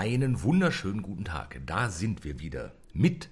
Einen 0.00 0.42
wunderschönen 0.42 1.02
guten 1.02 1.26
Tag. 1.26 1.60
Da 1.66 1.90
sind 1.90 2.24
wir 2.24 2.40
wieder 2.40 2.72
mit, 2.94 3.28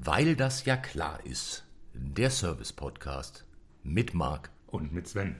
weil 0.00 0.36
das 0.36 0.64
ja 0.64 0.76
klar 0.76 1.18
ist, 1.26 1.66
der 1.94 2.30
Service-Podcast 2.30 3.44
mit 3.82 4.14
Marc. 4.14 4.50
Und 4.68 4.92
mit 4.92 5.08
Sven. 5.08 5.34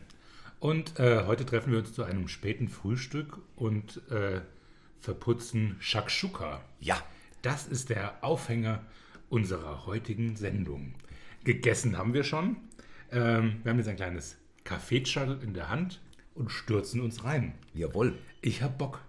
Und 0.58 0.98
äh, 0.98 1.24
heute 1.24 1.46
treffen 1.46 1.70
wir 1.70 1.78
uns 1.78 1.92
zu 1.92 2.02
einem 2.02 2.26
späten 2.26 2.68
Frühstück 2.68 3.38
und 3.54 4.02
äh, 4.10 4.40
verputzen 4.98 5.76
Shakshuka. 5.78 6.64
Ja, 6.80 7.00
Das 7.42 7.68
ist 7.68 7.88
der 7.88 8.24
Aufhänger 8.24 8.84
unserer 9.28 9.86
heutigen 9.86 10.34
Sendung. 10.34 10.94
Gegessen 11.44 11.96
haben 11.96 12.12
wir 12.12 12.24
schon. 12.24 12.56
Ähm, 13.12 13.60
wir 13.62 13.70
haben 13.70 13.78
jetzt 13.78 13.88
ein 13.88 13.94
kleines 13.94 14.36
Kaffeetschall 14.64 15.38
in 15.44 15.54
der 15.54 15.68
Hand 15.68 16.00
und 16.34 16.50
stürzen 16.50 17.02
uns 17.02 17.22
rein. 17.22 17.54
jawohl. 17.72 18.18
Ich 18.42 18.62
hab 18.62 18.78
Bock. 18.78 19.00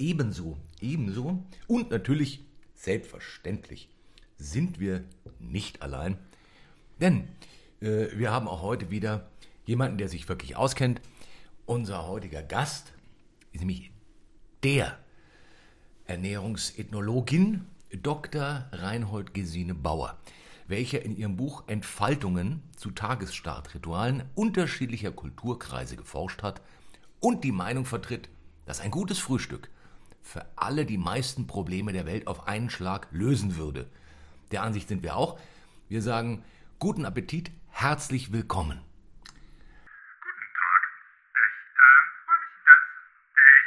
Ebenso, 0.00 0.56
ebenso. 0.80 1.44
Und 1.66 1.90
natürlich, 1.90 2.42
selbstverständlich, 2.74 3.90
sind 4.38 4.80
wir 4.80 5.04
nicht 5.38 5.82
allein. 5.82 6.16
Denn 7.02 7.28
äh, 7.82 8.06
wir 8.14 8.32
haben 8.32 8.48
auch 8.48 8.62
heute 8.62 8.90
wieder 8.90 9.28
jemanden, 9.66 9.98
der 9.98 10.08
sich 10.08 10.26
wirklich 10.26 10.56
auskennt. 10.56 11.02
Unser 11.66 12.08
heutiger 12.08 12.42
Gast 12.42 12.94
ist 13.52 13.60
nämlich 13.60 13.92
der 14.62 14.98
Ernährungsethnologin 16.06 17.66
Dr. 18.02 18.70
Reinhold 18.72 19.34
Gesine 19.34 19.74
Bauer, 19.74 20.18
welcher 20.66 21.02
in 21.02 21.14
ihrem 21.14 21.36
Buch 21.36 21.64
Entfaltungen 21.66 22.62
zu 22.74 22.90
Tagesstartritualen 22.90 24.22
unterschiedlicher 24.34 25.12
Kulturkreise 25.12 25.96
geforscht 25.96 26.42
hat 26.42 26.62
und 27.20 27.44
die 27.44 27.52
Meinung 27.52 27.84
vertritt, 27.84 28.30
dass 28.64 28.80
ein 28.80 28.90
gutes 28.90 29.18
Frühstück 29.18 29.68
für 30.22 30.46
alle 30.56 30.86
die 30.86 30.98
meisten 30.98 31.46
Probleme 31.46 31.92
der 31.92 32.06
Welt 32.06 32.26
auf 32.26 32.46
einen 32.46 32.70
Schlag 32.70 33.08
lösen 33.10 33.56
würde. 33.56 33.86
Der 34.50 34.62
Ansicht 34.62 34.88
sind 34.88 35.02
wir 35.02 35.16
auch. 35.16 35.38
Wir 35.88 36.02
sagen 36.02 36.44
guten 36.78 37.04
Appetit, 37.04 37.50
herzlich 37.68 38.32
willkommen. 38.32 38.78
Guten 38.78 40.48
Tag. 40.54 40.82
Ich 41.34 41.50
äh, 41.76 42.00
freue 42.24 42.40
mich, 42.40 42.54
dass 42.66 42.82
ich 43.46 43.66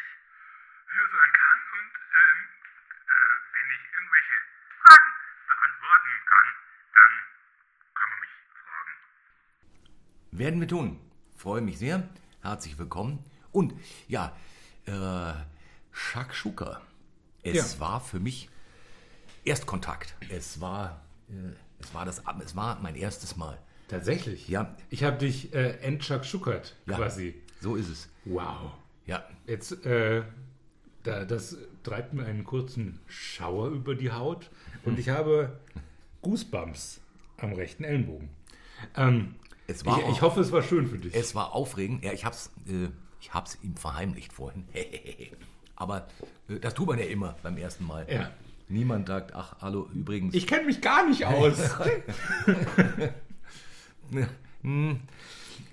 hier 0.92 1.08
sein 1.12 1.32
kann 1.40 1.60
und 1.78 1.92
ähm, 2.14 2.40
äh, 3.06 3.28
wenn 3.54 3.68
ich 3.76 3.84
irgendwelche 3.96 4.36
Fragen 4.84 5.10
beantworten 5.52 6.14
kann, 6.32 6.48
dann 6.96 7.12
kann 7.94 8.08
man 8.10 8.20
mich 8.24 8.34
fragen. 8.64 8.94
Werden 10.32 10.60
wir 10.60 10.68
tun. 10.68 11.00
Freue 11.36 11.62
mich 11.62 11.78
sehr. 11.78 12.08
Herzlich 12.42 12.78
willkommen. 12.78 13.24
Und 13.52 13.74
ja, 14.08 14.36
äh, 14.86 15.34
Shakshuka. 15.94 16.82
Es 17.44 17.74
Ja. 17.76 17.80
war 17.80 18.02
für 18.02 18.20
mich 18.20 18.50
Erstkontakt. 19.46 20.16
Es 20.30 20.60
war, 20.62 21.02
äh, 21.30 21.34
es 21.80 21.94
war 21.94 22.06
das, 22.06 22.22
es 22.44 22.56
war 22.56 22.80
mein 22.82 22.96
erstes 22.96 23.36
Mal. 23.38 23.58
Tatsächlich? 23.90 24.48
Ja. 24.48 24.76
Ich 24.90 25.04
habe 25.04 25.18
dich 25.18 25.54
äh, 25.54 25.78
entschakschukert 25.82 26.76
Ja, 26.86 26.96
quasi. 26.96 27.36
So 27.60 27.76
ist 27.76 27.90
es. 27.90 28.10
Wow. 28.26 28.72
Ja, 29.06 29.24
Jetzt, 29.46 29.86
äh, 29.86 30.24
da, 31.04 31.26
das 31.26 31.58
treibt 31.84 32.14
mir 32.14 32.26
einen 32.26 32.46
kurzen 32.46 33.00
Schauer 33.08 33.68
über 33.70 33.96
die 33.96 34.12
Haut 34.12 34.50
und 34.86 34.98
ich 34.98 35.10
habe 35.10 35.60
Goosebumps 36.22 37.02
am 37.38 37.52
rechten 37.54 37.84
Ellenbogen. 37.84 38.30
Ähm, 38.96 39.36
Es 39.68 39.86
war 39.86 40.00
ich, 40.00 40.08
ich 40.16 40.22
hoffe, 40.22 40.40
es 40.40 40.52
war 40.54 40.62
schön 40.64 40.88
für 40.88 40.98
dich. 40.98 41.14
es 41.14 41.36
war 41.36 41.52
aufregend. 41.54 42.04
Ja, 42.06 42.14
ich 42.14 42.24
hab's, 42.24 42.52
äh, 42.68 42.88
ich 43.20 43.34
hab's 43.34 43.58
ihm 43.62 43.76
verheimlicht 43.76 44.32
vorhin. 44.32 44.66
Aber 45.84 46.08
äh, 46.50 46.60
das 46.60 46.74
tut 46.74 46.88
man 46.88 46.98
ja 47.00 47.06
immer 47.06 47.36
beim 47.44 47.58
ersten 47.58 47.86
Mal. 47.86 48.06
Ja. 48.10 48.32
Niemand 48.70 49.08
sagt, 49.08 49.36
ach, 49.36 49.56
hallo, 49.62 49.90
übrigens. 49.94 50.34
ich 50.34 50.48
kenne 50.48 50.66
mich 50.66 50.82
gar 50.82 51.08
nicht 51.08 51.26
aus. 51.26 51.58
Hm, 54.62 55.00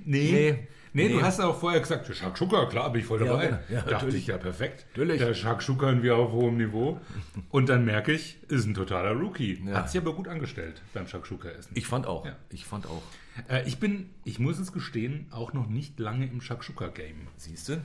Nee. 0.05 0.33
Nee. 0.33 0.69
Nee, 0.93 1.09
du 1.09 1.17
Nee. 1.19 1.23
hast 1.23 1.41
auch 1.41 1.57
vorher 1.61 1.79
gesagt, 1.79 2.09
der 2.09 2.15
Shakshuka, 2.15 2.67
klar, 2.67 2.91
bin 2.91 3.01
ich 3.03 3.07
voll 3.07 3.21
Ja, 3.21 3.27
dabei. 3.27 3.47
genau. 3.47 3.59
Ja, 3.69 3.77
Dachte 3.83 3.93
natürlich. 3.93 4.15
ich, 4.17 4.27
ja, 4.27 4.39
perfekt. 4.39 4.87
Natürlich. 4.91 5.19
Der 5.21 5.35
Shakshuka 5.35 6.03
wir 6.03 6.17
auf 6.17 6.33
hohem 6.33 6.57
Niveau. 6.57 7.01
Und 7.51 7.69
dann 7.69 7.85
merke 7.85 8.11
ich, 8.13 8.39
ist 8.49 8.67
ein 8.67 8.75
totaler 8.75 9.13
Rookie. 9.13 9.63
Ja. 9.65 9.75
Hat 9.77 9.91
sich 9.91 10.01
aber 10.01 10.15
gut 10.15 10.27
angestellt 10.27 10.83
beim 10.93 11.07
Shakshuka-Essen. 11.07 11.71
ich 11.77 11.87
fand 11.87 12.09
auch. 12.09 12.27
Ja. 12.27 12.35
Ich 12.49 12.65
fand 12.65 12.87
auch. 12.87 13.03
Äh, 13.49 13.69
ich 13.69 13.79
bin, 13.79 14.11
ich 14.25 14.41
muss 14.41 14.59
es 14.59 14.73
gestehen, 14.73 15.27
auch 15.31 15.53
noch 15.53 15.69
nicht 15.69 16.01
lange 16.01 16.27
im 16.27 16.41
Shakshuka-Game. 16.41 17.29
Siehst 17.37 17.69
du? 17.69 17.81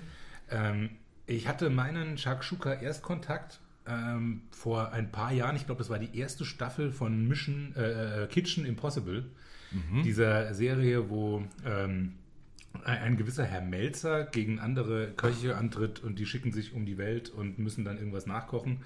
Ähm, 0.50 0.90
ich 1.28 1.47
hatte 1.47 1.69
meinen 1.69 2.18
Shakshuka-Erstkontakt 2.18 3.59
ähm, 3.88 4.41
vor 4.52 4.91
ein 4.91 5.12
paar 5.12 5.31
Jahren. 5.31 5.56
Ich 5.56 5.66
glaube, 5.66 5.80
das 5.80 5.90
war 5.90 6.00
die 6.00 6.18
erste 6.18 6.46
Staffel 6.46 6.91
von 6.91 7.28
Mission 7.28 7.75
äh, 7.75 8.28
Kitchen 8.30 8.66
Impossible. 8.66 9.25
Dieser 10.06 10.53
Serie, 10.53 11.09
wo 11.09 11.44
ähm, 11.66 12.13
ein, 12.86 13.18
gewisser 13.18 13.44
Herr 13.44 13.59
Melzer 13.62 14.24
gegen 14.24 14.59
andere 14.59 15.12
Köche 15.12 15.58
antritt 15.58 16.00
und 16.02 16.18
die 16.18 16.25
schicken 16.25 16.53
sich 16.53 16.72
um 16.74 16.86
die 16.86 16.97
Welt 16.97 17.30
und 17.30 17.59
müssen 17.59 17.84
dann 17.84 17.97
irgendwas 17.97 18.25
nachkochen. 18.25 18.84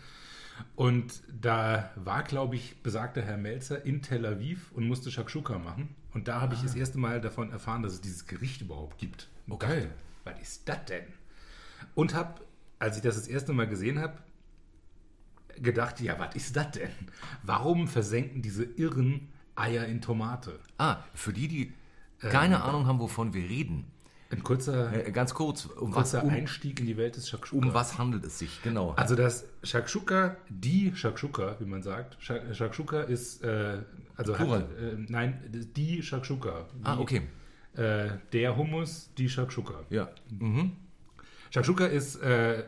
Und 0.76 1.22
da 1.42 1.92
war, 1.96 2.24
glaube 2.24 2.56
ich, 2.56 2.78
besagter 2.82 3.22
Herr 3.22 3.38
Melzer 3.38 3.86
in 3.86 4.02
Tel 4.02 4.26
Aviv 4.26 4.72
und 4.72 4.88
musste 4.88 5.12
Shakshuka 5.12 5.60
machen. 5.60 5.90
Und 6.14 6.28
da 6.28 6.42
habe 6.42 6.56
ich 6.56 6.62
das 6.62 6.74
erste 6.74 6.98
Mal 6.98 7.22
davon 7.22 7.52
erfahren, 7.52 7.84
dass 7.84 7.94
es 7.94 8.02
dieses 8.02 8.26
Gericht 8.26 8.62
überhaupt 8.62 8.98
gibt. 8.98 9.28
Und 9.46 9.54
Okay. 9.54 9.82
dachte, 9.82 9.90
was 10.24 10.42
ist 10.42 10.68
das 10.68 10.86
denn? 10.86 11.04
Und 11.96 12.14
habe, 12.14 12.42
als 12.80 12.98
ich 12.98 13.04
das 13.04 13.16
das 13.16 13.28
erste 13.28 13.54
Mal 13.54 13.68
gesehen 13.68 14.00
habe, 14.00 14.18
gedacht, 15.62 16.00
ja, 16.02 16.18
was 16.20 16.36
ist 16.36 16.56
das 16.56 16.72
denn? 16.72 16.90
Warum 17.44 17.88
versenken 17.88 18.42
diese 18.42 18.64
irren 18.64 19.30
Eier 19.56 19.86
in 19.86 20.02
Tomate? 20.02 20.60
Ah, 20.78 20.98
für 21.14 21.34
die, 21.34 21.48
die 21.48 21.74
keine 22.20 22.64
Ahnung 22.64 22.86
haben, 22.86 23.00
wovon 23.00 23.34
wir 23.34 23.44
reden. 23.44 23.86
Ein 24.32 24.44
kurzer, 24.44 24.94
Äh, 25.08 25.12
ganz 25.12 25.34
kurz, 25.34 25.66
um 25.66 25.90
was, 25.96 26.12
kurzer 26.12 26.24
um, 26.24 26.30
Einstieg 26.30 26.80
in 26.80 26.86
die 26.86 26.98
Welt 26.98 27.16
des 27.16 27.28
Shakshuka. 27.30 27.66
um 27.66 27.74
was 27.74 27.98
handelt 27.98 28.24
es 28.26 28.38
sich? 28.38 28.62
Genau. 28.62 28.92
Also 28.92 29.16
das 29.16 29.46
Shakshuka, 29.64 30.38
die 30.50 30.96
Shakshuka, 30.96 31.56
wie 31.60 31.66
man 31.66 31.82
sagt. 31.82 32.16
Sha- 32.20 32.54
Shakshuka 32.54 33.02
ist, 33.02 33.44
äh, 33.44 33.82
also 34.16 34.34
Plural. 34.34 34.62
Hat, 34.62 34.70
äh, 34.78 34.96
nein, 35.08 35.42
die 35.76 36.04
Shakshuka. 36.04 36.68
ah, 36.84 37.00
okay. 37.00 37.24
Äh, 37.76 38.10
der 38.32 38.56
Hummus, 38.56 39.10
die 39.18 39.30
Shakshuka. 39.30 39.84
Ja. 39.90 40.10
Mhm. 40.30 40.74
Shakshuka 41.52 41.86
ist 41.86 42.18
äh, 42.18 42.64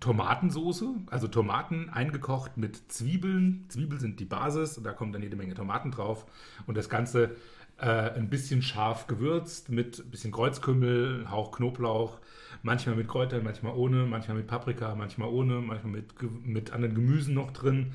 Tomatensoße, 0.00 0.94
also 1.06 1.28
Tomaten 1.28 1.88
eingekocht 1.88 2.56
mit 2.56 2.90
Zwiebeln. 2.92 3.64
Zwiebeln 3.68 4.00
sind 4.00 4.20
die 4.20 4.24
Basis 4.24 4.80
da 4.82 4.92
kommt 4.92 5.14
dann 5.14 5.22
jede 5.22 5.36
Menge 5.36 5.54
Tomaten 5.54 5.90
drauf. 5.90 6.26
Und 6.66 6.76
das 6.76 6.88
Ganze 6.88 7.36
äh, 7.78 7.86
ein 7.86 8.28
bisschen 8.28 8.62
scharf 8.62 9.06
gewürzt 9.06 9.70
mit 9.70 9.98
ein 10.00 10.10
bisschen 10.10 10.32
Kreuzkümmel, 10.32 11.30
Hauch 11.30 11.52
Knoblauch, 11.52 12.18
manchmal 12.62 12.96
mit 12.96 13.08
Kräutern, 13.08 13.44
manchmal 13.44 13.74
ohne, 13.74 14.04
manchmal 14.04 14.38
mit 14.38 14.46
Paprika, 14.46 14.94
manchmal 14.94 15.28
ohne, 15.28 15.60
manchmal 15.60 15.92
mit, 15.92 16.14
mit 16.44 16.72
anderen 16.72 16.94
Gemüsen 16.94 17.34
noch 17.34 17.50
drin. 17.52 17.92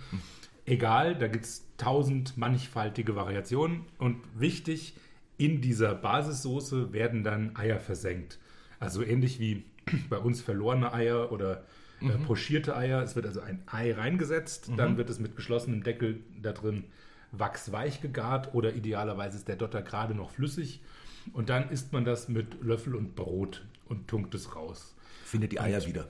Egal, 0.65 1.15
da 1.15 1.27
gibt 1.27 1.45
es 1.45 1.65
tausend 1.77 2.37
mannigfaltige 2.37 3.15
Variationen. 3.15 3.85
Und 3.97 4.17
wichtig, 4.35 4.95
in 5.37 5.61
dieser 5.61 5.95
Basissoße 5.95 6.93
werden 6.93 7.23
dann 7.23 7.55
Eier 7.55 7.79
versenkt. 7.79 8.39
Also 8.79 9.03
ähnlich 9.03 9.39
wie 9.39 9.63
bei 10.09 10.17
uns 10.17 10.41
verlorene 10.41 10.93
Eier 10.93 11.31
oder 11.31 11.63
äh, 12.01 12.09
pochierte 12.25 12.75
Eier. 12.75 13.01
Es 13.01 13.15
wird 13.15 13.25
also 13.25 13.41
ein 13.41 13.61
Ei 13.67 13.93
reingesetzt, 13.93 14.71
dann 14.75 14.97
wird 14.97 15.09
es 15.09 15.19
mit 15.19 15.35
geschlossenem 15.35 15.83
Deckel 15.83 16.21
da 16.41 16.51
drin 16.51 16.85
wachsweich 17.31 18.01
gegart 18.01 18.53
oder 18.53 18.73
idealerweise 18.73 19.37
ist 19.37 19.47
der 19.47 19.55
Dotter 19.55 19.81
gerade 19.81 20.15
noch 20.15 20.31
flüssig. 20.31 20.81
Und 21.33 21.49
dann 21.49 21.69
isst 21.69 21.93
man 21.93 22.03
das 22.03 22.27
mit 22.27 22.61
Löffel 22.63 22.95
und 22.95 23.15
Brot 23.15 23.65
und 23.85 24.07
tunkt 24.07 24.33
es 24.35 24.55
raus. 24.55 24.95
Findet 25.23 25.51
die 25.51 25.59
Eier 25.59 25.85
wieder. 25.85 26.07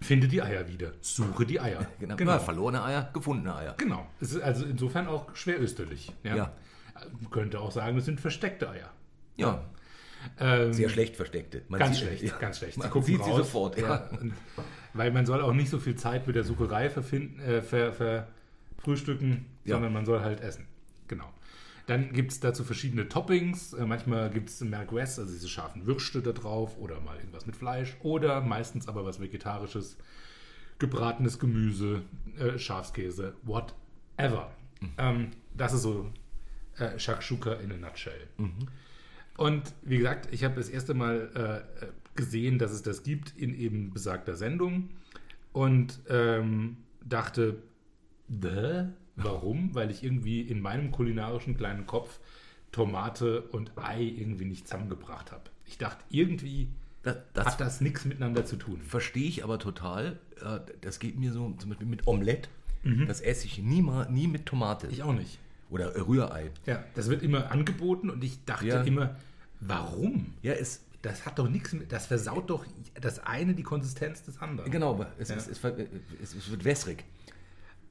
Finde 0.00 0.28
die 0.28 0.42
Eier 0.42 0.68
wieder. 0.68 0.92
Suche 1.00 1.46
die 1.46 1.60
Eier. 1.60 1.86
Genau. 1.98 2.16
Ja, 2.32 2.38
verlorene 2.38 2.82
Eier, 2.82 3.10
gefundene 3.12 3.54
Eier. 3.54 3.74
Genau. 3.78 4.06
Es 4.20 4.32
ist 4.32 4.42
also 4.42 4.64
insofern 4.64 5.06
auch 5.06 5.34
schwer 5.34 5.60
österlich. 5.60 6.12
Ja? 6.22 6.36
Ja. 6.36 6.52
Man 7.20 7.30
könnte 7.30 7.60
auch 7.60 7.70
sagen, 7.70 7.96
es 7.96 8.04
sind 8.04 8.20
versteckte 8.20 8.68
Eier. 8.68 8.90
Ja, 9.36 9.64
Ähm, 10.40 10.72
sehr 10.72 10.88
schlecht 10.88 11.16
versteckte. 11.16 11.62
Man 11.68 11.78
Ganz 11.80 11.98
sieht- 11.98 12.06
schlecht, 12.06 12.22
ja. 12.24 12.36
ganz 12.38 12.58
schlecht. 12.58 12.78
Man 12.78 12.92
sieht 13.02 13.04
sie 13.24 13.30
raus. 13.30 13.36
sofort. 13.38 13.78
Ja. 13.78 14.08
und, 14.20 14.32
weil 14.94 15.10
man 15.12 15.26
soll 15.26 15.40
auch 15.42 15.52
nicht 15.52 15.70
so 15.70 15.78
viel 15.78 15.96
Zeit 15.96 16.26
mit 16.26 16.36
der 16.36 16.44
Sucherei 16.44 16.90
verfinden, 16.90 17.40
äh, 17.40 17.62
ver, 17.62 17.92
verfrühstücken, 17.92 19.46
Ja. 19.64 19.74
sondern 19.76 19.92
man 19.92 20.04
soll 20.06 20.20
halt 20.20 20.40
essen. 20.40 20.66
Genau. 21.08 21.30
Dann 21.86 22.12
gibt 22.12 22.32
es 22.32 22.40
dazu 22.40 22.64
verschiedene 22.64 23.08
Toppings. 23.08 23.72
Äh, 23.72 23.86
manchmal 23.86 24.28
gibt 24.30 24.50
es 24.50 24.60
Merguez, 24.60 25.18
also 25.18 25.32
diese 25.32 25.48
scharfen 25.48 25.86
Würste 25.86 26.20
da 26.20 26.32
drauf 26.32 26.76
oder 26.78 27.00
mal 27.00 27.16
irgendwas 27.16 27.46
mit 27.46 27.56
Fleisch 27.56 27.96
oder 28.02 28.40
meistens 28.42 28.88
aber 28.88 29.04
was 29.06 29.20
Vegetarisches, 29.20 29.96
gebratenes 30.78 31.38
Gemüse, 31.38 32.02
äh, 32.38 32.58
Schafskäse, 32.58 33.34
whatever. 33.42 34.50
Ähm, 34.98 35.30
das 35.56 35.72
ist 35.72 35.82
so 35.82 36.10
äh, 36.78 36.98
Shakshuka 36.98 37.54
in 37.54 37.72
a 37.72 37.76
nutshell. 37.76 38.28
Und 39.38 39.72
wie 39.82 39.96
gesagt, 39.98 40.28
ich 40.32 40.44
habe 40.44 40.56
das 40.56 40.68
erste 40.68 40.92
Mal 40.94 41.64
äh, 41.80 41.86
gesehen, 42.16 42.58
dass 42.58 42.72
es 42.72 42.82
das 42.82 43.02
gibt 43.04 43.32
in 43.38 43.58
eben 43.58 43.90
besagter 43.94 44.36
Sendung. 44.36 44.90
und 45.52 46.00
ähm, 46.10 46.76
dachte, 47.02 47.62
Bäh? 48.28 48.84
warum? 49.16 49.74
Weil 49.74 49.90
ich 49.90 50.04
irgendwie 50.04 50.42
in 50.42 50.60
meinem 50.60 50.90
kulinarischen 50.92 51.56
kleinen 51.56 51.86
Kopf 51.86 52.20
Tomate 52.72 53.40
und 53.42 53.72
Ei 53.76 54.02
irgendwie 54.02 54.44
nicht 54.44 54.66
zusammengebracht 54.68 55.32
habe. 55.32 55.44
Ich 55.66 55.78
dachte, 55.78 56.04
irgendwie 56.10 56.68
Das, 57.02 57.16
das 57.32 57.46
hat 57.46 57.60
das 57.60 57.80
nichts 57.80 58.04
miteinander 58.04 58.44
zu 58.44 58.56
tun. 58.56 58.80
verstehe 58.82 59.26
ich 59.28 59.42
aber 59.44 59.58
total. 59.58 60.18
Äh, 60.44 60.60
Das 60.82 60.98
geht 60.98 61.18
mir 61.18 61.32
so 61.32 61.54
zum 61.58 61.70
Beispiel 61.70 61.86
mit 61.88 62.06
Omelette. 62.06 62.48
Mhm. 62.82 63.06
Das 63.06 63.20
esse 63.20 63.46
ich 63.46 63.58
nie, 63.62 63.82
mal, 63.82 64.10
nie 64.10 64.26
mit 64.28 64.46
Tomate. 64.46 64.88
Ich 64.88 65.02
auch 65.02 65.14
nicht. 65.14 65.38
Oder 65.70 65.94
Rührei. 66.06 66.50
Ja, 66.66 66.82
das 66.94 67.08
wird 67.10 67.22
immer 67.22 67.50
angeboten 67.50 68.08
und 68.10 68.24
ich 68.24 68.44
dachte 68.44 68.66
Ja. 68.66 68.82
immer, 68.82 69.16
warum? 69.60 70.34
Ja, 70.42 70.52
es, 70.54 70.84
Das 71.02 71.24
hat 71.26 71.38
doch 71.38 71.48
nichts 71.48 71.72
mit, 71.74 71.92
das 71.92 72.06
versaut 72.06 72.50
doch 72.50 72.64
das 73.00 73.20
eine 73.20 73.54
die 73.54 73.62
Konsistenz 73.62 74.24
des 74.24 74.40
anderen. 74.42 74.68
genau, 74.70 74.90
aber 74.94 75.12
es, 75.18 75.28
Ja. 75.28 75.36
es, 75.36 75.46
es, 75.46 75.62
es 76.34 76.50
wird 76.50 76.64
wässrig. 76.64 77.04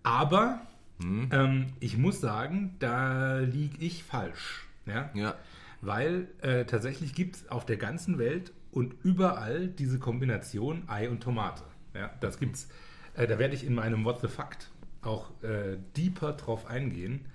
Aber 0.03 0.62
Hm? 1.01 1.29
ähm, 1.31 1.65
ich 1.79 1.97
muss 1.97 2.19
sagen, 2.19 2.75
da 2.79 3.38
liege 3.39 3.77
ich 3.85 4.03
falsch. 4.03 4.65
Ja? 4.85 5.09
Ja. 5.13 5.35
Weil 5.81 6.27
äh, 6.41 6.65
tatsächlich 6.65 7.13
gibt 7.13 7.35
es 7.38 7.50
auf 7.50 7.65
der 7.65 7.77
ganzen 7.77 8.18
Welt 8.18 8.51
und 8.71 8.95
überall 9.03 9.68
diese 9.68 10.00
Kombination 10.00 10.83
Ei 10.88 11.09
und 11.09 11.21
Tomate. 11.21 11.63
Ja? 11.94 12.09
Das 12.19 12.39
gibt's. 12.39 12.68
Äh, 13.15 13.27
da 13.27 13.38
werde 13.39 13.53
ich 13.53 13.63
in 13.65 13.74
meinem 13.75 14.03
What 14.06 14.21
the 14.21 14.27
Fact 14.27 14.69
auch 15.01 15.29
äh, 15.44 15.77
deeper 15.95 16.33
drauf 16.33 16.65
eingehen. 16.65 17.25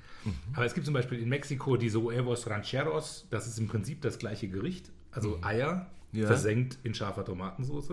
Aber 0.55 0.65
es 0.65 0.75
gibt 0.75 0.85
zum 0.87 0.95
Beispiel 0.95 1.19
in 1.19 1.29
Mexiko 1.29 1.77
diese 1.77 2.01
Huevos 2.03 2.49
Rancheros. 2.49 3.27
Das 3.31 3.47
ist 3.47 3.59
im 3.59 3.69
Prinzip 3.69 4.01
das 4.03 4.19
gleiche 4.19 4.49
Gericht. 4.49 4.91
Also 5.11 5.39
Eier 5.43 5.91
Ja. 6.13 6.27
versenkt 6.27 6.79
in 6.85 6.95
scharfer 6.95 7.25
Tomatensauce. 7.25 7.93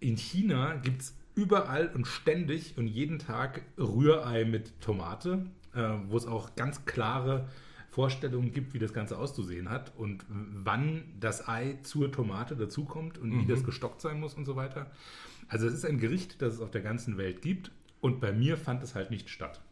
In 0.00 0.16
China 0.16 0.74
gibt 0.76 1.02
es 1.02 1.14
überall 1.34 1.88
und 1.94 2.06
ständig 2.06 2.76
und 2.78 2.86
jeden 2.86 3.18
Tag 3.18 3.62
Rührei 3.78 4.44
mit 4.44 4.80
Tomate, 4.80 5.46
äh, 5.74 5.80
wo 6.08 6.16
es 6.16 6.26
auch 6.26 6.54
ganz 6.56 6.84
klare 6.84 7.48
Vorstellungen 7.90 8.52
gibt, 8.52 8.74
wie 8.74 8.78
das 8.78 8.92
Ganze 8.92 9.16
auszusehen 9.18 9.70
hat 9.70 9.92
und 9.96 10.24
wann 10.28 11.04
das 11.18 11.48
Ei 11.48 11.78
zur 11.82 12.12
Tomate 12.12 12.54
dazukommt 12.56 13.16
und 13.16 13.38
wie 13.40 13.46
das 13.46 13.64
gestockt 13.64 14.02
sein 14.02 14.20
muss 14.20 14.34
und 14.34 14.44
so 14.44 14.54
weiter. 14.56 14.90
Also 15.48 15.66
es 15.66 15.72
ist 15.74 15.84
ein 15.86 15.98
Gericht, 15.98 16.42
das 16.42 16.54
es 16.54 16.60
auf 16.60 16.70
der 16.70 16.82
ganzen 16.82 17.16
Welt 17.16 17.40
gibt 17.40 17.70
und 18.00 18.20
bei 18.20 18.32
mir 18.32 18.56
fand 18.58 18.82
es 18.82 18.94
halt 18.94 19.10
nicht 19.10 19.30
statt. 19.30 19.62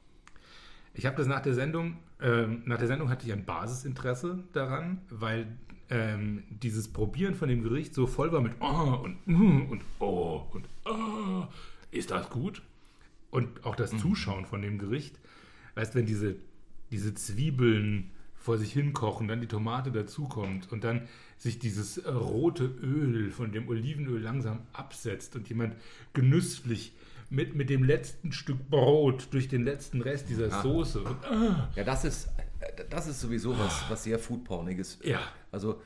Ich 0.94 1.06
habe 1.06 1.16
das 1.16 1.26
nach 1.26 1.40
der 1.40 1.54
Sendung, 1.54 1.96
ähm, 2.20 2.62
nach 2.66 2.78
der 2.78 2.86
Sendung 2.86 3.10
hatte 3.10 3.26
ich 3.26 3.32
ein 3.32 3.44
Basisinteresse 3.44 4.44
daran, 4.52 5.00
weil 5.10 5.46
ähm, 5.90 6.44
dieses 6.48 6.88
Probieren 6.88 7.34
von 7.34 7.48
dem 7.48 7.62
Gericht 7.62 7.94
so 7.94 8.06
voll 8.06 8.32
war 8.32 8.40
mit 8.40 8.54
oh 8.60 9.00
und 9.02 9.26
mm 9.26 9.70
und 9.70 9.82
oh 9.98 10.46
und 10.52 10.66
oh, 10.86 11.46
ist 11.90 12.10
das 12.10 12.30
gut? 12.30 12.62
Und 13.30 13.64
auch 13.64 13.74
das 13.74 13.90
Zuschauen 13.96 14.46
von 14.46 14.62
dem 14.62 14.78
Gericht, 14.78 15.18
weißt 15.74 15.96
wenn 15.96 16.06
diese, 16.06 16.36
diese 16.92 17.14
Zwiebeln 17.14 18.12
vor 18.36 18.58
sich 18.58 18.72
hinkochen, 18.72 19.26
dann 19.26 19.40
die 19.40 19.48
Tomate 19.48 19.90
dazukommt 19.90 20.70
und 20.70 20.84
dann 20.84 21.08
sich 21.38 21.58
dieses 21.58 21.98
äh, 21.98 22.10
rote 22.10 22.64
Öl 22.64 23.30
von 23.30 23.50
dem 23.50 23.68
Olivenöl 23.68 24.20
langsam 24.20 24.60
absetzt 24.72 25.34
und 25.34 25.48
jemand 25.48 25.74
genüsslich 26.12 26.92
mit, 27.30 27.54
mit 27.54 27.70
dem 27.70 27.84
letzten 27.84 28.32
Stück 28.32 28.70
Brot 28.70 29.28
durch 29.32 29.48
den 29.48 29.64
letzten 29.64 30.00
Rest 30.00 30.28
dieser 30.28 30.62
Soße. 30.62 31.00
Und, 31.00 31.24
ah, 31.24 31.68
Ja, 31.74 31.84
das 31.84 32.04
ist, 32.04 32.28
das 32.90 33.06
ist 33.06 33.20
sowieso 33.20 33.58
was, 33.58 33.84
was 33.88 34.04
sehr 34.04 34.18
Foodporniges. 34.18 34.98
Ja. 35.02 35.20
Also 35.50 35.80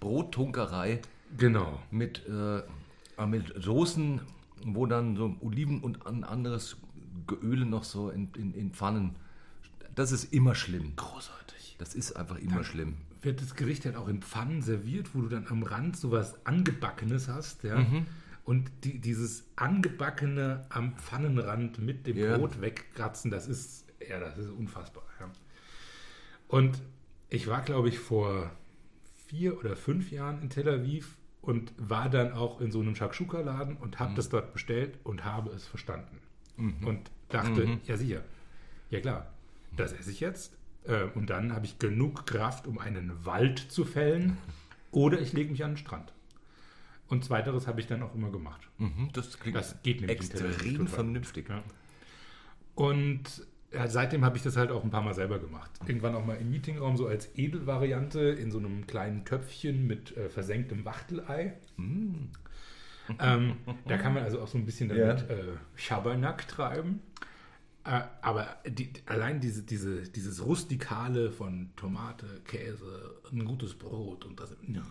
Brottunkerei 0.00 1.00
genau. 1.36 1.80
mit, 1.90 2.22
äh, 2.26 3.26
mit 3.26 3.52
Soßen, 3.62 4.20
wo 4.64 4.86
dann 4.86 5.16
so 5.16 5.36
Oliven 5.40 5.80
und 5.80 6.06
ein 6.06 6.24
anderes 6.24 6.76
Öle 7.42 7.66
noch 7.66 7.84
so 7.84 8.10
in, 8.10 8.28
in, 8.36 8.54
in 8.54 8.70
Pfannen. 8.72 9.16
Das 9.94 10.12
ist 10.12 10.32
immer 10.32 10.54
schlimm. 10.54 10.94
Großartig. 10.96 11.76
Das 11.78 11.94
ist 11.94 12.12
einfach 12.12 12.38
immer 12.38 12.64
schlimm. 12.64 12.96
Wird 13.22 13.40
das 13.40 13.54
Gericht 13.54 13.84
halt 13.86 13.96
auch 13.96 14.08
in 14.08 14.20
Pfannen 14.20 14.60
serviert, 14.62 15.14
wo 15.14 15.22
du 15.22 15.28
dann 15.28 15.46
am 15.48 15.62
Rand 15.62 15.96
sowas 15.96 16.34
Angebackenes 16.44 17.28
hast, 17.28 17.62
ja. 17.64 17.78
Mhm. 17.78 18.06
Und 18.44 18.70
die, 18.84 18.98
dieses 18.98 19.46
Angebackene 19.56 20.66
am 20.68 20.96
Pfannenrand 20.96 21.78
mit 21.78 22.06
dem 22.06 22.16
Ja. 22.18 22.36
Brot 22.36 22.60
wegkratzen, 22.60 23.30
das 23.30 23.48
ist, 23.48 23.86
ja, 24.06 24.20
das 24.20 24.36
ist 24.36 24.50
unfassbar. 24.50 25.04
Ja. 25.18 25.30
Und 26.48 26.82
ich 27.30 27.46
war, 27.46 27.62
glaube 27.62 27.88
ich, 27.88 27.98
vor 27.98 28.50
vier 29.26 29.58
oder 29.58 29.76
fünf 29.76 30.10
Jahren 30.12 30.42
in 30.42 30.50
Tel 30.50 30.68
Aviv 30.68 31.16
und 31.40 31.72
war 31.76 32.08
dann 32.08 32.32
auch 32.32 32.60
in 32.60 32.70
so 32.70 32.80
einem 32.80 32.94
Shakshuka-Laden 32.94 33.76
und 33.76 33.98
habe 33.98 34.14
das 34.14 34.28
dort 34.28 34.52
bestellt 34.52 34.98
und 35.04 35.24
habe 35.24 35.50
es 35.50 35.66
verstanden. 35.66 36.18
Und 36.86 37.10
dachte, 37.30 37.80
ja 37.84 37.96
sicher, 37.96 38.22
ja 38.90 39.00
klar, 39.00 39.32
das 39.76 39.92
esse 39.92 40.10
ich 40.10 40.20
jetzt. 40.20 40.56
Äh, 40.84 41.04
und 41.14 41.30
dann 41.30 41.52
habe 41.52 41.66
ich 41.66 41.78
genug 41.78 42.26
Kraft, 42.26 42.66
um 42.66 42.78
einen 42.78 43.24
Wald 43.24 43.58
zu 43.58 43.84
fällen 43.84 44.38
oder 44.92 45.20
ich 45.20 45.32
lege 45.32 45.50
mich 45.50 45.64
an 45.64 45.72
den 45.72 45.76
Strand. 45.78 46.13
Und 47.08 47.24
zweiteres 47.24 47.66
habe 47.66 47.80
ich 47.80 47.86
dann 47.86 48.02
auch 48.02 48.14
immer 48.14 48.30
gemacht. 48.30 48.68
Mhm, 48.78 49.10
das 49.12 49.38
klingt 49.38 49.56
Das 49.56 49.82
geht 49.82 50.00
nämlich 50.00 50.18
extrem 50.18 50.86
vernünftig. 50.86 51.48
Ja. 51.48 51.62
Und 52.74 53.46
ja, 53.72 53.88
seitdem 53.88 54.24
habe 54.24 54.36
ich 54.36 54.42
das 54.42 54.56
halt 54.56 54.70
auch 54.70 54.84
ein 54.84 54.90
paar 54.90 55.02
Mal 55.02 55.14
selber 55.14 55.38
gemacht. 55.38 55.70
Irgendwann 55.86 56.14
auch 56.14 56.24
mal 56.24 56.36
im 56.36 56.50
Meetingraum 56.50 56.96
so 56.96 57.06
als 57.06 57.36
Edelvariante 57.36 58.20
in 58.20 58.50
so 58.50 58.58
einem 58.58 58.86
kleinen 58.86 59.24
Töpfchen 59.24 59.86
mit 59.86 60.16
äh, 60.16 60.28
versenktem 60.30 60.84
Wachtelei. 60.84 61.54
Ähm, 63.18 63.56
da 63.86 63.98
kann 63.98 64.14
man 64.14 64.22
also 64.22 64.40
auch 64.40 64.48
so 64.48 64.56
ein 64.58 64.64
bisschen 64.64 64.88
damit 64.88 65.28
Ja. 65.28 65.34
äh, 65.34 65.44
Schabernack 65.74 66.48
treiben. 66.48 67.00
Äh, 67.84 68.00
aber 68.22 68.56
die, 68.66 68.90
allein 69.06 69.40
diese, 69.40 69.62
diese, 69.62 70.02
dieses 70.02 70.44
Rustikale 70.44 71.30
von 71.30 71.70
Tomate, 71.76 72.40
Käse, 72.46 73.16
ein 73.30 73.44
gutes 73.44 73.74
Brot 73.74 74.24
und 74.24 74.40
das. 74.40 74.56
Ja. 74.68 74.82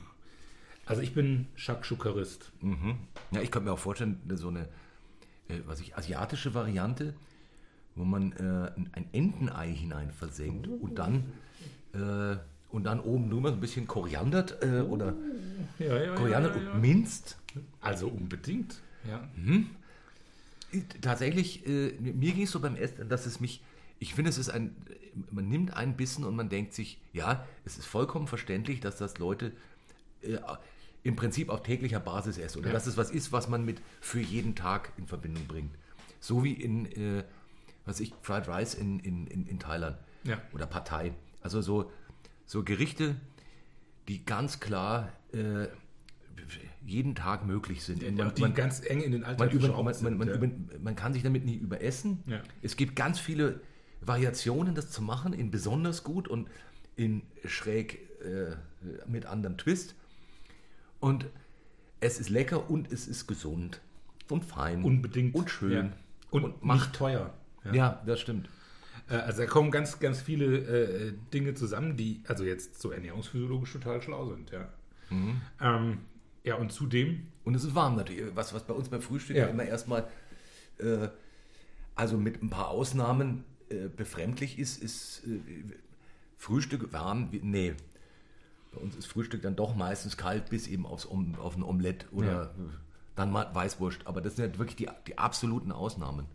Also 0.86 1.02
ich 1.02 1.14
bin 1.14 1.48
Shakshukarist. 1.56 2.52
Mhm. 2.62 2.96
Ja, 3.32 3.42
ich 3.42 3.52
könnte 3.52 3.68
mir 3.70 3.74
auch 3.74 3.80
vorstellen, 3.80 4.20
so 4.36 4.50
eine 4.50 4.68
äh, 5.48 5.60
was 5.66 5.80
ich, 5.80 5.96
asiatische 5.96 6.54
Variante, 6.54 7.14
wo 7.96 8.04
man 8.04 8.32
äh, 8.34 8.72
ein- 8.96 9.08
Entenei 9.12 9.72
hinein 9.72 10.12
versenkt 10.12 10.68
und 10.68 10.96
dann, 11.00 11.24
äh, 11.94 12.38
und 12.72 12.84
dann 12.86 13.00
oben 13.00 13.30
drüber 13.30 13.50
so 13.50 13.56
ein 13.56 13.62
bisschen 13.62 13.88
koriandert 13.88 14.64
äh, 14.64 14.82
oder 14.82 15.14
Ja, 15.80 16.02
ja, 16.02 16.16
Koriander 16.16 16.50
ja, 16.56 16.72
und 16.72 16.82
minzt. 16.82 17.38
Also 17.82 18.08
unbedingt. 18.08 18.82
Ja. 19.08 19.22
Tatsächlich, 21.02 21.68
äh, 21.68 21.92
mir 22.00 22.32
ging 22.34 22.44
es 22.44 22.52
so 22.52 22.60
beim 22.60 22.76
Essen, 22.76 23.08
dass 23.10 23.28
es 23.28 23.40
mich, 23.40 23.62
ich 24.00 24.16
finde, 24.16 24.30
es 24.32 24.40
ist 24.40 24.50
ein, 24.50 24.76
man 25.30 25.48
nimmt 25.48 25.76
einen 25.76 25.96
Bissen 25.96 26.24
und 26.24 26.36
man 26.36 26.50
denkt 26.50 26.74
sich, 26.74 27.00
ja, 27.14 27.46
es 27.64 27.78
ist 27.78 27.86
vollkommen 27.86 28.26
verständlich, 28.28 28.80
dass 28.80 28.98
das 28.98 29.20
Leute 29.20 29.52
äh, 30.24 30.38
im 31.04 31.16
Prinzip 31.16 31.50
auf 31.50 31.64
täglicher 31.64 32.00
Basis 32.00 32.38
essen 32.38 32.60
oder 32.60 32.68
Ja. 32.68 32.74
dass 32.74 32.88
es 32.88 32.98
was 32.98 33.12
ist, 33.12 33.32
was 33.32 33.50
man 33.50 33.66
mit 33.66 33.82
für 34.02 34.20
jeden 34.22 34.56
Tag 34.56 34.92
in 34.98 35.06
Verbindung 35.08 35.46
bringt. 35.48 35.76
So 36.20 36.44
wie 36.44 36.54
in, 36.54 36.86
äh, 36.94 37.24
was 37.86 38.00
ich, 38.00 38.14
Fried 38.22 38.48
Rice 38.48 38.74
in, 38.76 39.00
in, 39.00 39.28
in, 39.28 39.46
in 39.46 39.60
Thailand 39.60 39.98
Ja. 40.24 40.42
oder 40.54 40.66
Partei. 40.66 41.14
Also 41.42 41.62
so, 41.62 41.92
so 42.46 42.64
Gerichte, 42.64 43.16
die 44.08 44.24
ganz 44.26 44.60
klar 44.62 45.12
äh, 45.34 45.68
jeden 46.86 47.16
Tag 47.16 47.46
möglich 47.46 47.84
sind. 47.84 48.04
Und 48.04 48.20
Und 48.20 48.38
die 48.38 48.54
ganz 48.54 48.82
eng 48.86 49.02
in 49.02 49.12
den 49.12 49.24
Alltag 49.24 49.48
man, 49.54 49.56
über, 49.58 49.68
man, 49.70 49.84
man, 50.02 50.18
man, 50.18 50.28
sind, 50.28 50.44
über, 50.44 50.80
man 50.80 50.96
kann 50.96 51.14
sich 51.14 51.24
damit 51.24 51.46
nie 51.46 51.56
überessen. 51.56 52.24
Ja. 52.28 52.42
Es 52.62 52.76
gibt 52.76 52.96
ganz 52.96 53.20
viele 53.20 53.62
Variationen, 54.02 54.76
das 54.76 54.92
zu 54.92 55.02
machen, 55.02 55.34
in 55.34 55.52
besonders 55.52 56.04
gut 56.04 56.28
und 56.28 56.50
in 56.96 57.22
schräg 57.46 58.00
äh, 58.22 58.56
mit 59.08 59.26
anderem 59.26 59.58
Twist. 59.58 59.96
Und 61.04 61.26
es 62.00 62.20
ist 62.20 62.30
lecker 62.30 62.70
und 62.70 62.92
es 62.92 63.08
ist 63.08 63.28
gesund 63.28 63.82
und 64.30 64.44
fein. 64.46 64.84
Unbedingt. 64.84 65.36
Und 65.36 65.50
schön. 65.50 65.72
Ja. 65.88 65.92
Und, 66.32 66.44
Und 66.46 66.66
nicht 66.66 66.94
teuer. 66.94 67.34
Ja. 67.66 67.74
Ja, 67.74 68.04
das 68.06 68.20
stimmt. 68.22 68.50
Äh, 69.10 69.16
Also 69.16 69.42
da 69.42 69.48
kommen 69.48 69.70
ganz, 69.70 70.00
ganz 70.00 70.22
viele 70.22 70.46
äh, 70.58 71.14
Dinge 71.34 71.54
zusammen, 71.56 71.98
die 71.98 72.22
also 72.28 72.44
jetzt 72.46 72.82
so 72.82 72.92
ernährungsphysiologisch 72.92 73.74
total 73.74 74.02
schlau 74.02 74.30
sind. 74.30 74.52
Ja, 74.52 74.70
Mhm. 75.10 75.42
ähm, 75.62 75.98
ja 76.44 76.56
und 76.56 76.72
zudem, 76.72 77.28
Und 77.44 77.56
es 77.56 77.66
ist 77.66 77.76
warm 77.76 77.98
natürlich. 77.98 78.34
Was, 78.36 78.54
was 78.54 78.64
bei 78.64 78.74
uns 78.74 78.88
beim 78.88 79.02
Frühstück 79.02 79.36
Ja. 79.36 79.48
immer 79.48 79.64
erstmal, 79.66 80.08
äh, 80.78 81.10
also 81.96 82.18
mit 82.18 82.42
ein 82.42 82.50
paar 82.50 82.70
Ausnahmen 82.70 83.44
äh, 83.70 83.88
befremdlich 83.90 84.58
ist, 84.58 84.82
ist 84.82 85.24
äh, 85.28 85.40
Frühstück 86.38 86.94
warm. 86.94 87.32
wie- 87.32 87.42
Nee. 87.44 87.74
Bei 88.74 88.82
uns 88.82 88.96
ist 88.96 89.06
Frühstück 89.06 89.42
dann 89.42 89.56
doch 89.56 89.76
meistens 89.76 90.18
kalt, 90.18 90.50
bis 90.50 90.68
eben 90.68 90.86
aufs, 90.86 91.06
auf 91.06 91.56
ein 91.56 91.64
Omelett 91.64 92.08
oder 92.12 92.28
Ja. 92.32 92.44
äh, 92.44 92.70
dann 93.16 93.32
mal 93.32 93.54
Weißwurst. 93.54 94.06
Aber 94.08 94.22
das 94.22 94.36
sind 94.36 94.44
halt 94.46 94.58
wirklich 94.60 94.76
die, 94.76 94.90
die 95.08 95.18
absoluten 95.18 95.72
Ausnahmen. 95.72 96.26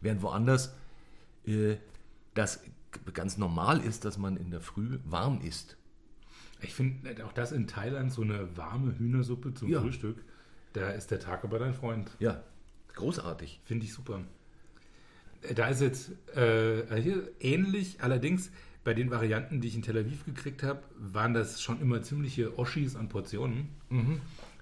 Während 0.00 0.22
woanders 0.22 0.74
äh, 1.46 1.76
das 2.34 2.60
ganz 3.14 3.38
normal 3.38 3.80
ist, 3.80 4.04
dass 4.04 4.18
man 4.18 4.36
in 4.36 4.50
der 4.50 4.60
Früh 4.60 4.98
warm 5.04 5.40
isst. 5.42 5.76
ich 6.60 6.74
finde 6.74 7.24
auch 7.24 7.32
das 7.32 7.52
in 7.52 7.66
Thailand 7.66 8.12
so 8.12 8.22
eine 8.22 8.54
warme 8.56 8.98
Hühnersuppe 8.98 9.54
zum 9.54 9.68
Ja. 9.70 9.80
Frühstück, 9.80 10.22
da 10.74 10.90
ist 10.90 11.10
der 11.10 11.20
Tag 11.20 11.44
aber 11.44 11.58
dein 11.58 11.72
Freund. 11.74 12.10
Ja. 12.18 12.42
Großartig. 12.94 13.60
Finde 13.64 13.86
ich 13.86 13.94
super. 13.94 14.20
Äh, 15.42 15.54
Da 15.54 15.68
ist 15.68 15.80
jetzt 15.80 16.10
äh, 16.36 17.00
hier 17.00 17.30
ähnlich, 17.40 18.02
allerdings 18.02 18.50
bei 18.84 18.94
den 18.94 19.10
Varianten, 19.10 19.60
die 19.60 19.68
ich 19.68 19.74
in 19.74 19.82
Tel 19.82 19.98
Aviv 19.98 20.24
gekriegt 20.24 20.62
habe, 20.62 20.82
waren 20.96 21.34
das 21.34 21.60
schon 21.60 21.80
immer 21.80 22.02
ziemliche 22.02 22.58
Oschis 22.58 22.96
an 22.96 23.08
Portionen. 23.08 23.68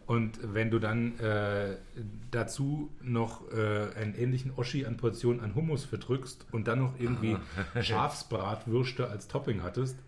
Und 0.06 0.38
wenn 0.42 0.70
du 0.70 0.78
dann 0.78 1.18
äh, 1.18 1.76
dazu 2.30 2.90
noch 3.02 3.52
äh, 3.52 3.90
einen 3.94 4.14
ähnlichen 4.14 4.52
Oschi 4.56 4.86
an 4.86 4.96
Portionen 4.96 5.42
an 5.42 5.54
Hummus 5.54 5.84
verdrückst 5.84 6.46
und 6.50 6.66
dann 6.66 6.78
noch 6.78 6.98
irgendwie 6.98 7.36
Schafsbratwürste 7.82 9.08
als 9.08 9.28
Topping 9.28 9.62
hattest, 9.62 9.98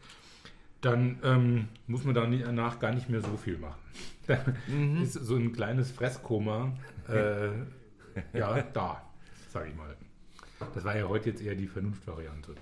dann 0.80 1.18
ähm, 1.22 1.68
muss 1.86 2.04
man 2.04 2.14
danach 2.14 2.78
gar 2.78 2.94
nicht 2.94 3.10
mehr 3.10 3.20
so 3.20 3.36
viel 3.36 3.58
machen. 3.58 3.78
Dann 4.26 4.56
ist 5.02 5.12
so 5.12 5.36
ein 5.36 5.52
kleines 5.52 5.90
Fresskoma 5.90 6.72
äh, 7.06 7.50
ja, 8.32 8.62
da, 8.72 9.02
sage 9.50 9.68
ich 9.68 9.76
mal. 9.76 9.94
Das 10.74 10.84
war 10.84 10.96
ja 10.96 11.08
heute 11.08 11.30
jetzt 11.30 11.42
eher 11.42 11.54
die 11.54 11.66
Vernunftvariante. 11.66 12.54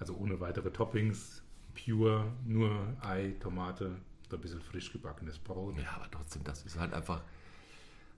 Also 0.00 0.16
ohne 0.16 0.40
weitere 0.40 0.70
Toppings, 0.70 1.42
pure, 1.74 2.32
nur 2.46 2.96
Ei, 3.02 3.34
Tomate, 3.38 3.96
so 4.30 4.36
ein 4.36 4.40
bisschen 4.40 4.62
frisch 4.62 4.92
gebackenes 4.92 5.38
Brot. 5.38 5.76
Ja, 5.78 5.90
aber 5.96 6.10
trotzdem, 6.10 6.42
das 6.42 6.64
ist 6.64 6.78
halt 6.78 6.94
einfach. 6.94 7.22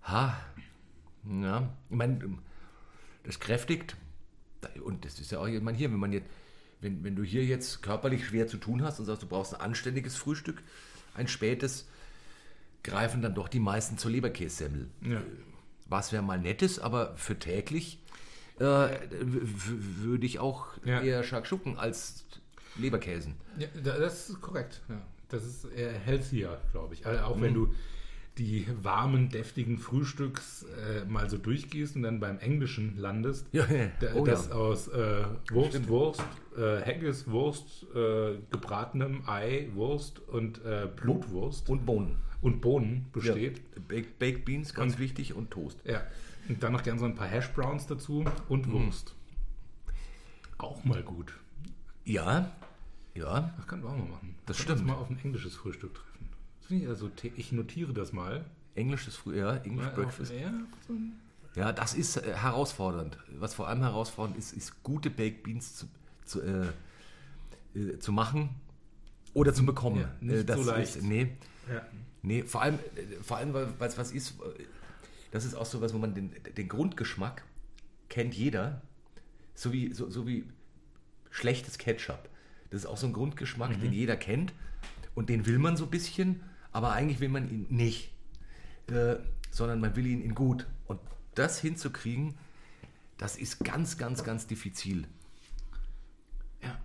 Ha. 0.04 0.40
Ja, 1.28 1.68
ich 1.90 1.96
meine, 1.96 2.38
das 3.24 3.40
kräftigt. 3.40 3.96
Und 4.84 5.04
das 5.04 5.18
ist 5.18 5.32
ja 5.32 5.40
auch, 5.40 5.46
ich 5.46 5.60
meine, 5.60 5.76
hier, 5.76 5.90
wenn 5.90 5.98
man 5.98 6.12
jetzt, 6.12 6.28
wenn, 6.80 7.02
wenn 7.02 7.16
du 7.16 7.24
hier 7.24 7.44
jetzt 7.44 7.82
körperlich 7.82 8.26
schwer 8.26 8.46
zu 8.46 8.58
tun 8.58 8.82
hast 8.82 9.00
und 9.00 9.06
sagst, 9.06 9.22
du 9.22 9.26
brauchst 9.26 9.54
ein 9.54 9.60
anständiges 9.60 10.16
Frühstück, 10.16 10.62
ein 11.14 11.26
spätes, 11.26 11.88
greifen 12.84 13.22
dann 13.22 13.34
doch 13.34 13.48
die 13.48 13.60
meisten 13.60 13.98
zur 13.98 14.12
Leberkässemmel. 14.12 14.88
Ja. 15.00 15.20
Was 15.86 16.12
wäre 16.12 16.22
mal 16.22 16.38
nettes, 16.38 16.78
aber 16.78 17.16
für 17.16 17.38
täglich 17.38 18.01
äh, 18.62 19.08
würde 19.20 20.26
ich 20.26 20.38
auch 20.38 20.66
Ja. 20.84 21.00
eher 21.00 21.22
Shakshuken 21.22 21.78
als 21.78 22.24
Leberkäsen. 22.78 23.34
Ja, 23.58 23.66
da- 23.82 23.98
das 23.98 24.30
ist 24.30 24.40
korrekt. 24.40 24.80
Ja. 24.88 25.00
Das 25.28 25.44
ist 25.44 25.64
eher 25.64 25.92
healthier, 25.92 26.58
glaube 26.72 26.94
ich. 26.94 27.06
Also 27.06 27.22
auch 27.24 27.36
Mhm. 27.36 27.42
wenn 27.42 27.54
du 27.54 27.74
die 28.38 28.66
warmen, 28.82 29.28
deftigen 29.28 29.76
Frühstücks 29.78 30.64
äh, 30.64 31.04
mal 31.04 31.28
so 31.28 31.36
durchgehst 31.36 31.96
und 31.96 32.02
dann 32.02 32.18
beim 32.18 32.38
Englischen 32.38 32.96
landest, 32.96 33.46
Ja, 33.52 33.66
Oh, 34.14 34.24
das 34.24 34.50
aus 34.50 34.88
äh, 34.88 35.24
Wurst, 35.50 35.86
Wurst, 35.88 36.22
äh, 36.56 36.80
Haggis, 36.80 37.26
Wurst, 37.28 37.86
äh, 37.94 38.36
gebratenem 38.50 39.22
Ei, 39.28 39.68
Wurst 39.74 40.20
und 40.28 40.64
äh, 40.64 40.88
Blutwurst 40.96 41.68
und, 41.68 41.80
Und 41.80 41.84
Bohnen. 41.86 42.16
Bohnen 42.62 43.06
besteht. 43.12 43.60
Baked, 44.18 44.44
Beans, 44.46 44.72
ganz 44.74 44.98
wichtig, 44.98 45.34
und 45.34 45.50
Toast. 45.50 45.78
Ja. 45.84 46.02
Und 46.48 46.62
dann 46.62 46.72
noch 46.72 46.82
gern 46.82 46.98
so 46.98 47.04
ein 47.04 47.14
paar 47.14 47.28
Hash 47.28 47.48
Browns 47.52 47.86
dazu 47.86 48.24
und 48.48 48.66
Mhm. 48.66 48.72
Wurst. 48.86 49.14
Auch 50.58 50.84
mal 50.84 51.02
gut. 51.02 51.32
Ja, 52.04 52.52
ja, 53.14 53.52
Das 53.56 53.66
können 53.66 53.82
wir 53.82 53.90
auch 53.90 53.96
mal 53.96 54.06
machen. 54.08 54.34
Das 54.46 54.56
Können 54.58 54.68
wir 54.68 54.72
uns 54.72 54.80
stimmt. 54.80 54.86
mal 54.86 54.94
auf 55.02 55.10
ein 55.10 55.18
englisches 55.22 55.54
Frühstück 55.56 55.94
treffen. 55.94 56.28
Das 56.60 56.66
finde 56.68 56.84
ich 56.84 56.88
also, 56.88 57.10
ich 57.36 57.52
notiere 57.52 57.92
das 57.92 58.12
mal. 58.12 58.44
englisches 58.74 59.16
Früh, 59.16 59.38
ja, 59.38 59.56
English 59.56 59.86
Mal 59.86 59.94
Breakfast. 59.94 60.32
Auf, 60.32 60.40
ja, 60.40 60.52
so 60.86 60.92
ein- 60.94 61.12
Ja, 61.54 61.72
das 61.72 61.92
ist 61.94 62.16
äh, 62.16 62.34
herausfordernd. 62.34 63.18
Was 63.38 63.52
vor 63.54 63.68
allem 63.68 63.80
herausfordernd 63.80 64.38
ist, 64.38 64.52
ist 64.54 64.82
gute 64.82 65.10
Baked 65.10 65.42
Beans 65.42 65.74
zu, 65.76 65.86
zu, 66.24 66.40
äh, 66.40 66.68
äh, 67.74 67.98
zu 67.98 68.12
machen 68.12 68.48
oder 69.34 69.52
zu 69.52 69.66
bekommen. 69.66 70.00
Ja, 70.00 70.10
nicht 70.20 70.34
Äh, 70.40 70.44
das 70.46 70.56
so 70.60 70.70
leicht. 70.70 70.96
Ist, 70.96 71.02
nee, 71.04 71.36
ja. 71.70 71.82
nee, 72.22 72.42
vor 72.44 72.62
allem, 72.62 72.76
äh, 72.96 73.22
vor 73.22 73.36
allem 73.36 73.52
weil 73.52 73.68
es 73.88 73.98
was 73.98 74.10
ist, 74.12 74.40
äh, 74.40 74.62
das 75.32 75.44
ist 75.44 75.54
auch 75.54 75.66
so 75.66 75.80
was, 75.80 75.92
wo 75.92 75.98
man 75.98 76.14
den, 76.14 76.30
den 76.56 76.68
Grundgeschmack 76.68 77.42
kennt 78.08 78.34
jeder, 78.34 78.82
so 79.54 79.72
wie, 79.72 79.92
so, 79.92 80.08
so 80.08 80.26
wie 80.26 80.44
schlechtes 81.30 81.78
Ketchup. 81.78 82.28
Das 82.70 82.82
ist 82.82 82.86
auch 82.86 82.98
so 82.98 83.06
ein 83.06 83.12
Grundgeschmack, 83.12 83.80
den 83.80 83.92
jeder 83.92 84.16
kennt 84.16 84.52
und 85.14 85.28
den 85.28 85.46
will 85.46 85.58
man 85.58 85.76
so 85.76 85.84
ein 85.84 85.90
bisschen, 85.90 86.42
aber 86.70 86.92
eigentlich 86.92 87.20
will 87.20 87.30
man 87.30 87.50
ihn 87.50 87.66
nicht, 87.70 88.12
äh, 88.88 89.16
sondern 89.50 89.80
man 89.80 89.96
will 89.96 90.06
ihn 90.06 90.22
in 90.22 90.34
gut. 90.34 90.66
Und 90.86 91.00
das 91.34 91.58
hinzukriegen, 91.58 92.34
das 93.16 93.36
ist 93.36 93.64
ganz, 93.64 93.96
ganz, 93.96 94.24
ganz 94.24 94.46
diffizil. 94.46 95.06
ja, 96.62 96.78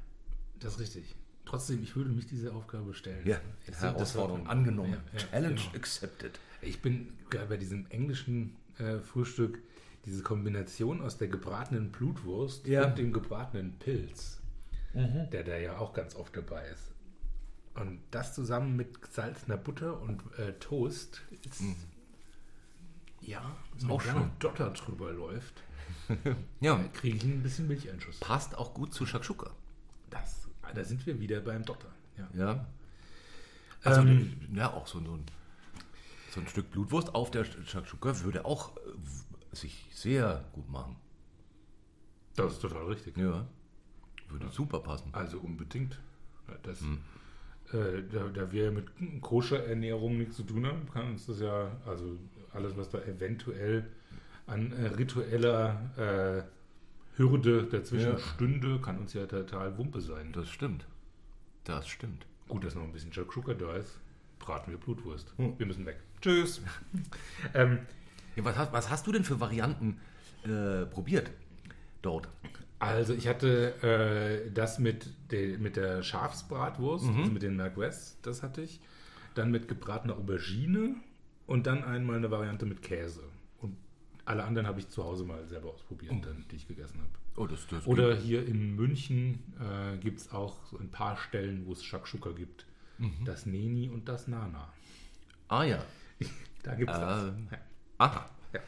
das 0.60 0.74
ist 0.74 0.80
richtig. 0.80 1.16
Trotzdem, 1.44 1.82
ich 1.84 1.96
würde 1.96 2.10
mich 2.10 2.26
diese 2.26 2.54
Aufgabe 2.54 2.94
stellen. 2.94 3.26
Ja, 3.26 3.40
Herausforderung 3.80 4.48
angenommen. 4.48 4.98
Ja, 5.14 5.20
ja, 5.20 5.26
Challenge 5.28 5.56
genau. 5.56 5.76
accepted. 5.76 6.40
Ich 6.62 6.82
bin 6.82 7.14
gerade 7.30 7.48
bei 7.48 7.58
diesem 7.58 7.86
englischen 7.90 8.56
äh, 8.80 9.00
Frühstück, 9.00 9.60
diese 10.06 10.24
Kombination 10.24 11.02
aus 11.02 11.18
der 11.18 11.28
gebratenen 11.28 11.92
Blutwurst 11.92 12.68
Ja. 12.68 12.86
und 12.88 12.98
dem 12.98 13.12
gebratenen 13.14 13.74
Pilz, 13.80 14.40
der 14.94 15.44
da 15.44 15.58
ja 15.58 15.78
auch 15.78 15.94
ganz 15.94 16.16
oft 16.16 16.36
dabei 16.36 16.68
ist. 16.70 16.92
Und 17.76 18.00
das 18.12 18.34
zusammen 18.34 18.76
mit 18.76 19.02
gesalzener 19.02 19.58
Butter 19.58 20.02
und 20.02 20.22
äh, 20.40 20.54
Toast 20.54 21.22
ist. 21.48 21.62
Ja, 23.22 23.56
wenn 23.80 23.92
auch 23.92 24.02
schön. 24.02 24.32
Dotter 24.40 24.70
drüber 24.72 25.12
läuft, 25.12 25.62
Ja, 26.62 26.78
kriege 26.94 27.18
ich 27.18 27.24
ein 27.24 27.44
bisschen 27.44 27.68
Milcheinschuss. 27.68 28.20
passt 28.20 28.58
auch 28.58 28.74
gut 28.74 28.94
zu 28.94 29.06
Shakshuka. 29.06 29.52
Das, 30.10 30.48
da 30.74 30.84
sind 30.84 31.06
wir 31.06 31.20
wieder 31.20 31.40
beim 31.42 31.64
Dotter. 31.66 31.90
Ja. 32.18 32.28
Ja. 32.34 32.66
Also, 33.84 34.02
Ähm, 34.02 34.38
ja, 34.54 34.74
auch 34.74 34.88
so 34.88 35.00
ein, 35.00 35.24
so 36.38 36.42
ein 36.44 36.48
Stück 36.48 36.70
Blutwurst 36.70 37.16
auf 37.16 37.32
der 37.32 37.44
Shakshuka 37.46 38.24
würde 38.24 38.46
auch 38.46 38.78
äh, 38.78 39.56
sich 39.56 39.88
sehr 39.92 40.46
gut 40.54 40.70
machen. 40.70 40.96
Das 42.36 42.54
ist 42.54 42.60
total 42.62 42.86
richtig. 42.86 43.18
Ja. 43.18 43.48
Würde 44.30 44.50
super 44.52 44.80
passen. 44.80 45.10
Also 45.14 45.40
unbedingt. 45.40 46.00
Ja, 46.48 46.54
Das, 46.62 46.82
äh, 47.74 48.04
da, 48.12 48.28
da 48.28 48.52
wir 48.52 48.72
mit 48.72 48.86
Koscher-Ernährung 49.22 50.18
nichts 50.20 50.36
zu 50.36 50.44
tun 50.44 50.68
haben, 50.68 50.88
kann 50.92 51.08
uns 51.10 51.26
das 51.26 51.40
ja, 51.40 51.72
also 51.88 52.18
alles, 52.54 52.78
was 52.78 52.90
da 52.90 53.00
eventuell 53.00 53.90
an 54.46 54.72
äh, 54.74 54.88
ritueller 54.90 55.82
äh, 55.98 57.18
Hürde 57.18 57.64
dazwischen 57.64 58.12
Ja. 58.12 58.20
stünde, 58.20 58.80
kann 58.80 59.00
uns 59.00 59.14
ja 59.14 59.26
total 59.26 59.76
Wumpe 59.78 60.02
sein. 60.02 60.32
Das 60.34 60.50
stimmt. 60.50 60.86
Das 61.64 61.88
stimmt. 61.88 62.28
Gut, 62.48 62.64
dass 62.64 62.76
noch 62.76 62.84
ein 62.84 62.92
bisschen 62.94 63.12
Shakshuka 63.12 63.56
da 63.56 63.76
ist. 63.76 64.00
Braten 64.40 64.72
wir 64.72 64.78
Blutwurst. 64.78 65.34
Hm. 65.38 65.58
Wir 65.58 65.66
müssen 65.66 65.86
weg. 65.88 65.98
Tschüss. 66.22 66.62
ähm, 67.54 67.80
Ja, 68.36 68.44
was, 68.46 68.56
hast, 68.58 68.72
was 68.74 68.90
hast 68.90 69.08
du 69.08 69.12
denn 69.12 69.24
für 69.24 69.40
Varianten 69.40 70.00
äh, 70.44 70.86
probiert 70.86 71.32
dort? 72.02 72.28
Also 72.80 73.14
ich 73.14 73.28
hatte 73.28 73.74
äh, 74.48 74.52
das 74.52 74.78
mit, 74.80 75.08
der- 75.32 75.58
mit 75.58 75.76
der 75.76 76.04
Schafsbratwurst, 76.04 77.06
Mhm. 77.06 77.18
also 77.20 77.32
mit 77.32 77.42
den 77.42 77.56
Merguez, 77.56 78.18
das 78.22 78.44
hatte 78.44 78.62
ich. 78.62 78.80
Dann 79.34 79.50
mit 79.52 79.68
gebratener 79.68 80.16
Aubergine 80.16 80.96
und 81.48 81.66
dann 81.68 81.84
einmal 81.84 82.18
eine 82.18 82.30
Variante 82.30 82.66
mit 82.68 82.82
Käse. 82.84 83.24
Und 83.62 83.76
alle 84.26 84.44
anderen 84.44 84.68
habe 84.68 84.80
ich 84.80 84.90
zu 84.90 85.04
Hause 85.04 85.24
mal 85.24 85.46
selber 85.48 85.70
ausprobiert, 85.74 86.14
dann, 86.24 86.46
die 86.52 86.56
ich 86.58 86.68
gegessen 86.68 87.00
habe. 87.00 87.10
Oh, 87.36 87.46
das, 87.48 87.66
das 87.68 87.86
Oder 87.88 88.16
hier 88.16 88.46
in 88.48 88.76
München 88.76 89.40
äh, 89.60 89.98
gibt 89.98 90.20
es 90.20 90.32
auch 90.32 90.56
so 90.72 90.78
ein 90.80 90.90
paar 90.90 91.18
Stellen, 91.18 91.66
wo 91.66 91.74
es 91.74 91.84
Shakshuka 91.84 92.32
gibt. 92.32 92.66
Mhm. 93.00 93.26
Das 93.26 93.46
Neni 93.46 93.90
und 93.90 94.08
das 94.10 94.28
Nana. 94.28 94.72
Ah 95.48 95.64
ja. 95.64 95.84
Da 96.64 96.76
gibt 96.76 96.92
es 96.92 96.98
das. 97.00 97.24
Ähm. 97.30 97.48
Ja, 97.52 97.58
Aha. 98.00 98.30
ja. 98.54 98.60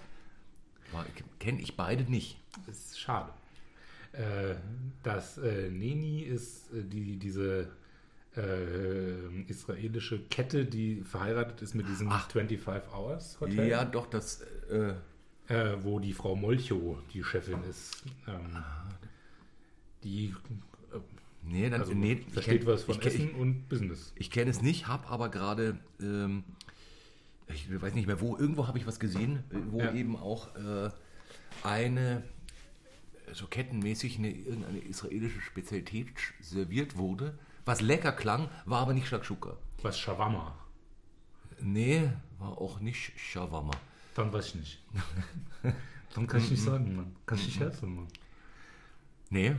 Kenne 1.40 1.62
ich 1.62 1.76
beide 1.76 2.04
nicht. 2.10 2.38
Das 2.66 2.78
ist 2.78 3.00
schade. 3.00 3.32
Äh, 4.14 4.56
das 5.04 5.38
äh, 5.38 5.70
Neni 5.70 6.22
ist 6.22 6.74
äh, 6.74 6.84
die, 6.84 7.18
diese 7.18 7.70
äh, 8.36 9.42
israelische 9.48 10.20
Kette, 10.30 10.66
die 10.66 11.02
verheiratet 11.04 11.62
ist 11.62 11.76
mit 11.76 11.88
diesem 11.88 12.10
25 12.10 12.94
Hours 12.94 13.40
Hotel, 13.42 13.68
Ja, 13.68 13.86
doch, 13.86 14.08
das. 14.08 14.42
Äh, 14.72 14.94
äh, 15.54 15.78
wo 15.84 16.00
die 16.00 16.14
Frau 16.14 16.36
Molcho 16.36 17.00
die 17.14 17.24
Chefin 17.24 17.64
ist. 17.64 18.04
Ähm, 18.28 18.64
die 20.04 20.28
äh, 20.94 21.00
nee, 21.44 21.70
dann, 21.70 21.82
also 21.82 21.94
nee, 21.94 22.24
ich 22.26 22.34
versteht 22.34 22.62
kenn- 22.64 22.68
was 22.68 22.84
von 22.84 22.96
ich 23.00 23.06
Essen 23.06 23.32
und 23.32 23.68
Business. 23.68 24.14
Ich 24.16 24.32
kenne 24.32 24.52
es 24.52 24.62
nicht, 24.62 24.88
habe 24.88 25.08
aber 25.08 25.30
gerade, 25.30 25.78
ähm, 26.00 26.44
ich 27.54 27.82
weiß 27.82 27.94
nicht 27.94 28.08
mehr 28.08 28.22
wo, 28.22 28.38
irgendwo 28.38 28.68
habe 28.68 28.78
ich 28.78 28.88
was 28.88 29.00
gesehen, 29.00 29.44
äh, 29.52 29.56
wo 29.72 29.80
Ja. 29.82 29.94
eben 29.94 30.16
auch 30.16 30.56
äh, 30.56 30.90
eine, 31.64 32.24
äh, 33.28 33.34
so 33.34 33.48
kettenmäßig, 33.48 34.18
eine, 34.18 34.32
irgendeine 34.32 34.80
israelische 34.80 35.42
Spezialität 35.42 36.10
serviert 36.42 36.98
wurde, 36.98 37.38
was 37.66 37.82
lecker 37.82 38.12
klang, 38.12 38.50
war 38.66 38.82
aber 38.82 38.94
nicht 38.94 39.08
Shakshuka. 39.08 39.58
Was 39.82 40.00
Shawarma? 40.00 40.58
Nee, 41.62 42.10
war 42.40 42.58
auch 42.58 42.80
nicht 42.80 43.14
Shawarma. 43.20 43.72
Dann 44.16 44.32
weiß 44.34 44.48
ich 44.48 44.56
nicht. 44.56 44.84
Dann 46.16 46.26
kann 46.28 46.40
ich 46.42 46.50
nicht 46.52 46.64
sagen, 46.64 46.96
Mann. 46.96 47.16
Kann 47.26 47.38
ich 47.38 47.46
nicht 47.46 47.60
helfen, 47.60 47.96
Mann. 47.96 48.08
Nee. 49.30 49.56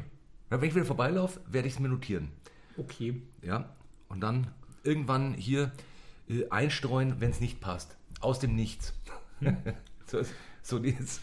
Wenn 0.49 0.63
ich 0.65 0.75
wieder 0.75 0.85
vorbeilaufe, 0.85 1.41
werde 1.47 1.69
ich 1.69 1.75
es 1.75 1.81
mir 1.81 1.89
notieren. 1.89 2.33
Okay. 2.77 3.23
Ja, 3.43 3.69
und 4.09 4.21
dann 4.21 4.49
irgendwann 4.83 5.35
hier 5.35 5.71
äh, 6.31 6.49
einstreuen, 6.51 7.21
wenn 7.21 7.31
es 7.31 7.41
nicht 7.41 7.61
passt. 7.61 7.97
Aus 8.21 8.39
dem 8.39 8.55
Nichts. 8.55 8.95
so, 10.07 10.23
so 10.63 10.79
dieses, 10.79 11.21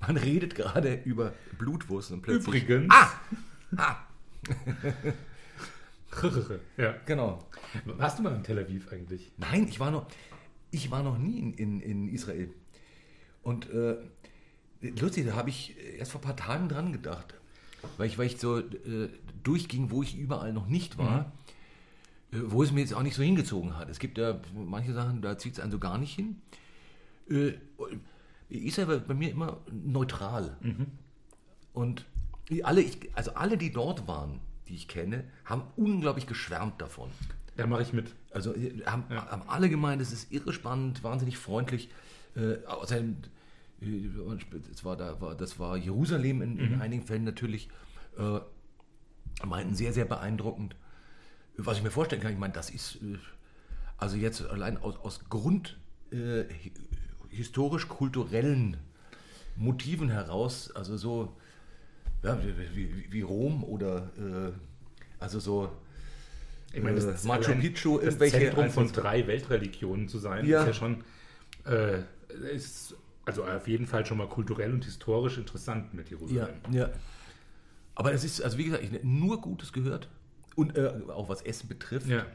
man 0.00 0.16
redet 0.16 0.54
gerade 0.54 0.94
über 1.04 1.32
Blutwurst 1.58 2.10
und 2.10 2.22
plötzlich. 2.22 2.64
Übrigens. 2.64 2.92
Ah! 2.92 3.10
ah! 3.76 3.96
ja. 6.76 6.94
Genau. 7.06 7.46
Warst 7.84 8.18
du 8.18 8.22
mal 8.22 8.34
in 8.34 8.42
Tel 8.42 8.58
Aviv 8.58 8.90
eigentlich? 8.90 9.32
Nein, 9.36 9.68
ich 9.68 9.78
war 9.78 9.90
noch, 9.90 10.06
ich 10.70 10.90
war 10.90 11.02
noch 11.02 11.18
nie 11.18 11.38
in, 11.38 11.54
in, 11.54 11.80
in 11.80 12.08
Israel. 12.08 12.52
Und 13.42 13.70
äh, 13.70 13.96
lustig, 14.80 15.26
da 15.26 15.34
habe 15.34 15.50
ich 15.50 15.76
erst 15.98 16.12
vor 16.12 16.20
ein 16.20 16.24
paar 16.24 16.36
Tagen 16.36 16.68
dran 16.68 16.92
gedacht. 16.92 17.34
Weil 17.96 18.08
ich, 18.08 18.18
weil 18.18 18.26
ich 18.26 18.38
so 18.38 18.58
äh, 18.58 19.08
durchging, 19.42 19.90
wo 19.90 20.02
ich 20.02 20.16
überall 20.18 20.52
noch 20.52 20.66
nicht 20.66 20.98
war, 20.98 21.20
äh, 21.20 21.37
wo 22.30 22.62
es 22.62 22.72
mir 22.72 22.80
jetzt 22.80 22.94
auch 22.94 23.02
nicht 23.02 23.14
so 23.16 23.22
hingezogen 23.22 23.76
hat. 23.76 23.88
Es 23.88 23.98
gibt 23.98 24.18
ja 24.18 24.40
manche 24.54 24.92
Sachen, 24.92 25.22
da 25.22 25.38
zieht 25.38 25.54
es 25.54 25.60
einen 25.60 25.72
so 25.72 25.78
gar 25.78 25.98
nicht 25.98 26.14
hin. 26.14 26.36
Äh, 27.30 27.52
Israel 28.48 28.88
war 28.88 28.98
bei 28.98 29.14
mir 29.14 29.30
immer 29.30 29.58
neutral. 29.70 30.56
Und 31.72 32.06
die 32.48 32.64
alle, 32.64 32.84
also 33.14 33.34
alle, 33.34 33.56
die 33.56 33.72
dort 33.72 34.06
waren, 34.08 34.40
die 34.68 34.74
ich 34.74 34.88
kenne, 34.88 35.24
haben 35.44 35.62
unglaublich 35.76 36.26
geschwärmt 36.26 36.80
davon. 36.80 37.10
Da 37.56 37.66
mache 37.66 37.82
ich 37.82 37.92
mit. 37.92 38.14
Also 38.30 38.54
äh, 38.54 38.82
haben, 38.86 39.04
haben 39.10 39.42
alle 39.48 39.68
gemeint, 39.68 40.00
es 40.00 40.12
ist 40.12 40.30
irre 40.32 40.52
spannend, 40.52 41.02
wahnsinnig 41.02 41.38
freundlich. 41.38 41.88
Äh, 42.36 42.64
außerdem, 42.66 43.16
äh, 43.80 44.08
das 44.70 44.84
war, 44.84 44.96
da, 44.96 45.20
war, 45.20 45.34
das 45.34 45.58
war 45.58 45.76
Jerusalem 45.76 46.42
in, 46.42 46.58
in 46.58 46.80
einigen 46.80 47.04
Fällen 47.04 47.24
natürlich, 47.24 47.68
äh, 48.16 48.40
meinten 49.44 49.74
sehr, 49.74 49.92
sehr 49.92 50.04
beeindruckend. 50.04 50.76
Was 51.60 51.76
ich 51.78 51.82
mir 51.82 51.90
vorstellen 51.90 52.22
kann, 52.22 52.32
ich 52.32 52.38
meine, 52.38 52.52
das 52.54 52.70
ist, 52.70 52.96
äh, 52.96 53.18
also 53.96 54.16
jetzt 54.16 54.42
allein 54.46 54.76
aus, 54.78 54.96
aus 54.98 55.20
Grund 55.28 55.76
äh, 56.12 56.44
hi- 56.44 56.72
historisch-kulturellen 57.30 58.76
Motiven 59.56 60.08
heraus, 60.08 60.70
also 60.70 60.96
so 60.96 61.36
ja, 62.22 62.38
wie, 62.42 63.10
wie, 63.12 63.20
Rom 63.22 63.64
oder 63.64 64.08
äh, 64.16 64.52
also 65.18 65.40
so 65.40 65.70
Ich 66.72 66.82
meine, 66.82 66.96
das 66.96 67.04
Äh, 67.06 67.14
ist 67.14 67.24
Machu 67.24 67.52
Picchu, 67.54 67.98
das 67.98 68.18
Zentrum 68.18 68.70
von 68.70 68.92
drei 68.92 69.26
Weltreligionen 69.26 70.08
zu 70.08 70.18
sein, 70.18 70.46
Ja. 70.46 70.60
ist 70.60 70.66
ja 70.68 70.72
schon, 70.74 71.04
äh, 71.64 72.02
ist 72.54 72.94
also 73.24 73.44
auf 73.44 73.66
jeden 73.66 73.86
Fall 73.86 74.06
schon 74.06 74.18
mal 74.18 74.28
kulturell 74.28 74.72
und 74.72 74.84
historisch 74.84 75.38
interessant 75.38 75.92
mit 75.92 76.08
Ja, 76.08 76.18
Jerusalem. 76.18 76.54
ja. 76.70 76.88
Aber 77.96 78.12
es 78.12 78.22
ist, 78.22 78.40
also 78.42 78.58
wie 78.58 78.64
gesagt, 78.64 78.84
ich 78.84 79.02
nur 79.02 79.40
Gutes 79.40 79.72
gehört. 79.72 80.08
Und 80.58 80.76
äh, 80.76 80.90
auch 81.14 81.28
was 81.28 81.42
Essen 81.42 81.68
betrifft, 81.68 82.08
Ja. 82.08 82.26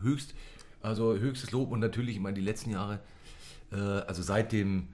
höchst, 0.00 0.34
also 0.82 1.14
höchstes 1.16 1.50
Lob. 1.50 1.72
Und 1.72 1.80
natürlich, 1.80 2.14
ich 2.16 2.22
meine, 2.22 2.34
die 2.36 2.40
letzten 2.44 2.70
Jahre, 2.70 3.00
äh, 3.72 3.76
also 3.76 4.22
seit 4.22 4.52
dem 4.52 4.86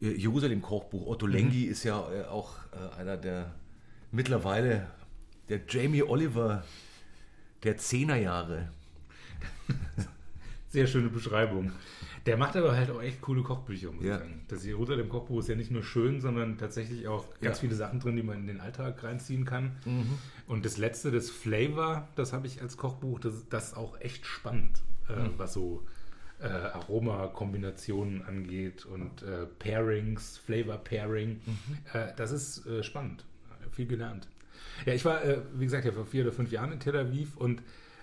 äh, 0.00 0.12
Jerusalem-Kochbuch, 0.12 1.06
Otto 1.08 1.26
Lengi 1.26 1.64
ist 1.64 1.82
ja 1.82 1.98
äh, 2.12 2.24
auch 2.26 2.54
äh, 2.72 3.00
einer 3.00 3.16
der 3.16 3.52
mittlerweile, 4.12 4.86
der 5.48 5.60
Jamie 5.68 6.04
Oliver 6.04 6.64
der 7.64 7.76
Zehnerjahre. 7.76 8.68
Sehr 10.72 10.86
schöne 10.86 11.08
Beschreibung. 11.10 11.70
Der 12.24 12.38
macht 12.38 12.56
aber 12.56 12.74
halt 12.74 12.90
auch 12.90 13.02
echt 13.02 13.20
coole 13.20 13.42
Kochbücher, 13.42 13.92
muss 13.92 14.04
Ja. 14.04 14.14
ich 14.14 14.20
sagen. 14.20 14.40
Das 14.48 14.64
Jerusalem-Kochbuch 14.64 15.40
ist 15.40 15.48
ja 15.48 15.54
nicht 15.54 15.70
nur 15.70 15.82
schön, 15.82 16.20
sondern 16.22 16.56
tatsächlich 16.56 17.06
auch 17.08 17.26
ganz 17.42 17.58
Ja. 17.58 17.60
viele 17.60 17.74
Sachen 17.74 18.00
drin, 18.00 18.16
die 18.16 18.22
man 18.22 18.38
in 18.38 18.46
den 18.46 18.60
Alltag 18.60 19.02
reinziehen 19.04 19.44
kann. 19.44 19.72
Mhm. 19.84 20.06
Und 20.46 20.64
das 20.64 20.78
letzte, 20.78 21.10
das 21.10 21.28
Flavor, 21.30 22.08
das 22.16 22.32
habe 22.32 22.46
ich 22.46 22.62
als 22.62 22.78
Kochbuch, 22.78 23.20
das, 23.20 23.46
das 23.50 23.68
ist 23.68 23.76
auch 23.76 24.00
echt 24.00 24.24
spannend, 24.24 24.82
äh, 25.10 25.12
Mhm. 25.28 25.32
was 25.36 25.52
so 25.52 25.84
äh, 26.40 26.46
Aromakombinationen 26.46 28.24
angeht 28.24 28.84
und 28.86 29.22
äh, 29.22 29.46
Pairings, 29.58 30.38
Flavor-Pairing. 30.38 31.40
Mhm. 31.44 31.78
Äh, 31.92 32.12
das 32.16 32.32
ist 32.32 32.66
äh, 32.66 32.82
spannend. 32.82 33.24
Viel 33.72 33.86
gelernt. 33.86 34.26
Ja, 34.86 34.92
ich 34.94 35.04
war, 35.04 35.22
äh, 35.24 35.38
wie 35.54 35.64
gesagt, 35.64 35.84
ja 35.84 35.92
vor 35.92 36.04
vier 36.06 36.24
oder 36.24 36.32
fünf 36.32 36.50
Jahren 36.50 36.72
in 36.72 36.80
Tel 36.80 36.96
Aviv 36.96 37.36
und 37.36 37.62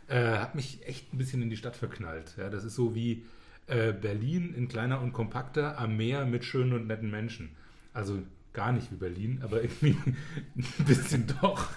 äh, 0.10 0.38
habe 0.38 0.58
mich 0.58 0.86
echt 0.88 1.14
ein 1.14 1.18
bisschen 1.18 1.42
in 1.42 1.50
die 1.50 1.58
Stadt 1.58 1.76
verknallt. 1.76 2.36
Ja, 2.38 2.50
das 2.50 2.64
ist 2.64 2.76
so 2.76 2.96
wie 2.96 3.24
äh, 3.68 3.94
Berlin 3.94 4.54
in 4.56 4.68
kleiner 4.68 5.02
und 5.02 5.14
kompakter 5.14 5.78
am 5.78 5.96
Meer 5.98 6.26
mit 6.26 6.44
schönen 6.44 6.74
und 6.74 6.88
netten 6.88 7.10
Menschen. 7.12 7.52
Also 7.94 8.22
gar 8.54 8.72
nicht 8.72 8.92
wie 8.92 8.96
Berlin, 8.96 9.42
aber 9.44 9.62
irgendwie 9.64 9.96
ein 10.06 10.86
bisschen 10.86 11.28
doch. 11.42 11.70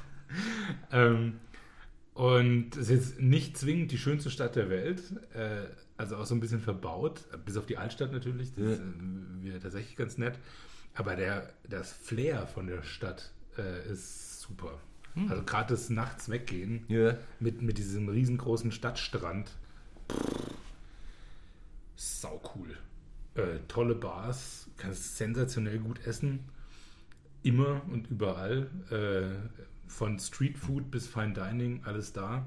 Ähm, 0.90 1.34
und 2.14 2.76
es 2.76 2.90
ist 2.90 3.20
nicht 3.20 3.56
zwingend 3.56 3.90
die 3.92 3.98
schönste 3.98 4.30
Stadt 4.30 4.56
der 4.56 4.68
Welt, 4.68 5.02
äh, 5.34 5.66
also 5.96 6.16
auch 6.16 6.26
so 6.26 6.34
ein 6.34 6.40
bisschen 6.40 6.60
verbaut, 6.60 7.24
bis 7.44 7.56
auf 7.56 7.66
die 7.66 7.78
Altstadt 7.78 8.12
natürlich, 8.12 8.54
das 8.54 8.64
ist 8.64 8.80
äh, 8.80 9.58
tatsächlich 9.60 9.96
ganz 9.96 10.18
nett. 10.18 10.38
Aber 10.94 11.16
der, 11.16 11.48
das 11.68 11.92
Flair 11.92 12.46
von 12.46 12.66
der 12.66 12.82
Stadt 12.82 13.32
äh, 13.56 13.90
ist 13.90 14.40
super. 14.40 14.78
Also 15.28 15.42
gerade 15.42 15.74
das 15.74 15.90
Nachts 15.90 16.28
weggehen 16.30 16.84
Ja. 16.88 17.18
mit, 17.38 17.60
mit 17.60 17.76
diesem 17.78 18.08
riesengroßen 18.08 18.72
Stadtstrand. 18.72 19.50
Sau 21.96 22.40
cool. 22.54 22.76
Äh, 23.34 23.58
tolle 23.68 23.94
Bars, 23.94 24.68
kannst 24.76 25.16
sensationell 25.16 25.78
gut 25.78 26.06
essen. 26.06 26.40
Immer 27.42 27.82
und 27.90 28.08
überall. 28.10 28.68
Äh, 28.90 29.48
von 29.88 30.18
Streetfood 30.18 30.90
bis 30.90 31.06
Fine 31.06 31.34
Dining, 31.34 31.82
alles 31.84 32.12
da. 32.12 32.46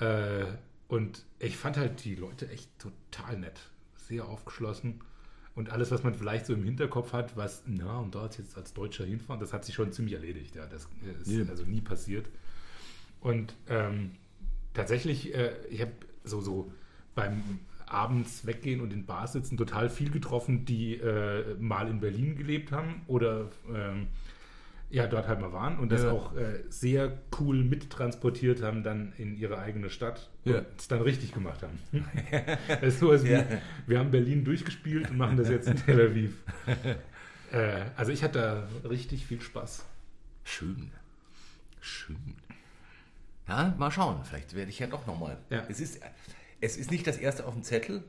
Äh, 0.00 0.46
und 0.88 1.24
ich 1.38 1.56
fand 1.56 1.76
halt 1.76 2.04
die 2.04 2.14
Leute 2.16 2.48
echt 2.48 2.70
total 2.78 3.38
nett. 3.38 3.60
Sehr 3.96 4.24
aufgeschlossen. 4.26 5.00
Und 5.58 5.70
alles, 5.72 5.90
was 5.90 6.04
man 6.04 6.14
vielleicht 6.14 6.46
so 6.46 6.54
im 6.54 6.62
Hinterkopf 6.62 7.12
hat, 7.12 7.36
was, 7.36 7.64
na, 7.66 7.98
und 7.98 8.14
dort 8.14 8.38
jetzt 8.38 8.56
als 8.56 8.74
Deutscher 8.74 9.04
hinfahren, 9.04 9.40
das 9.40 9.52
hat 9.52 9.64
sich 9.64 9.74
schon 9.74 9.90
ziemlich 9.90 10.14
erledigt. 10.14 10.54
Ja, 10.54 10.66
das 10.66 10.88
ist 11.22 11.32
Ja. 11.32 11.44
also 11.50 11.64
nie 11.64 11.80
passiert. 11.80 12.26
Und 13.20 13.56
ähm, 13.68 14.12
tatsächlich, 14.72 15.34
äh, 15.34 15.50
ich 15.68 15.80
habe 15.80 15.90
so, 16.22 16.40
so 16.40 16.70
beim 17.16 17.42
abends 17.86 18.46
weggehen 18.46 18.80
und 18.80 18.92
in 18.92 19.04
Bars 19.04 19.32
sitzen 19.32 19.56
total 19.56 19.90
viel 19.90 20.10
getroffen, 20.12 20.64
die 20.64 20.94
äh, 20.94 21.56
mal 21.58 21.88
in 21.90 21.98
Berlin 21.98 22.36
gelebt 22.36 22.70
haben 22.70 23.02
oder 23.08 23.50
ähm, 23.74 24.06
ja, 24.90 25.06
dort 25.06 25.28
halt 25.28 25.40
mal 25.40 25.52
waren 25.52 25.78
und 25.78 25.90
das 25.92 26.02
Ja. 26.04 26.12
auch 26.12 26.34
äh, 26.34 26.62
sehr 26.70 27.18
cool 27.38 27.62
mittransportiert 27.62 28.62
haben 28.62 28.82
dann 28.82 29.12
in 29.18 29.36
ihre 29.36 29.58
eigene 29.58 29.90
Stadt 29.90 30.30
Ja. 30.44 30.58
und 30.58 30.66
es 30.78 30.88
dann 30.88 31.02
richtig 31.02 31.32
gemacht 31.32 31.62
haben. 31.62 31.78
das 32.68 32.82
ist 32.94 33.00
sowas 33.00 33.22
wie, 33.24 33.32
Ja. 33.32 33.44
wir 33.86 33.98
haben 33.98 34.10
Berlin 34.10 34.44
durchgespielt 34.44 35.10
und 35.10 35.18
machen 35.18 35.36
das 35.36 35.48
jetzt 35.50 35.68
in 35.68 35.76
Tel 35.76 36.10
Aviv. 36.10 36.36
äh, 37.52 37.84
also 37.96 38.12
ich 38.12 38.22
hatte 38.22 38.68
da 38.82 38.88
richtig 38.88 39.26
viel 39.26 39.40
Spaß. 39.42 39.84
Schön. 40.44 40.90
Schön. 41.80 42.16
Ja, 43.46 43.74
mal 43.78 43.90
schauen. 43.90 44.24
Vielleicht 44.24 44.54
werde 44.54 44.70
ich 44.70 44.78
ja 44.78 44.86
doch 44.86 45.06
nochmal. 45.06 45.38
Ja. 45.50 45.64
Es, 45.68 45.80
ist, 45.80 46.00
es 46.60 46.76
ist 46.76 46.90
nicht 46.90 47.06
das 47.06 47.16
erste 47.18 47.46
auf 47.46 47.54
dem 47.54 47.62
Zettel. 47.62 48.02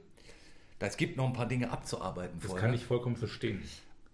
Es 0.80 0.96
gibt 0.96 1.18
noch 1.18 1.28
ein 1.28 1.34
paar 1.34 1.46
Dinge 1.48 1.72
abzuarbeiten 1.72 2.40
Das 2.40 2.48
vorher. 2.52 2.66
kann 2.68 2.74
ich 2.74 2.86
vollkommen 2.86 3.18
verstehen. 3.18 3.62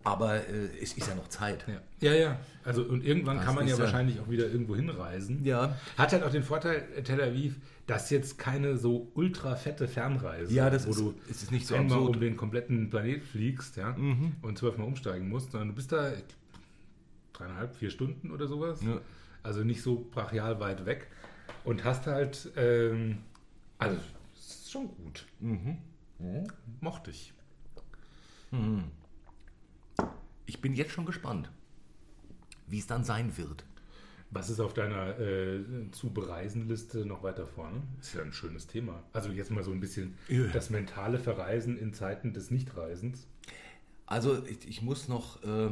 Aber 0.05 0.35
äh, 0.35 0.67
es 0.81 0.93
ist 0.93 1.07
ja 1.07 1.15
noch 1.15 1.27
Zeit. 1.27 1.65
Ja, 1.99 2.13
ja. 2.13 2.17
ja. 2.17 2.39
Also 2.63 2.83
und 2.83 3.03
irgendwann 3.03 3.37
Das 3.37 3.45
kann 3.45 3.55
man 3.55 3.67
ja 3.67 3.77
wahrscheinlich 3.77 4.19
auch 4.21 4.29
wieder 4.29 4.45
irgendwo 4.47 4.75
hinreisen. 4.75 5.43
Ja. 5.43 5.75
Hat 5.97 6.13
halt 6.13 6.23
auch 6.23 6.31
den 6.31 6.43
Vorteil, 6.43 6.83
äh, 6.95 7.01
Tel 7.03 7.19
Aviv, 7.21 7.55
dass 7.87 8.09
jetzt 8.11 8.37
keine 8.37 8.77
so 8.77 9.11
ultra 9.15 9.55
fette 9.55 9.87
Fernreise, 9.87 10.53
Ja, 10.53 10.69
das 10.69 10.85
wo 10.87 10.91
ist- 10.91 10.99
du 10.99 11.13
es 11.29 11.43
ist 11.43 11.51
nicht 11.51 11.67
so 11.67 11.75
einmal 11.75 11.97
absurd. 11.97 12.15
um 12.15 12.21
den 12.21 12.37
kompletten 12.37 12.89
Planet 12.89 13.23
fliegst, 13.23 13.75
ja, 13.77 13.95
und 14.41 14.57
zwölfmal 14.57 14.87
umsteigen 14.87 15.27
musst, 15.29 15.51
sondern 15.51 15.69
du 15.69 15.75
bist 15.75 15.91
da 15.91 16.11
dreieinhalb, 17.33 17.75
vier 17.75 17.89
Stunden 17.89 18.31
oder 18.31 18.47
sowas. 18.47 18.81
Ja. 18.83 19.01
Also 19.43 19.63
nicht 19.63 19.81
so 19.83 20.07
brachial 20.11 20.59
weit 20.59 20.85
weg 20.87 21.07
und 21.63 21.83
hast 21.83 22.07
halt, 22.07 22.51
ähm, 22.55 23.17
also 23.79 23.97
es 24.35 24.47
ist 24.47 24.71
schon 24.71 24.87
gut. 24.87 25.25
Mochte 26.81 27.11
ich. 27.11 27.33
Ich 30.45 30.61
bin 30.61 30.73
jetzt 30.73 30.91
schon 30.91 31.05
gespannt, 31.05 31.49
wie 32.67 32.79
es 32.79 32.87
dann 32.87 33.03
sein 33.03 33.37
wird. 33.37 33.65
Was 34.31 34.49
ist 34.49 34.59
auf 34.59 34.73
deiner 34.73 35.17
äh, 35.19 35.63
zu 35.91 36.11
bereisen 36.11 36.67
Liste 36.67 37.05
noch 37.05 37.23
weiter 37.23 37.47
vorne? 37.47 37.81
Ist 38.01 38.15
ja 38.15 38.21
ein 38.21 38.33
schönes 38.33 38.67
Thema. 38.67 39.03
Also 39.13 39.29
jetzt 39.31 39.51
mal 39.51 39.63
so 39.63 39.71
ein 39.71 39.79
bisschen 39.79 40.15
Ja. 40.27 40.47
das 40.47 40.69
mentale 40.69 41.19
Verreisen 41.19 41.77
in 41.77 41.93
Zeiten 41.93 42.33
des 42.33 42.51
Nichtreisens. 42.51 43.27
Also 44.07 44.43
ich, 44.45 44.67
ich 44.67 44.81
muss 44.81 45.07
noch 45.07 45.41
äh, 45.43 45.69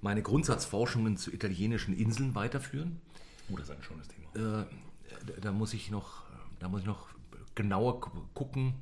meine 0.00 0.22
Grundsatzforschungen 0.22 1.16
zu 1.16 1.32
italienischen 1.32 1.94
Inseln 1.96 2.34
weiterführen. 2.34 3.00
Oh, 3.50 3.56
das 3.56 3.68
ist 3.68 3.76
ein 3.76 3.82
schönes 3.82 4.08
Thema. 4.08 4.62
Äh, 4.62 4.66
da- 5.40 5.52
muss 5.52 5.74
ich 5.74 5.90
noch, 5.90 6.24
da 6.60 6.68
muss 6.68 6.80
ich 6.82 6.86
noch 6.86 7.08
genauer 7.54 8.00
gu- 8.00 8.10
gucken. 8.34 8.74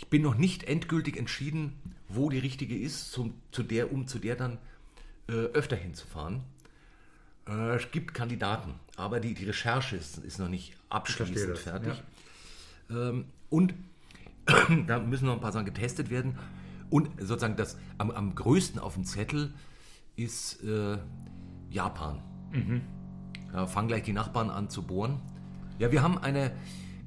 Ich 0.00 0.08
bin 0.08 0.22
noch 0.22 0.34
nicht 0.34 0.64
endgültig 0.64 1.18
entschieden, 1.18 1.74
wo 2.08 2.30
die 2.30 2.38
richtige 2.38 2.74
ist, 2.74 3.12
zum, 3.12 3.34
zu 3.52 3.62
der, 3.62 3.92
um 3.92 4.06
zu 4.06 4.18
der 4.18 4.34
dann 4.34 4.56
äh, 5.28 5.32
öfter 5.32 5.76
hinzufahren. 5.76 6.40
Äh, 7.46 7.76
es 7.76 7.90
gibt 7.90 8.14
Kandidaten, 8.14 8.74
aber 8.96 9.20
die, 9.20 9.34
die 9.34 9.44
Recherche 9.44 9.96
ist, 9.96 10.16
ist 10.16 10.38
noch 10.38 10.48
nicht 10.48 10.74
abschließend 10.88 11.58
fertig. 11.58 12.02
Ähm, 12.88 13.26
und 13.50 13.74
da 14.86 14.98
müssen 15.00 15.26
noch 15.26 15.34
ein 15.34 15.40
paar 15.42 15.52
Sachen 15.52 15.66
getestet 15.66 16.08
werden. 16.08 16.38
Und 16.88 17.10
sozusagen 17.18 17.56
das 17.56 17.76
am, 17.98 18.10
am 18.10 18.34
größten 18.34 18.80
auf 18.80 18.94
dem 18.94 19.04
Zettel 19.04 19.52
ist 20.16 20.64
äh, 20.64 20.96
Japan. 21.68 22.22
Da 23.52 23.66
fangen 23.66 23.88
gleich 23.88 24.04
die 24.04 24.14
Nachbarn 24.14 24.48
an 24.48 24.70
zu 24.70 24.82
bohren. 24.82 25.20
Ja, 25.78 25.92
wir 25.92 26.02
haben 26.02 26.16
eine 26.16 26.52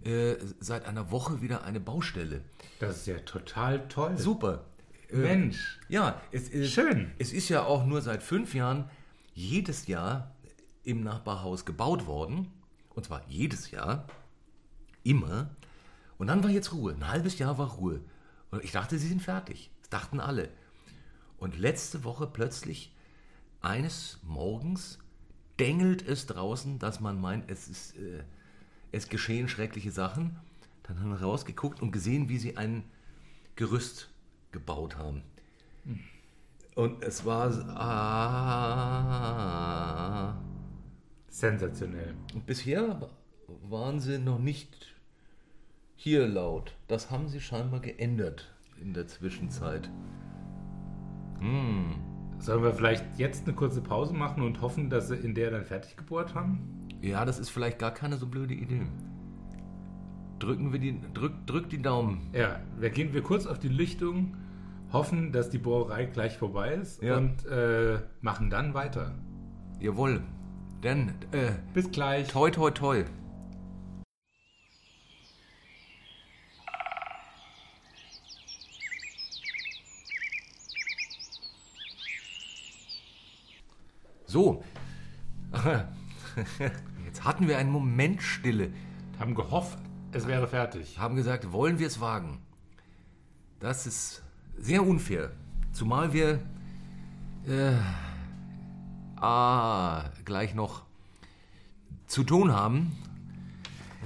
äh, 0.05 0.35
seit 0.59 0.85
einer 0.85 1.11
Woche 1.11 1.41
wieder 1.41 1.63
eine 1.63 1.79
Baustelle. 1.79 2.41
Das 2.79 2.97
ist 2.97 3.07
ja 3.07 3.19
total 3.19 3.87
toll. 3.87 4.17
Super. 4.17 4.65
Äh, 5.09 5.17
Mensch. 5.17 5.79
Ja, 5.89 6.21
es 6.31 6.49
ist 6.49 6.71
Schön. 6.71 7.11
Es 7.19 7.33
ist 7.33 7.49
ja 7.49 7.63
auch 7.63 7.85
nur 7.85 8.01
seit 8.01 8.23
fünf 8.23 8.53
Jahren 8.53 8.89
jedes 9.33 9.87
Jahr 9.87 10.35
im 10.83 11.03
Nachbarhaus 11.03 11.65
gebaut 11.65 12.05
worden. 12.05 12.51
Und 12.93 13.05
zwar 13.05 13.23
jedes 13.27 13.71
Jahr. 13.71 14.07
Immer. 15.03 15.49
Und 16.17 16.27
dann 16.27 16.43
war 16.43 16.49
jetzt 16.49 16.73
Ruhe. 16.73 16.93
Ein 16.93 17.07
halbes 17.07 17.39
Jahr 17.39 17.57
war 17.57 17.71
Ruhe. 17.71 18.01
Und 18.51 18.63
ich 18.63 18.71
dachte, 18.71 18.97
sie 18.97 19.07
sind 19.07 19.21
fertig. 19.21 19.71
Das 19.81 19.89
dachten 19.89 20.19
alle. 20.19 20.49
Und 21.37 21.57
letzte 21.57 22.03
Woche 22.03 22.27
plötzlich, 22.27 22.95
eines 23.61 24.19
Morgens, 24.23 24.99
dengelt 25.59 26.07
es 26.07 26.25
draußen, 26.27 26.79
dass 26.79 26.99
man 26.99 27.19
meint, 27.19 27.49
es, 27.49 27.67
ist, 27.67 27.97
äh, 27.97 28.23
es 28.93 29.09
geschehen 29.09 29.49
schreckliche 29.49 29.91
Sachen. 29.91 30.37
Dann 30.83 31.01
haben 31.01 31.09
wir 31.09 31.21
rausgeguckt 31.21 31.81
und 31.81 31.91
gesehen, 31.91 32.29
wie 32.29 32.37
sie 32.37 32.55
ein 32.55 32.85
Gerüst 33.55 34.09
gebaut 34.51 34.97
haben. 34.97 35.23
Und 36.75 37.03
es 37.03 37.25
war. 37.25 37.51
Ah, 38.77 39.13
Sensationell. 41.27 42.13
und 42.33 42.45
bisher 42.45 43.09
waren 43.69 43.99
sie 43.99 44.19
noch 44.19 44.39
nicht 44.39 44.95
hier 45.95 46.27
laut. 46.27 46.75
Das 46.87 47.11
haben 47.11 47.27
sie 47.27 47.41
scheinbar 47.41 47.79
geändert 47.79 48.53
in 48.79 48.93
der 48.93 49.07
Zwischenzeit. 49.07 49.89
Sollen 52.39 52.63
wir 52.63 52.73
vielleicht 52.73 53.17
jetzt 53.17 53.45
eine 53.47 53.55
kurze 53.55 53.81
Pause 53.81 54.13
machen 54.13 54.43
und 54.43 54.61
hoffen, 54.61 54.89
dass 54.89 55.07
sie 55.07 55.15
in 55.15 55.33
der 55.33 55.51
dann 55.51 55.65
fertig 55.65 55.97
gebohrt 55.97 56.35
haben? 56.35 56.82
Ja, 57.03 57.25
das 57.25 57.37
ist 57.37 57.49
vielleicht 57.49 57.79
gar 57.79 57.91
keine 57.91 58.15
so 58.15 58.27
blöde 58.27 58.53
Idee. 58.53 58.83
Drücken 60.39 60.71
wir 60.71 60.79
die. 60.79 60.97
Drück, 61.13 61.45
drück 61.45 61.69
die 61.69 61.81
Daumen. 61.81 62.29
Ja, 62.33 62.61
wir 62.79 62.89
gehen 62.91 63.13
wir 63.13 63.21
kurz 63.21 63.45
auf 63.45 63.59
die 63.59 63.67
Lichtung, 63.67 64.37
hoffen, 64.93 65.33
dass 65.33 65.49
die 65.49 65.57
Bohrerei 65.57 66.05
gleich 66.05 66.37
vorbei 66.37 66.75
ist 66.75 67.01
Ja. 67.03 67.17
und 67.17 67.45
äh, 67.45 67.99
machen 68.21 68.49
dann 68.49 68.73
weiter. 68.73 69.15
Jawohl. 69.81 70.21
Denn, 70.81 71.09
äh, 71.33 71.51
Bis 71.73 71.91
gleich. 71.91 72.29
toi, 72.29 72.49
toi, 72.51 72.71
toi. 72.71 73.03
So. 84.25 84.63
Hatten 87.23 87.47
wir 87.47 87.57
einen 87.57 87.71
Moment 87.71 88.21
Stille. 88.21 88.71
Haben 89.19 89.35
gehofft, 89.35 89.77
es 90.11 90.27
wäre 90.27 90.47
fertig. 90.47 90.99
Haben 90.99 91.15
gesagt, 91.15 91.51
wollen 91.51 91.79
wir 91.79 91.87
es 91.87 92.01
wagen? 92.01 92.39
Das 93.59 93.87
ist 93.87 94.23
sehr 94.57 94.85
unfair. 94.85 95.31
Zumal 95.71 96.11
wir 96.13 96.39
äh, 97.47 97.73
ah, 99.15 100.03
gleich 100.25 100.53
noch 100.53 100.83
zu 102.07 102.23
tun 102.23 102.51
haben. 102.51 102.97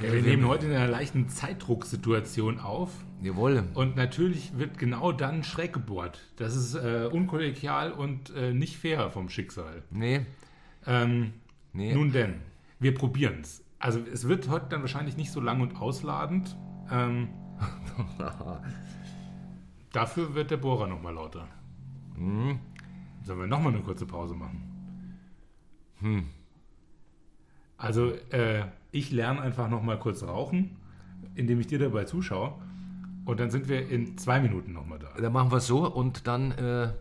Ja, 0.02 0.14
wir 0.14 0.22
nehmen 0.22 0.48
heute 0.48 0.68
in 0.68 0.74
einer 0.74 0.88
leichten 0.88 1.28
Zeitdrucksituation 1.28 2.60
auf. 2.60 2.92
Jawohl. 3.24 3.64
Und 3.74 3.96
natürlich 3.96 4.58
wird 4.60 4.78
genau 4.78 5.12
dann 5.12 5.44
schräg 5.44 5.74
gebohrt. 5.74 6.20
Das 6.36 6.56
ist 6.56 6.76
äh, 6.76 7.10
unkollegial 7.12 7.92
und 7.92 8.30
äh, 8.36 8.54
nicht 8.54 8.78
fair 8.78 9.10
vom 9.10 9.28
Schicksal. 9.30 9.82
Nee, 9.90 10.22
Ähm, 10.86 11.34
nee. 11.74 11.94
Nun 11.94 12.12
denn, 12.12 12.36
wir 12.80 12.94
probieren 12.94 13.40
es. 13.42 13.64
Also 13.80 14.00
es 14.00 14.28
wird 14.28 14.50
heute 14.50 14.68
dann 14.70 14.82
wahrscheinlich 14.82 15.18
nicht 15.18 15.32
so 15.32 15.40
lang 15.40 15.62
und 15.62 15.80
ausladend. 15.80 16.58
Ähm, 16.92 17.30
dafür 19.92 20.36
wird 20.36 20.52
der 20.52 20.58
Bohrer 20.58 20.88
nochmal 20.88 21.14
lauter. 21.14 21.48
Hm. 22.16 22.60
Sollen 23.24 23.40
wir 23.40 23.48
nochmal 23.48 23.74
eine 23.74 23.84
kurze 23.84 24.06
Pause 24.06 24.36
machen? 24.36 24.78
Also 27.78 28.12
äh, 28.32 28.66
ich 28.92 29.12
lerne 29.12 29.42
einfach 29.42 29.70
nochmal 29.70 30.00
kurz 30.00 30.24
rauchen, 30.24 30.78
indem 31.36 31.60
ich 31.60 31.68
dir 31.68 31.80
dabei 31.80 32.06
zuschaue. 32.06 32.54
Und 33.26 33.40
dann 33.40 33.52
sind 33.52 33.68
wir 33.68 33.90
in 33.90 34.18
zwei 34.18 34.40
Minuten 34.40 34.72
nochmal 34.74 35.00
da. 35.00 35.10
Dann 35.20 35.34
machen 35.34 35.52
wir 35.52 35.58
es 35.58 35.68
so 35.68 35.86
und 35.86 36.28
dann, 36.28 36.52
äh, 36.52 36.94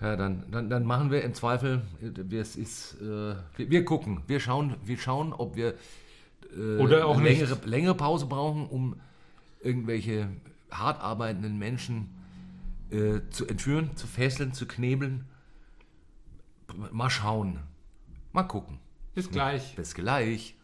ja, 0.00 0.16
dann, 0.16 0.44
dann, 0.50 0.70
dann 0.70 0.84
machen 0.84 1.10
wir 1.10 1.22
im 1.22 1.34
Zweifel, 1.34 1.82
wir, 2.00 2.40
es 2.40 2.56
ist, 2.56 2.94
äh, 3.00 3.34
wir, 3.56 3.70
wir 3.70 3.84
gucken, 3.84 4.22
wir 4.26 4.40
schauen, 4.40 4.76
wir 4.84 4.98
schauen, 4.98 5.32
ob 5.32 5.56
wir 5.56 5.74
äh, 6.56 6.78
Oder 6.78 7.06
auch 7.06 7.18
nicht. 7.20 7.40
längere, 7.40 7.58
längere 7.66 7.94
Pause 7.94 8.26
brauchen, 8.26 8.66
um 8.66 8.96
irgendwelche 9.60 10.28
hart 10.70 11.00
arbeitenden 11.00 11.58
Menschen 11.58 12.08
äh, 12.90 13.20
zu 13.30 13.46
entführen, 13.46 13.96
zu 13.96 14.06
fesseln, 14.06 14.52
zu 14.52 14.66
knebeln. 14.66 15.24
Mal 16.92 17.10
schauen. 17.10 17.58
Mal 18.32 18.44
gucken. 18.44 18.78
Bis 19.14 19.30
gleich. 19.30 19.74
Bis 19.74 19.94
gleich. 19.94 20.54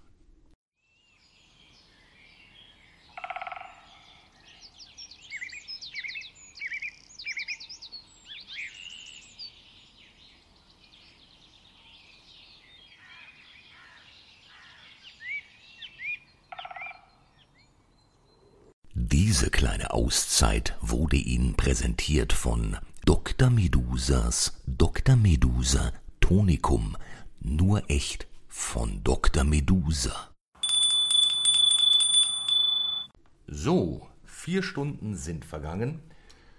Diese 19.46 19.58
kleine 19.58 19.92
Auszeit 19.92 20.74
wurde 20.80 21.14
Ihnen 21.16 21.54
präsentiert 21.54 22.32
von 22.32 22.78
Dr. 23.04 23.48
Medusas 23.48 24.60
Dr. 24.66 25.14
Medusa 25.14 25.92
Tonikum. 26.18 26.96
Nur 27.38 27.88
echt 27.88 28.26
von 28.48 29.04
Dr. 29.04 29.44
Medusa. 29.44 30.30
So, 33.46 34.08
vier 34.24 34.64
Stunden 34.64 35.14
sind 35.14 35.44
vergangen. 35.44 36.00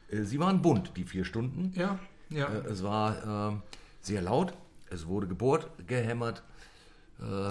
Äh, 0.10 0.22
Sie 0.22 0.40
waren 0.40 0.62
bunt, 0.62 0.94
die 0.96 1.04
vier 1.04 1.26
Stunden. 1.26 1.74
Ja, 1.76 2.00
ja. 2.30 2.48
Äh, 2.48 2.70
Es 2.70 2.84
war 2.84 3.52
äh, 3.52 3.56
sehr 4.00 4.22
laut. 4.22 4.54
Es 4.90 5.08
wurde 5.08 5.28
gebohrt, 5.28 5.70
gehämmert, 5.88 6.42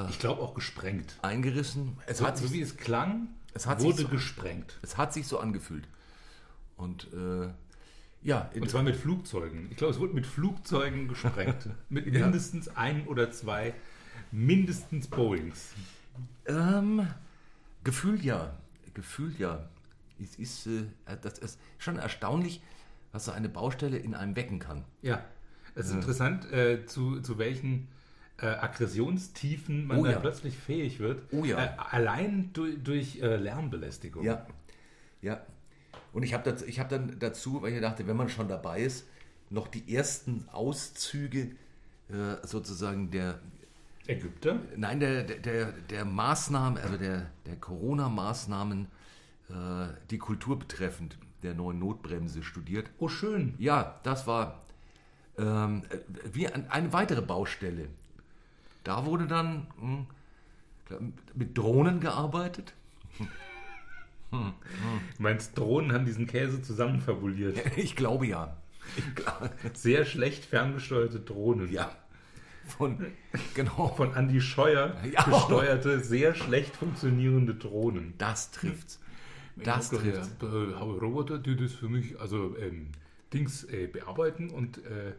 ich 0.09 0.19
glaube 0.21 0.41
auch 0.43 0.55
gesprengt. 0.55 1.19
eingerissen. 1.21 1.99
Es 2.07 2.19
So, 2.19 2.27
hat 2.27 2.39
so 2.39 2.45
sich 2.45 2.53
wie 2.53 2.61
es 2.63 2.77
klang, 2.79 3.27
Es 3.57 3.67
hat 3.67 3.81
sich 3.81 3.89
wurde 3.91 4.03
so- 4.03 4.09
gesprengt. 4.09 4.79
Es 4.83 4.97
hat 4.97 5.13
sich 5.13 5.27
so 5.27 5.39
angefühlt. 5.39 5.89
Und 6.77 7.09
äh, 7.15 7.49
ja, 8.23 8.51
Und 8.55 8.69
zwar 8.69 8.83
mit 8.83 8.97
Flugzeugen. 8.97 9.69
Ich 9.71 9.77
glaube, 9.77 9.95
es 9.95 10.01
wurde 10.01 10.13
mit 10.15 10.27
Flugzeugen 10.27 11.09
gesprengt. 11.09 11.69
mit 11.89 12.07
Ja. 12.07 12.25
mindestens 12.25 12.69
ein 12.77 13.07
oder 13.07 13.31
zwei, 13.31 13.75
mindestens 14.31 15.09
Boeings. 15.09 15.73
ähm, 16.47 17.07
gefühlt 17.85 18.23
ja. 18.23 18.55
Gefühlt 18.95 19.39
ja. 19.39 19.69
Es 20.23 20.37
ist, 20.37 20.67
äh, 20.67 20.85
das 21.23 21.39
ist 21.39 21.59
schon 21.79 21.97
erstaunlich, 21.99 22.63
was 23.13 23.27
so 23.27 23.33
eine 23.33 23.49
Baustelle 23.49 23.97
in 23.99 24.15
einem 24.15 24.35
wecken 24.37 24.59
kann. 24.59 24.85
Ja, 25.03 25.25
es 25.75 25.87
ist 25.89 25.93
interessant, 25.95 26.51
äh, 26.53 26.87
zu, 26.87 27.21
zu 27.21 27.37
welchen 27.39 27.89
äh, 28.39 28.47
Aggressionstiefen 28.47 29.87
man 29.87 29.99
Oh 29.99 30.05
dann 30.05 30.13
ja. 30.13 30.19
plötzlich 30.21 30.57
fähig 30.57 30.99
wird. 31.01 31.23
Oh 31.33 31.45
ja. 31.45 31.65
Äh, 31.65 31.69
allein 31.79 32.51
durch, 32.53 32.77
durch 32.83 33.21
äh, 33.23 33.37
Lärmbelästigung. 33.37 34.25
Ja, 34.25 34.47
ja. 35.23 35.41
Und 36.13 36.23
ich 36.23 36.35
habe 36.35 36.51
hab 36.51 36.89
dann 36.89 37.19
dazu, 37.19 37.63
weil 37.63 37.75
ich 37.75 37.81
dachte, 37.81 38.07
wenn 38.07 38.17
man 38.17 38.29
schon 38.29 38.49
dabei 38.49 38.81
ist, 38.81 39.07
noch 39.51 39.69
die 39.69 39.95
ersten 39.95 40.49
Auszüge 40.53 41.53
äh, 42.09 42.37
sozusagen 42.47 43.11
der, 43.11 43.39
Ägypter? 44.07 44.61
nein, 44.77 45.01
der, 45.01 45.25
der- 45.25 45.39
der, 45.39 45.73
der 45.73 46.05
Maßnahmen, 46.05 46.79
also 46.83 46.97
der, 46.97 47.27
der 47.47 47.57
Corona-Maßnahmen, 47.57 48.87
äh, 49.51 49.53
die 50.11 50.19
Kultur 50.19 50.59
betreffend, 50.59 51.19
der 51.43 51.55
neuen 51.55 51.79
Notbremse 51.79 52.43
studiert. 52.43 52.91
Oh, 52.99 53.09
schön. 53.09 53.55
Ja, 53.59 54.01
das 54.05 54.27
war 54.27 54.63
ähm, 55.39 55.83
äh, 55.91 55.99
wie 56.33 56.49
ein, 56.49 56.71
eine 56.71 56.93
weitere 56.93 57.23
Baustelle. 57.23 57.89
Da 58.87 59.05
wurde 59.05 59.27
dann 59.27 59.67
hm, 59.81 60.07
mit 61.35 61.59
Drohnen 61.59 61.99
gearbeitet. 61.99 62.73
Du 64.31 64.53
meinst, 65.19 65.59
Drohnen 65.59 65.93
haben 65.93 66.05
diesen 66.05 66.29
Käse 66.29 66.63
zusammenfabuliert. 66.63 67.59
Ich 67.77 67.97
glaube 67.97 68.27
ja. 68.29 68.57
Ich 68.97 69.15
glaube, 69.17 69.51
Sehr 69.75 70.05
schlecht 70.05 70.45
ferngesteuerte 70.45 71.19
Drohnen. 71.19 71.73
ja. 71.73 71.91
Von, 72.79 73.05
genau. 73.55 73.89
Von 73.89 74.15
Andy 74.15 74.41
Scheuer 74.41 74.97
Ja. 75.13 75.25
gesteuerte, 75.25 75.99
sehr 76.05 76.37
schlecht 76.37 76.77
funktionierende 76.77 77.57
Drohnen. 77.57 78.15
Das 78.19 78.53
trifft's. 78.53 79.01
Das 79.57 79.91
ich 79.91 79.99
trifft's. 79.99 80.31
habe 80.41 80.71
äh, 80.77 80.99
Roboter, 81.05 81.39
die 81.39 81.57
das 81.57 81.73
für 81.73 81.89
mich, 81.89 82.21
also 82.21 82.57
ähm, 82.59 82.89
Dings 83.33 83.65
äh, 83.65 83.89
bearbeiten 83.89 84.51
und 84.51 84.79
äh, 84.79 85.15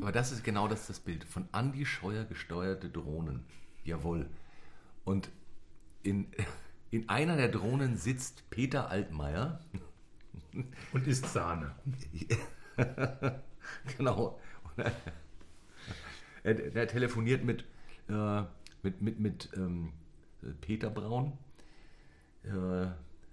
Aber 0.00 0.12
das 0.12 0.32
ist 0.32 0.44
genau 0.44 0.68
das, 0.68 0.86
das 0.86 1.00
Bild. 1.00 1.24
Von 1.24 1.48
Andy 1.52 1.84
Scheuer 1.84 2.24
gesteuerte 2.24 2.88
Drohnen. 2.88 3.44
Jawohl. 3.84 4.28
Und 5.04 5.30
in, 6.02 6.28
in 6.90 7.08
einer 7.08 7.36
der 7.36 7.48
Drohnen 7.48 7.96
sitzt 7.96 8.48
Peter 8.50 8.90
Altmaier. 8.90 9.60
Und 10.92 11.06
isst 11.06 11.26
Sahne. 11.26 11.74
genau. 13.96 14.38
Er, 14.76 14.94
er, 16.44 16.76
er 16.76 16.86
telefoniert 16.86 17.44
mit, 17.44 17.64
äh, 18.08 18.42
mit, 18.82 19.02
mit, 19.02 19.20
mit 19.20 19.48
ähm, 19.56 19.92
Peter 20.60 20.90
Braun. 20.90 21.36
Äh, 22.44 22.86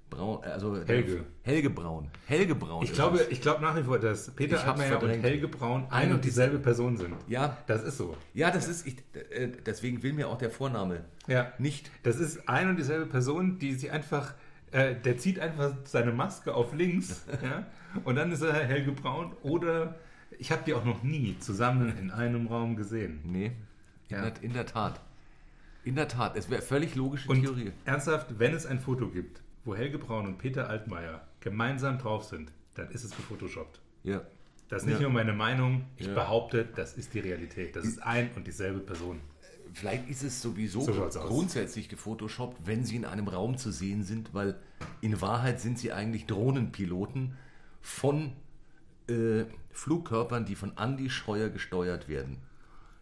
Braun, 0.09 0.43
also 0.43 0.77
Helge. 0.85 1.25
Helge 1.43 1.69
Braun. 1.69 2.09
Helge 2.27 2.55
Braun. 2.55 2.83
Ich 2.83 2.93
glaube, 2.93 3.19
es. 3.19 3.27
ich 3.29 3.41
glaube 3.41 3.61
nach 3.61 3.75
wie 3.75 3.83
vor, 3.83 3.99
dass 3.99 4.31
Peter 4.31 4.63
Altmaier 4.65 5.01
und. 5.01 5.09
Helge 5.09 5.47
Braun 5.47 5.87
ein 5.89 6.13
und 6.13 6.23
dieselbe 6.23 6.59
Person 6.59 6.95
sind. 6.97 7.15
Ja. 7.27 7.57
Das 7.67 7.83
ist 7.83 7.97
so. 7.97 8.15
Ja, 8.33 8.51
das 8.51 8.67
ist, 8.67 8.85
ich, 8.87 8.97
äh, 9.31 9.49
deswegen 9.65 10.03
will 10.03 10.13
mir 10.13 10.29
auch 10.29 10.37
der 10.37 10.51
Vorname 10.51 11.03
Ja. 11.27 11.51
nicht. 11.57 11.89
Das 12.03 12.17
ist 12.17 12.47
ein 12.47 12.69
und 12.69 12.77
dieselbe 12.77 13.07
Person, 13.07 13.57
die 13.59 13.73
sich 13.73 13.91
einfach, 13.91 14.33
äh, 14.71 14.95
der 14.95 15.17
zieht 15.17 15.39
einfach 15.39 15.73
seine 15.85 16.11
Maske 16.11 16.53
auf 16.53 16.73
links 16.73 17.25
ja, 17.43 17.65
und 18.03 18.15
dann 18.15 18.31
ist 18.31 18.41
er 18.41 18.53
Helge 18.53 18.91
Braun 18.91 19.33
oder 19.41 19.95
ich 20.37 20.51
habe 20.51 20.61
die 20.65 20.73
auch 20.73 20.85
noch 20.85 21.01
nie 21.03 21.35
zusammen 21.39 21.97
in 21.97 22.11
einem 22.11 22.47
Raum 22.47 22.75
gesehen. 22.75 23.21
Nee, 23.23 23.51
in, 24.09 24.15
Ja. 24.15 24.29
der, 24.29 24.43
in 24.43 24.53
der 24.53 24.65
Tat. 24.65 25.01
In 25.83 25.95
der 25.95 26.07
Tat, 26.07 26.35
es 26.37 26.49
wäre 26.49 26.61
völlig 26.61 26.95
logische 26.95 27.29
Und 27.29 27.41
Theorie. 27.41 27.71
ernsthaft, 27.85 28.39
wenn 28.39 28.53
es 28.53 28.65
ein 28.65 28.79
Foto 28.79 29.07
gibt, 29.09 29.41
wo 29.65 29.75
Helge 29.75 29.97
Braun 29.97 30.27
und 30.27 30.37
Peter 30.37 30.69
Altmaier 30.69 31.27
gemeinsam 31.41 31.97
drauf 31.97 32.23
sind, 32.23 32.51
dann 32.75 32.89
ist 32.91 33.03
es 33.03 33.11
gefotoshoppt. 33.11 33.79
Ja. 34.03 34.21
Das 34.69 34.81
ist 34.83 34.87
nicht 34.87 34.95
Ja. 34.99 35.03
nur 35.03 35.11
meine 35.11 35.33
Meinung, 35.33 35.85
ich 35.97 36.07
Ja. 36.07 36.13
behaupte, 36.13 36.65
das 36.75 36.93
ist 36.97 37.13
die 37.13 37.19
Realität. 37.19 37.75
Das 37.75 37.85
ist 37.85 38.01
ein 38.01 38.31
und 38.35 38.47
dieselbe 38.47 38.79
Person. 38.79 39.19
Vielleicht 39.73 40.09
ist 40.09 40.23
es 40.23 40.41
sowieso 40.41 40.81
So 40.81 40.93
schaut's 40.93 41.17
aus. 41.17 41.27
grundsätzlich 41.27 41.89
gefotoshoppt, 41.89 42.65
wenn 42.65 42.85
sie 42.85 42.95
in 42.95 43.03
einem 43.05 43.27
Raum 43.27 43.57
zu 43.57 43.71
sehen 43.71 44.03
sind, 44.03 44.33
weil 44.33 44.55
in 45.01 45.19
Wahrheit 45.21 45.59
sind 45.59 45.77
sie 45.77 45.91
eigentlich 45.91 46.25
Drohnenpiloten 46.27 47.35
von 47.81 48.31
äh, 49.07 49.43
Flugkörpern, 49.71 50.45
die 50.45 50.55
von 50.55 50.73
Andy 50.77 51.09
Scheuer 51.11 51.49
gesteuert 51.49 52.07
werden. 52.07 52.37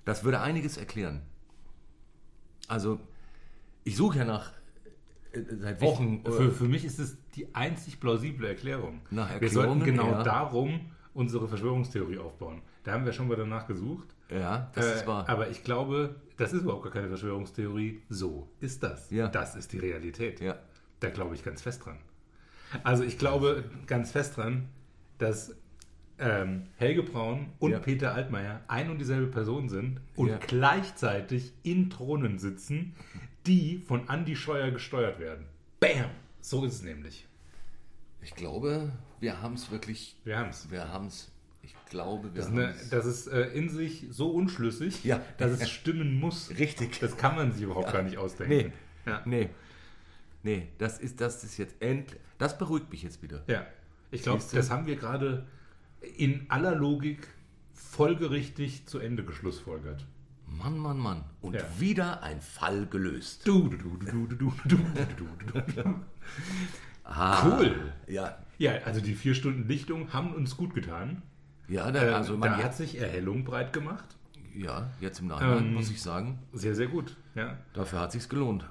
Das 0.04 0.24
würde 0.26 0.42
einiges 0.42 0.76
erklären. 0.78 1.22
Also, 2.68 3.00
ich 3.86 3.96
suche 3.96 4.20
ja 4.20 4.26
nach 4.26 4.52
seit 5.60 5.82
Wochen. 5.82 6.22
Ich, 6.26 6.34
für, 6.34 6.52
für 6.52 6.64
mich 6.66 6.86
ist 6.86 7.00
es 7.00 7.18
die 7.36 7.54
einzig 7.56 8.00
plausible 8.00 8.48
Erklärung. 8.48 9.02
Nach 9.12 9.40
wir 9.42 9.50
sollten 9.50 9.80
Erklärungen, 9.82 9.86
genau 10.08 10.12
ja. 10.20 10.24
darum 10.24 10.80
unsere 11.14 11.48
Verschwörungstheorie 11.48 12.18
aufbauen. 12.18 12.62
Da 12.84 12.94
haben 12.94 13.06
wir 13.06 13.14
schon 13.14 13.28
mal 13.28 13.36
danach 13.38 13.68
gesucht. 13.68 14.08
äh, 14.30 14.40
ja, 14.40 14.72
das 14.76 14.86
Äh, 14.86 14.96
ist 14.96 15.08
wahr. 15.08 15.28
Aber 15.30 15.50
ich 15.50 15.64
glaube, 15.64 16.16
das 16.38 16.54
ist 16.54 16.64
überhaupt 16.64 16.84
gar 16.84 16.92
keine 16.92 17.08
Verschwörungstheorie. 17.08 18.02
So 18.10 18.50
ist 18.60 18.82
das. 18.84 19.10
Ja. 19.12 19.28
Das 19.28 19.56
ist 19.56 19.72
die 19.74 19.80
Realität. 19.80 20.40
Ja. 20.42 20.58
Da 21.00 21.10
glaube 21.10 21.36
ich 21.36 21.44
ganz 21.44 21.62
fest 21.62 21.86
dran. 21.86 21.98
Also 22.84 23.04
ich 23.04 23.20
glaube 23.20 23.64
ganz 23.86 24.12
fest 24.12 24.38
dran, 24.38 24.70
dass 25.20 25.56
ähm, 26.18 26.64
Helge 26.78 27.04
Braun 27.04 27.48
und 27.60 27.72
Ja. 27.72 27.80
Peter 27.80 28.14
Altmaier 28.16 28.62
ein 28.68 28.90
und 28.90 28.98
dieselbe 29.00 29.28
Person 29.28 29.70
sind 29.70 30.02
und 30.16 30.30
Ja. 30.30 30.38
gleichzeitig 30.38 31.54
in 31.64 31.90
Thronen 31.90 32.40
sitzen, 32.40 32.96
die 33.46 33.80
von 33.80 34.08
Andy 34.10 34.36
Scheuer 34.36 34.72
gesteuert 34.72 35.20
werden. 35.20 35.46
Bam! 35.80 36.10
So 36.42 36.66
ist 36.66 36.76
es 36.76 36.82
nämlich. 36.84 37.28
Ich 38.22 38.36
glaube, 38.36 38.92
wir 39.20 39.42
haben 39.42 39.56
es 39.56 39.70
wirklich. 39.72 40.16
Wir 40.24 40.38
haben 40.38 40.50
es. 40.50 40.70
Wir 40.72 40.88
haben 40.88 41.08
es. 41.08 41.32
Ich 41.62 41.74
glaube, 41.90 42.34
wir 42.34 42.42
Das, 42.42 42.46
ist 42.48 42.52
haben 42.52 42.60
es. 42.60 42.90
das 42.90 43.06
ist 43.06 43.28
äh, 43.28 43.48
in 43.54 43.70
sich 43.70 44.06
so 44.10 44.32
unschlüssig, 44.32 45.04
Ja. 45.06 45.22
dass 45.38 45.52
es 45.52 45.70
stimmen 45.70 46.20
muss. 46.20 46.50
Richtig. 46.58 47.00
Das 47.00 47.16
kann 47.18 47.36
man 47.36 47.52
sich 47.54 47.64
überhaupt 47.64 47.92
gar 47.94 48.02
nicht 48.02 48.18
ausdenken. 48.18 48.74
Nee. 49.06 49.12
Ja. 49.12 49.22
Nee. 49.26 49.50
Nee, 50.46 50.68
das 50.78 51.00
ist, 51.00 51.22
das 51.22 51.44
ist 51.46 51.58
jetzt 51.58 51.76
endlich. 51.82 52.20
Das 52.38 52.58
beruhigt 52.58 52.92
mich 52.92 53.04
jetzt 53.04 53.22
wieder. 53.24 53.44
Ja, 53.48 53.66
ich 54.12 54.24
glaube, 54.24 54.44
das 54.52 54.70
haben 54.70 54.86
wir 54.88 54.98
gerade 54.98 55.46
in 56.18 56.46
aller 56.50 56.76
Logik 56.76 57.28
folgerichtig 57.74 58.86
zu 58.86 59.00
Ende 59.00 59.24
geschlussfolgert. 59.24 60.06
Mann, 60.58 60.78
Mann, 60.78 60.98
Mann. 60.98 61.24
Und 61.42 61.56
Ja. 61.56 61.62
wieder 61.80 62.24
ein 62.24 62.42
Fall 62.42 62.86
gelöst. 62.86 63.48
Du, 63.48 63.68
du, 63.70 63.78
du, 63.78 63.98
du, 63.98 64.28
du, 64.28 64.36
du, 64.36 64.54
du, 64.66 64.78
du, 65.18 65.62
du, 65.62 65.82
du. 65.84 65.96
Ah, 67.04 67.46
Cool. 67.46 67.94
Ja. 68.08 68.38
Ja, 68.58 68.74
also 68.86 69.02
die 69.02 69.14
vier 69.16 69.34
Stunden 69.36 69.68
Lichtung 69.68 70.14
haben 70.14 70.34
uns 70.34 70.56
gut 70.56 70.74
getan. 70.74 71.22
Ja, 71.68 71.90
Äh, 71.90 71.94
da, 71.94 72.16
also 72.18 72.38
man 72.38 72.52
da 72.52 72.58
hat 72.64 72.76
sich 72.76 73.00
Erhellung 73.00 73.44
breit 73.44 73.74
gemacht. 73.74 74.06
ja, 74.56 74.90
jetzt 75.02 75.20
im 75.20 75.28
Nachhinein 75.28 75.58
Ähm, 75.66 75.74
muss 75.74 75.90
ich 75.90 76.02
sagen, 76.02 76.40
Sehr, 76.54 76.76
sehr 76.76 76.88
gut. 76.88 77.18
Ja. 77.36 77.58
dafür 77.74 78.00
hat 78.02 78.12
sich's 78.12 78.30
gelohnt. 78.30 78.66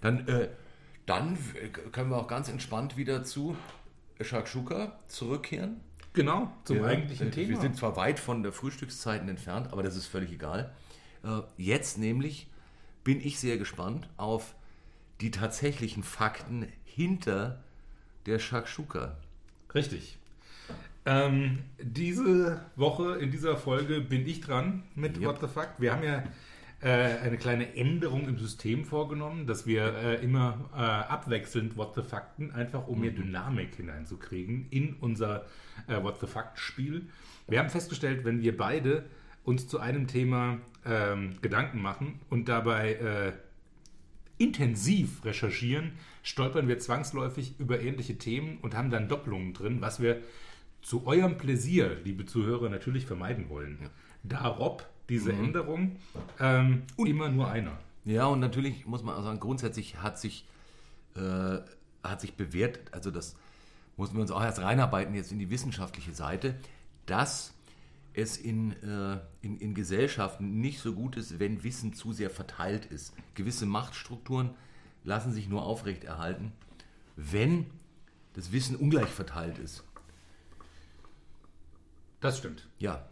Dann, 0.00 0.26
äh, 0.26 0.48
dann 1.06 1.34
äh, 1.62 1.68
können 1.68 2.10
wir 2.10 2.16
auch 2.16 2.28
ganz 2.28 2.48
entspannt 2.48 2.96
wieder 2.96 3.22
zu 3.24 3.56
Shakshuka 4.20 4.98
zurückkehren. 5.06 5.80
Genau, 6.14 6.50
zum 6.64 6.78
Ja, 6.78 6.84
eigentlichen 6.84 7.28
äh, 7.28 7.30
Thema. 7.30 7.48
Wir 7.50 7.60
sind 7.60 7.76
zwar 7.76 7.96
weit 7.96 8.18
von 8.20 8.42
der 8.42 8.52
Frühstückszeiten 8.52 9.28
entfernt, 9.28 9.68
aber 9.72 9.82
das 9.82 9.96
ist 9.96 10.06
völlig 10.06 10.32
egal. 10.32 10.72
Äh, 11.24 11.42
Jetzt 11.56 11.98
nämlich 11.98 12.48
bin 13.02 13.20
ich 13.20 13.38
sehr 13.38 13.58
gespannt 13.58 14.08
auf 14.16 14.54
die 15.20 15.30
tatsächlichen 15.30 16.02
Fakten 16.02 16.66
hinter 16.84 17.62
der 18.26 18.38
Shakshuka. 18.38 19.16
Richtig. 19.74 20.18
Ähm, 21.06 21.58
diese 21.78 22.60
Woche, 22.76 23.16
in 23.16 23.30
dieser 23.30 23.56
Folge, 23.56 24.00
bin 24.00 24.26
ich 24.26 24.40
dran 24.40 24.84
mit 24.94 25.18
Yep. 25.18 25.26
What 25.26 25.40
the 25.40 25.46
Fuck. 25.48 25.68
Wir 25.78 25.92
haben 25.92 26.02
ja 26.02 26.22
äh, 26.80 27.18
eine 27.18 27.36
kleine 27.36 27.76
Änderung 27.76 28.26
im 28.26 28.38
System 28.38 28.84
vorgenommen, 28.84 29.46
dass 29.46 29.66
wir 29.66 29.94
äh, 29.94 30.24
immer 30.24 30.70
äh, 30.74 30.78
abwechselnd 30.78 31.76
What 31.76 31.94
the 31.94 32.02
Fakten, 32.02 32.52
einfach 32.52 32.86
um 32.86 33.00
mehr 33.00 33.10
Dynamik 33.10 33.74
hineinzukriegen 33.74 34.66
in 34.70 34.94
unser 35.00 35.44
äh, 35.88 36.02
What 36.02 36.20
the 36.20 36.26
Fact-Spiel. 36.26 37.06
Wir 37.48 37.58
haben 37.58 37.70
festgestellt, 37.70 38.24
wenn 38.24 38.40
wir 38.40 38.56
beide 38.56 39.04
uns 39.44 39.68
zu 39.68 39.78
einem 39.78 40.06
Thema 40.06 40.58
ähm, 40.84 41.36
Gedanken 41.42 41.80
machen 41.80 42.20
und 42.30 42.48
dabei 42.48 42.94
äh, 42.94 43.32
intensiv 44.38 45.24
recherchieren, 45.24 45.92
stolpern 46.22 46.66
wir 46.66 46.78
zwangsläufig 46.78 47.58
über 47.58 47.80
ähnliche 47.80 48.18
Themen 48.18 48.58
und 48.62 48.74
haben 48.74 48.90
dann 48.90 49.08
Doppelungen 49.08 49.52
drin, 49.52 49.80
was 49.80 50.00
wir 50.00 50.20
zu 50.82 51.06
eurem 51.06 51.38
Pläsier, 51.38 51.96
liebe 52.04 52.26
Zuhörer, 52.26 52.68
natürlich 52.68 53.06
vermeiden 53.06 53.48
wollen. 53.48 53.78
Darob 54.22 54.86
diese 55.08 55.32
Änderung 55.32 55.96
ähm, 56.40 56.82
immer 56.96 57.28
nur 57.28 57.50
einer. 57.50 57.78
Ja, 58.04 58.26
und 58.26 58.40
natürlich 58.40 58.86
muss 58.86 59.02
man 59.02 59.14
auch 59.14 59.22
sagen, 59.22 59.40
grundsätzlich 59.40 60.02
hat 60.02 60.18
sich, 60.18 60.46
äh, 61.16 61.58
hat 62.02 62.20
sich 62.20 62.34
bewährt, 62.34 62.80
also 62.92 63.10
das 63.10 63.36
mussten 63.96 64.16
wir 64.16 64.22
uns 64.22 64.30
auch 64.30 64.42
erst 64.42 64.60
reinarbeiten 64.60 65.14
jetzt 65.14 65.32
in 65.32 65.38
die 65.38 65.50
wissenschaftliche 65.50 66.12
Seite, 66.12 66.56
dass 67.06 67.53
es 68.14 68.36
in, 68.36 68.72
äh, 68.82 69.20
in, 69.42 69.58
in 69.58 69.74
Gesellschaften 69.74 70.60
nicht 70.60 70.80
so 70.80 70.94
gut 70.94 71.16
ist, 71.16 71.38
wenn 71.38 71.62
Wissen 71.64 71.92
zu 71.92 72.12
sehr 72.12 72.30
verteilt 72.30 72.86
ist. 72.86 73.12
Gewisse 73.34 73.66
Machtstrukturen 73.66 74.50
lassen 75.04 75.32
sich 75.32 75.48
nur 75.48 75.64
aufrechterhalten, 75.64 76.52
wenn 77.16 77.66
das 78.34 78.52
Wissen 78.52 78.76
ungleich 78.76 79.08
verteilt 79.08 79.58
ist. 79.58 79.84
Das 82.20 82.38
stimmt. 82.38 82.68
Ja, 82.78 83.06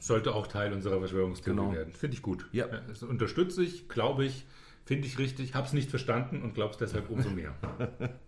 Sollte 0.00 0.34
auch 0.34 0.46
Teil 0.46 0.72
unserer 0.72 0.98
Verschwörungstheorie 0.98 1.56
Genau. 1.58 1.72
werden. 1.72 1.92
Finde 1.92 2.16
ich 2.16 2.22
gut. 2.22 2.48
Ja. 2.52 2.66
Das 2.66 3.02
unterstütze 3.02 3.62
ich, 3.62 3.88
glaube 3.88 4.24
ich, 4.24 4.46
finde 4.84 5.06
ich 5.06 5.18
richtig, 5.18 5.54
habe 5.54 5.66
es 5.66 5.72
nicht 5.72 5.90
verstanden 5.90 6.42
und 6.42 6.54
glaube 6.54 6.72
es 6.72 6.78
deshalb 6.78 7.10
umso 7.10 7.30
mehr. 7.30 7.54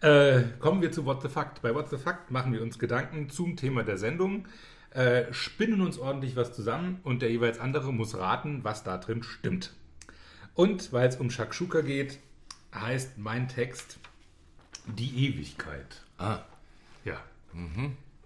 Äh, 0.00 0.42
kommen 0.60 0.80
wir 0.80 0.92
zu 0.92 1.04
What 1.06 1.22
the 1.22 1.28
Fact. 1.28 1.62
Bei 1.62 1.74
What 1.74 1.90
the 1.90 1.96
Fact 1.98 2.30
machen 2.30 2.52
wir 2.52 2.62
uns 2.62 2.78
Gedanken 2.78 3.30
zum 3.30 3.56
Thema 3.56 3.82
der 3.82 3.98
Sendung, 3.98 4.46
äh, 4.90 5.32
spinnen 5.32 5.80
uns 5.80 5.98
ordentlich 5.98 6.36
was 6.36 6.52
zusammen 6.52 7.00
und 7.02 7.20
der 7.22 7.30
jeweils 7.30 7.58
andere 7.58 7.92
muss 7.92 8.16
raten, 8.16 8.62
was 8.62 8.84
da 8.84 8.98
drin 8.98 9.22
stimmt. 9.22 9.74
Und 10.54 10.92
weil 10.92 11.08
es 11.08 11.16
um 11.16 11.30
Shakshuka 11.30 11.80
geht, 11.80 12.18
heißt 12.74 13.18
mein 13.18 13.48
Text 13.48 13.98
die 14.86 15.26
Ewigkeit. 15.26 16.02
ah, 16.18 16.40
Ja. 17.04 17.20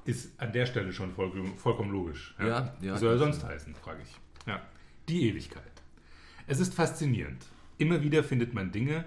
Ist 0.04 0.38
an 0.40 0.52
der 0.52 0.66
Stelle 0.66 0.92
schon 0.92 1.12
voll, 1.14 1.30
vollkommen 1.56 1.90
logisch. 1.92 2.34
Ja, 2.38 2.74
ja. 2.80 2.94
Wie 2.94 2.98
soll 2.98 3.12
er 3.14 3.18
sonst 3.18 3.44
heißen, 3.44 3.74
frage 3.76 4.02
ich. 4.02 4.16
Ja. 4.46 4.60
Die 5.08 5.28
Ewigkeit. 5.28 5.62
Es 6.46 6.58
ist 6.60 6.74
faszinierend. 6.74 7.46
Immer 7.78 8.02
wieder 8.02 8.24
findet 8.24 8.52
man 8.52 8.72
Dinge, 8.72 9.04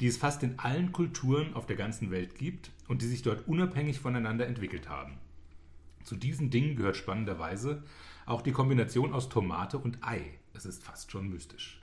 die 0.00 0.06
es 0.06 0.16
fast 0.16 0.42
in 0.42 0.58
allen 0.58 0.92
Kulturen 0.92 1.54
auf 1.54 1.66
der 1.66 1.76
ganzen 1.76 2.10
Welt 2.10 2.36
gibt 2.36 2.70
und 2.88 3.02
die 3.02 3.06
sich 3.06 3.22
dort 3.22 3.46
unabhängig 3.46 4.00
voneinander 4.00 4.46
entwickelt 4.46 4.88
haben. 4.88 5.18
Zu 6.02 6.16
diesen 6.16 6.50
Dingen 6.50 6.76
gehört 6.76 6.96
spannenderweise 6.96 7.82
auch 8.26 8.42
die 8.42 8.52
Kombination 8.52 9.12
aus 9.12 9.28
Tomate 9.28 9.78
und 9.78 9.98
Ei. 10.02 10.22
Es 10.52 10.66
ist 10.66 10.82
fast 10.82 11.10
schon 11.10 11.28
mystisch. 11.28 11.80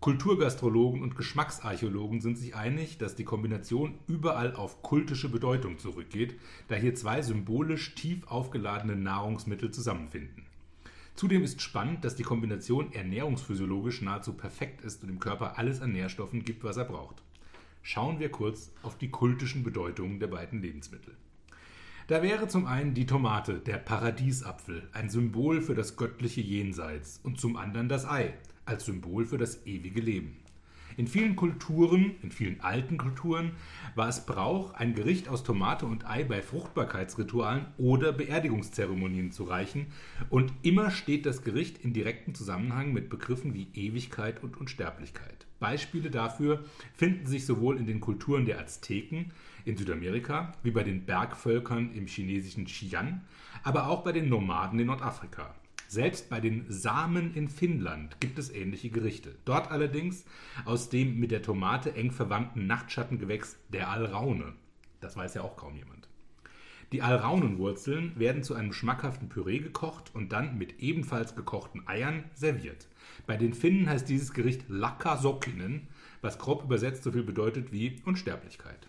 Kulturgastrologen 0.00 1.02
und 1.02 1.16
Geschmacksarchäologen 1.16 2.20
sind 2.20 2.36
sich 2.36 2.54
einig, 2.54 2.98
dass 2.98 3.14
die 3.16 3.24
Kombination 3.24 3.98
überall 4.06 4.54
auf 4.54 4.82
kultische 4.82 5.28
Bedeutung 5.30 5.78
zurückgeht, 5.78 6.38
da 6.68 6.74
hier 6.74 6.94
zwei 6.94 7.22
symbolisch 7.22 7.94
tief 7.94 8.26
aufgeladene 8.26 8.94
Nahrungsmittel 8.94 9.70
zusammenfinden. 9.70 10.44
Zudem 11.14 11.42
ist 11.42 11.62
spannend, 11.62 12.04
dass 12.04 12.14
die 12.14 12.24
Kombination 12.24 12.92
ernährungsphysiologisch 12.92 14.02
nahezu 14.02 14.34
perfekt 14.34 14.82
ist 14.82 15.02
und 15.02 15.08
dem 15.08 15.18
Körper 15.18 15.56
alles 15.58 15.80
an 15.80 15.92
Nährstoffen 15.92 16.44
gibt, 16.44 16.62
was 16.62 16.76
er 16.76 16.84
braucht. 16.84 17.22
Schauen 17.88 18.18
wir 18.18 18.30
kurz 18.30 18.72
auf 18.82 18.98
die 18.98 19.10
kultischen 19.10 19.62
Bedeutungen 19.62 20.18
der 20.18 20.26
beiden 20.26 20.60
Lebensmittel. 20.60 21.14
Da 22.08 22.20
wäre 22.20 22.48
zum 22.48 22.66
einen 22.66 22.94
die 22.94 23.06
Tomate, 23.06 23.60
der 23.60 23.76
Paradiesapfel, 23.76 24.88
ein 24.92 25.08
Symbol 25.08 25.60
für 25.60 25.76
das 25.76 25.96
göttliche 25.96 26.40
Jenseits, 26.40 27.20
und 27.22 27.38
zum 27.38 27.56
anderen 27.56 27.88
das 27.88 28.04
Ei, 28.04 28.34
als 28.64 28.86
Symbol 28.86 29.24
für 29.24 29.38
das 29.38 29.64
ewige 29.66 30.00
Leben. 30.00 30.36
In 30.98 31.08
vielen 31.08 31.36
Kulturen, 31.36 32.14
in 32.22 32.30
vielen 32.30 32.62
alten 32.62 32.96
Kulturen, 32.96 33.52
war 33.94 34.08
es 34.08 34.24
Brauch, 34.24 34.72
ein 34.72 34.94
Gericht 34.94 35.28
aus 35.28 35.44
Tomate 35.44 35.84
und 35.84 36.08
Ei 36.08 36.24
bei 36.24 36.40
Fruchtbarkeitsritualen 36.40 37.66
oder 37.76 38.12
Beerdigungszeremonien 38.12 39.30
zu 39.30 39.44
reichen, 39.44 39.88
und 40.30 40.54
immer 40.62 40.90
steht 40.90 41.26
das 41.26 41.42
Gericht 41.42 41.84
in 41.84 41.92
direktem 41.92 42.34
Zusammenhang 42.34 42.94
mit 42.94 43.10
Begriffen 43.10 43.52
wie 43.52 43.68
Ewigkeit 43.74 44.42
und 44.42 44.56
Unsterblichkeit. 44.56 45.46
Beispiele 45.60 46.10
dafür 46.10 46.64
finden 46.94 47.26
sich 47.26 47.44
sowohl 47.44 47.76
in 47.76 47.86
den 47.86 48.00
Kulturen 48.00 48.46
der 48.46 48.58
Azteken 48.58 49.32
in 49.66 49.76
Südamerika 49.76 50.54
wie 50.62 50.70
bei 50.70 50.82
den 50.82 51.04
Bergvölkern 51.04 51.92
im 51.92 52.06
chinesischen 52.06 52.66
Xi'an, 52.66 53.20
aber 53.62 53.88
auch 53.88 54.02
bei 54.02 54.12
den 54.12 54.30
Nomaden 54.30 54.78
in 54.78 54.86
Nordafrika. 54.86 55.54
Selbst 55.88 56.28
bei 56.28 56.40
den 56.40 56.66
Samen 56.68 57.34
in 57.34 57.48
Finnland 57.48 58.20
gibt 58.20 58.38
es 58.38 58.50
ähnliche 58.50 58.90
Gerichte. 58.90 59.36
Dort 59.44 59.70
allerdings 59.70 60.24
aus 60.64 60.88
dem 60.88 61.20
mit 61.20 61.30
der 61.30 61.42
Tomate 61.42 61.94
eng 61.94 62.10
verwandten 62.10 62.66
Nachtschattengewächs 62.66 63.56
der 63.68 63.90
Alraune. 63.90 64.54
Das 65.00 65.16
weiß 65.16 65.34
ja 65.34 65.42
auch 65.42 65.56
kaum 65.56 65.76
jemand. 65.76 66.08
Die 66.92 67.02
Alraunenwurzeln 67.02 68.18
werden 68.18 68.44
zu 68.44 68.54
einem 68.54 68.72
schmackhaften 68.72 69.28
Püree 69.28 69.58
gekocht 69.58 70.14
und 70.14 70.32
dann 70.32 70.56
mit 70.56 70.78
ebenfalls 70.80 71.34
gekochten 71.34 71.86
Eiern 71.86 72.24
serviert. 72.34 72.86
Bei 73.26 73.36
den 73.36 73.54
Finnen 73.54 73.88
heißt 73.88 74.08
dieses 74.08 74.32
Gericht 74.32 74.64
Lakasokinen, 74.68 75.88
was 76.20 76.38
grob 76.38 76.62
übersetzt 76.62 77.02
so 77.02 77.10
viel 77.12 77.24
bedeutet 77.24 77.72
wie 77.72 78.00
Unsterblichkeit. 78.04 78.88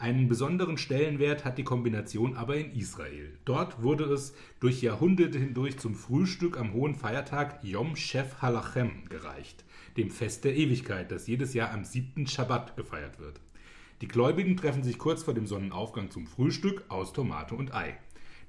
Einen 0.00 0.28
besonderen 0.28 0.78
Stellenwert 0.78 1.44
hat 1.44 1.58
die 1.58 1.62
Kombination 1.62 2.34
aber 2.34 2.56
in 2.56 2.72
Israel. 2.74 3.36
Dort 3.44 3.82
wurde 3.82 4.04
es 4.04 4.32
durch 4.58 4.80
Jahrhunderte 4.80 5.38
hindurch 5.38 5.78
zum 5.78 5.94
Frühstück 5.94 6.58
am 6.58 6.72
hohen 6.72 6.94
Feiertag 6.94 7.62
Yom 7.62 7.96
Shev 7.96 8.40
Halachem 8.40 9.04
gereicht, 9.10 9.62
dem 9.98 10.10
Fest 10.10 10.44
der 10.44 10.56
Ewigkeit, 10.56 11.12
das 11.12 11.26
jedes 11.26 11.52
Jahr 11.52 11.70
am 11.74 11.84
siebten 11.84 12.26
Schabbat 12.26 12.78
gefeiert 12.78 13.18
wird. 13.18 13.42
Die 14.00 14.08
Gläubigen 14.08 14.56
treffen 14.56 14.82
sich 14.82 14.96
kurz 14.96 15.22
vor 15.22 15.34
dem 15.34 15.46
Sonnenaufgang 15.46 16.10
zum 16.10 16.26
Frühstück 16.26 16.82
aus 16.88 17.12
Tomate 17.12 17.54
und 17.54 17.74
Ei. 17.74 17.98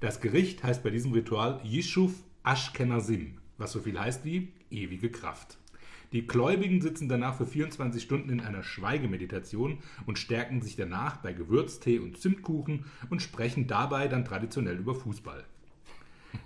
Das 0.00 0.22
Gericht 0.22 0.64
heißt 0.64 0.82
bei 0.82 0.88
diesem 0.88 1.12
Ritual 1.12 1.60
Yishuv 1.64 2.14
Ashkenazim, 2.44 3.36
was 3.58 3.72
so 3.72 3.80
viel 3.80 4.00
heißt 4.00 4.24
wie 4.24 4.54
ewige 4.70 5.10
Kraft. 5.10 5.58
Die 6.12 6.26
Gläubigen 6.26 6.82
sitzen 6.82 7.08
danach 7.08 7.36
für 7.38 7.46
24 7.46 8.02
Stunden 8.02 8.28
in 8.28 8.40
einer 8.40 8.62
Schweigemeditation 8.62 9.78
und 10.04 10.18
stärken 10.18 10.60
sich 10.60 10.76
danach 10.76 11.16
bei 11.16 11.32
Gewürztee 11.32 12.00
und 12.00 12.18
Zimtkuchen 12.18 12.84
und 13.08 13.22
sprechen 13.22 13.66
dabei 13.66 14.08
dann 14.08 14.26
traditionell 14.26 14.76
über 14.76 14.94
Fußball. 14.94 15.42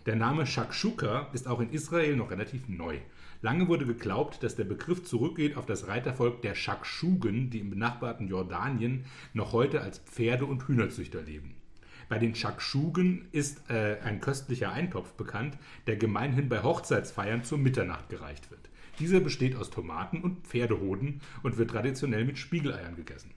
Der 0.07 0.15
Name 0.15 0.47
Shakshuka 0.47 1.31
ist 1.33 1.49
auch 1.49 1.59
in 1.59 1.71
Israel 1.71 2.15
noch 2.15 2.31
relativ 2.31 2.69
neu. 2.69 2.99
Lange 3.43 3.67
wurde 3.67 3.87
geglaubt, 3.87 4.41
dass 4.45 4.55
der 4.55 4.65
Begriff 4.65 5.03
zurückgeht 5.03 5.57
auf 5.57 5.67
das 5.67 5.89
Reitervolk 5.89 6.43
der 6.43 6.55
Shakshugen, 6.55 7.51
die 7.51 7.59
im 7.59 7.71
benachbarten 7.71 8.29
Jordanien 8.29 9.05
noch 9.35 9.53
heute 9.53 9.81
als 9.81 9.99
Pferde- 9.99 10.47
und 10.47 10.67
Hühnerzüchter 10.69 11.23
leben. 11.23 11.57
Bei 12.09 12.19
den 12.19 12.37
Shakshugen 12.37 13.27
ist 13.33 13.69
äh, 13.69 13.99
ein 14.05 14.21
köstlicher 14.21 14.71
Eintopf 14.71 15.15
bekannt, 15.15 15.59
der 15.89 15.97
gemeinhin 15.97 16.49
bei 16.49 16.63
Hochzeitsfeiern 16.63 17.43
zur 17.43 17.59
Mitternacht 17.59 18.09
gereicht 18.09 18.49
wird. 18.53 18.66
Dieser 18.99 19.21
besteht 19.21 19.57
aus 19.57 19.71
Tomaten 19.71 20.23
und 20.23 20.47
Pferdehoden 20.47 21.21
und 21.43 21.59
wird 21.59 21.71
traditionell 21.71 22.25
mit 22.25 22.39
Spiegeleiern 22.39 22.97
gegessen. 22.97 23.31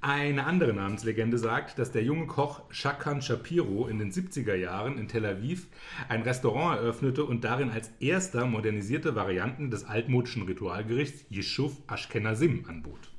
Eine 0.00 0.46
andere 0.46 0.72
Namenslegende 0.72 1.38
sagt, 1.38 1.78
dass 1.78 1.92
der 1.92 2.02
junge 2.02 2.26
Koch 2.26 2.62
Shakan 2.70 3.22
Shapiro 3.22 3.86
in 3.86 3.98
den 3.98 4.10
70er 4.10 4.54
Jahren 4.54 4.98
in 4.98 5.08
Tel 5.08 5.26
Aviv 5.26 5.66
ein 6.08 6.22
Restaurant 6.22 6.78
eröffnete 6.78 7.24
und 7.24 7.44
darin 7.44 7.70
als 7.70 7.90
erster 8.00 8.46
modernisierte 8.46 9.14
Varianten 9.14 9.70
des 9.70 9.84
altmodischen 9.84 10.42
Ritualgerichts 10.42 11.24
Yeshuv 11.30 11.76
Ashkenazim 11.88 12.64
anbot. 12.68 13.10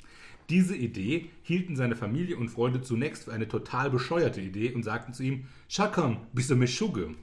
Diese 0.49 0.75
Idee 0.75 1.29
hielten 1.41 1.75
seine 1.75 1.95
Familie 1.95 2.37
und 2.37 2.49
Freunde 2.49 2.81
zunächst 2.81 3.25
für 3.25 3.33
eine 3.33 3.47
total 3.47 3.89
bescheuerte 3.89 4.41
Idee 4.41 4.73
und 4.73 4.83
sagten 4.83 5.13
zu 5.13 5.23
ihm: 5.23 5.45
Shakan, 5.69 6.17
bist 6.33 6.49
du 6.49 6.55
Meshuge? 6.55 7.15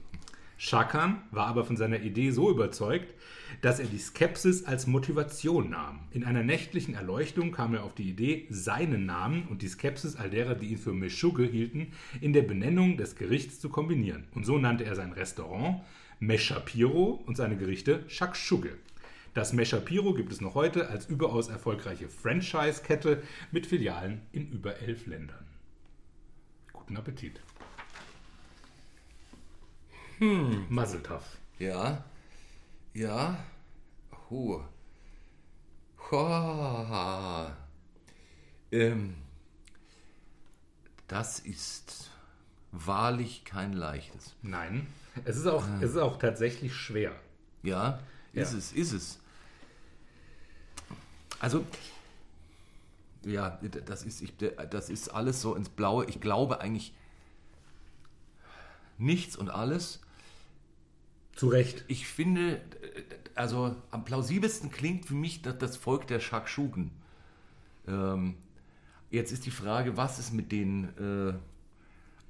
Shakan 0.57 1.21
war 1.31 1.47
aber 1.47 1.65
von 1.65 1.77
seiner 1.77 2.01
Idee 2.01 2.31
so 2.31 2.49
überzeugt, 2.49 3.13
dass 3.61 3.79
er 3.79 3.87
die 3.87 3.97
Skepsis 3.97 4.65
als 4.65 4.87
Motivation 4.87 5.69
nahm. 5.69 5.99
In 6.11 6.23
einer 6.23 6.43
nächtlichen 6.43 6.95
Erleuchtung 6.95 7.51
kam 7.51 7.73
er 7.73 7.83
auf 7.83 7.95
die 7.95 8.09
Idee, 8.09 8.47
seinen 8.49 9.05
Namen 9.05 9.47
und 9.49 9.61
die 9.61 9.67
Skepsis 9.67 10.15
all 10.15 10.29
derer, 10.29 10.55
die 10.55 10.67
ihn 10.67 10.77
für 10.77 10.93
Meshuggah 10.93 11.43
hielten, 11.43 11.93
in 12.21 12.33
der 12.33 12.43
Benennung 12.43 12.97
des 12.97 13.15
Gerichts 13.15 13.59
zu 13.59 13.69
kombinieren. 13.69 14.25
Und 14.33 14.45
so 14.45 14.57
nannte 14.57 14.85
er 14.85 14.95
sein 14.95 15.11
Restaurant 15.11 15.81
Meshapiro 16.19 17.23
und 17.25 17.35
seine 17.35 17.57
Gerichte 17.57 18.03
Shakshuge. 18.07 18.77
Das 19.33 19.53
Meshapiro 19.53 20.13
gibt 20.13 20.31
es 20.31 20.41
noch 20.41 20.55
heute 20.55 20.89
als 20.89 21.07
überaus 21.07 21.47
erfolgreiche 21.47 22.09
Franchise-Kette 22.09 23.23
mit 23.51 23.65
Filialen 23.65 24.21
in 24.31 24.51
über 24.51 24.77
elf 24.79 25.07
Ländern. 25.07 25.45
Guten 26.73 26.97
Appetit. 26.97 27.39
Hm. 30.19 30.65
Mazeltov. 30.69 31.23
Ja. 31.57 32.03
Ja. 32.93 33.37
Huh. 34.29 34.61
Hoa. 36.09 37.55
Ähm, 38.71 39.15
das 41.07 41.39
ist 41.39 42.09
wahrlich 42.71 43.43
kein 43.45 43.73
leichtes. 43.73 44.35
Nein. 44.41 44.87
Es 45.25 45.35
ist 45.37 45.45
auch, 45.47 45.65
es 45.81 45.91
ist 45.91 45.97
auch 45.97 46.17
tatsächlich 46.19 46.73
schwer. 46.73 47.13
Ja, 47.63 47.99
ist 48.33 48.51
Ja. 48.53 48.57
es, 48.57 48.71
ist 48.71 48.91
es. 48.93 49.19
Also, 51.39 51.65
ja, 53.25 53.59
das 53.85 54.03
ist, 54.03 54.21
ich, 54.21 54.33
das 54.37 54.89
ist 54.89 55.09
alles 55.09 55.41
so 55.41 55.55
ins 55.55 55.69
Blaue. 55.69 56.05
Ich 56.05 56.21
glaube 56.21 56.61
eigentlich 56.61 56.93
nichts 58.97 59.35
und 59.35 59.49
alles. 59.49 59.99
Zu 61.35 61.47
Recht. 61.47 61.83
Ich 61.87 62.07
finde, 62.07 62.61
also 63.35 63.75
am 63.89 64.05
plausibelsten 64.05 64.71
klingt 64.71 65.05
für 65.05 65.13
mich 65.15 65.41
das, 65.41 65.57
das 65.57 65.77
Volk 65.77 66.07
der 66.07 66.19
Shakshugen. 66.19 66.91
Ähm, 67.87 68.35
jetzt 69.11 69.31
ist 69.31 69.45
die 69.45 69.51
Frage, 69.51 69.97
was 69.97 70.19
ist 70.19 70.33
mit 70.33 70.51
denen? 70.51 70.85
Äh, 70.97 71.33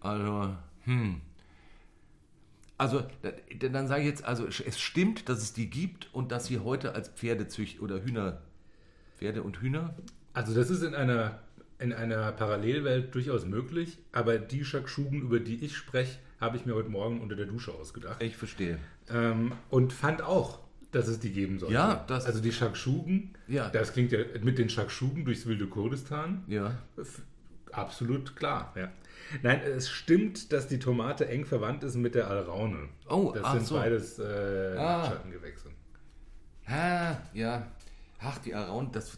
also, 0.06 0.56
hm. 0.86 1.22
Also, 2.78 3.04
da- 3.22 3.32
dann 3.70 3.88
sage 3.88 4.02
ich 4.02 4.08
jetzt, 4.08 4.24
also 4.26 4.48
es 4.48 4.80
stimmt, 4.80 5.30
dass 5.30 5.42
es 5.42 5.54
die 5.54 5.70
gibt 5.70 6.10
und 6.14 6.32
dass 6.32 6.48
sie 6.48 6.60
heute 6.60 6.96
als 6.96 7.10
Pferdezücht 7.10 7.80
oder 7.82 8.04
Hühner, 8.04 8.42
Pferde 9.18 9.44
und 9.44 9.62
Hühner, 9.62 9.96
Also 10.34 10.54
das 10.54 10.70
ist 10.70 10.84
in 10.84 10.96
einer, 10.96 11.40
in 11.80 11.94
einer 11.94 12.32
Parallelwelt 12.34 13.14
durchaus 13.16 13.46
möglich, 13.46 13.98
aber 14.12 14.38
die 14.40 14.64
Shakshugen, 14.66 15.22
über 15.22 15.40
die 15.40 15.56
ich 15.64 15.76
spreche, 15.78 16.20
habe 16.42 16.58
ich 16.58 16.66
mir 16.66 16.74
heute 16.76 16.90
Morgen 16.90 17.22
unter 17.22 17.36
der 17.36 17.46
Dusche 17.46 17.72
ausgedacht. 17.74 18.22
ich 18.22 18.36
verstehe. 18.36 18.78
Ähm, 19.10 19.54
und 19.70 19.94
fand 19.94 20.22
auch, 20.22 20.60
dass 20.92 21.08
es 21.08 21.20
die 21.20 21.32
geben 21.32 21.60
soll. 21.60 21.72
Ja, 21.72 22.04
das- 22.08 22.26
Also 22.26 22.42
die 22.42 22.52
Shakshugen, 22.52 23.34
Ja. 23.48 23.70
das 23.70 23.94
klingt 23.94 24.12
ja 24.12 24.20
mit 24.42 24.58
den 24.58 24.68
Shakshugen 24.70 25.24
durchs 25.24 25.46
wilde 25.46 25.68
Kurdistan. 25.68 26.44
Ja. 26.48 26.78
Absolut 27.72 28.36
klar, 28.36 28.74
ja. 28.76 28.92
Nein, 29.44 29.62
es 29.62 29.90
stimmt, 29.90 30.52
dass 30.52 30.68
die 30.68 30.80
Tomate 30.80 31.30
eng 31.30 31.46
verwandt 31.46 31.84
ist 31.86 31.96
mit 31.96 32.16
der 32.16 32.28
Alraune. 32.30 32.90
Oh, 33.08 33.32
das 33.34 33.50
sind 33.54 33.66
so. 33.68 33.76
beides 33.76 34.20
äh, 34.20 34.76
Ah. 34.78 34.98
Nachtschattengewächse. 35.04 35.70
Ah, 36.66 37.16
ja. 37.34 37.68
Ach, 38.20 38.38
die 38.40 38.54
Around, 38.54 38.96
das 38.96 39.18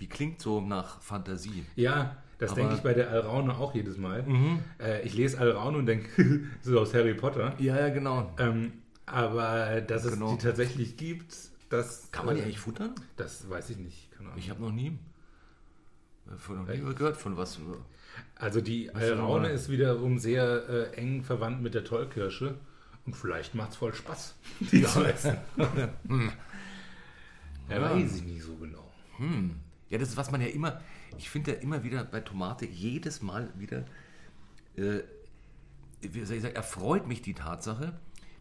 die 0.00 0.08
klingt 0.08 0.40
so 0.40 0.60
nach 0.62 1.02
Fantasie. 1.02 1.66
Ja, 1.76 2.16
das 2.40 2.54
denke 2.54 2.74
ich 2.74 2.80
bei 2.80 2.94
der 2.94 3.10
Alraune 3.10 3.56
auch 3.56 3.74
jedes 3.74 3.96
Mal. 3.96 4.22
Mhm. 4.24 4.58
Äh, 4.80 5.02
ich 5.02 5.14
lese 5.14 5.38
Alraune 5.38 5.78
und 5.78 5.86
denke, 5.86 6.08
das 6.58 6.66
ist 6.66 6.76
aus 6.76 6.94
Harry 6.94 7.14
Potter. 7.14 7.54
Ja, 7.58 7.78
ja, 7.78 7.88
genau. 7.90 8.32
Ähm, 8.38 8.72
aber 9.06 9.80
dass 9.82 10.04
es 10.04 10.14
Genau. 10.14 10.32
die 10.32 10.38
tatsächlich 10.42 10.96
gibt, 10.96 11.34
das 11.68 12.10
Kann 12.10 12.26
man 12.26 12.34
die 12.34 12.40
äh, 12.40 12.44
eigentlich 12.44 12.58
futtern? 12.58 12.94
Das 13.16 13.48
weiß 13.48 13.70
ich 13.70 13.78
nicht. 13.78 14.08
Ich 14.36 14.50
habe 14.50 14.60
noch 14.62 14.72
nie 14.72 14.98
äh, 16.26 16.36
von 16.38 16.56
noch 16.56 16.66
nie 16.66 16.78
gehört 16.94 17.16
von 17.16 17.36
was. 17.36 17.60
Also 18.36 18.60
die 18.60 18.94
Alraune 18.94 19.48
ist 19.50 19.68
wiederum 19.70 20.18
sehr 20.18 20.68
äh, 20.68 20.96
eng 20.96 21.22
verwandt 21.22 21.62
mit 21.62 21.74
der 21.74 21.84
Tollkirsche. 21.84 22.56
Und 23.06 23.16
vielleicht 23.16 23.54
macht 23.54 23.70
es 23.70 23.76
voll 23.76 23.94
Spaß, 23.94 24.34
die 24.72 24.82
zu 24.82 25.04
essen. 25.04 25.36
ja, 27.68 27.80
weiß 27.80 28.16
ich 28.16 28.24
nicht 28.24 28.42
so 28.42 28.54
genau. 28.56 28.86
Ja, 29.88 29.98
das 29.98 30.10
ist, 30.10 30.16
was 30.16 30.30
man 30.30 30.40
ja 30.40 30.48
immer, 30.48 30.80
ich 31.18 31.30
finde 31.30 31.52
ja 31.52 31.58
immer 31.58 31.82
wieder 31.82 32.04
bei 32.04 32.20
Tomate, 32.20 32.66
jedes 32.66 33.22
Mal 33.22 33.48
wieder, 33.56 33.84
äh, 34.76 35.00
wie 36.00 36.24
soll 36.24 36.36
ich 36.36 36.42
sagen, 36.42 36.54
erfreut 36.54 37.06
mich 37.06 37.22
die 37.22 37.34
Tatsache, 37.34 37.92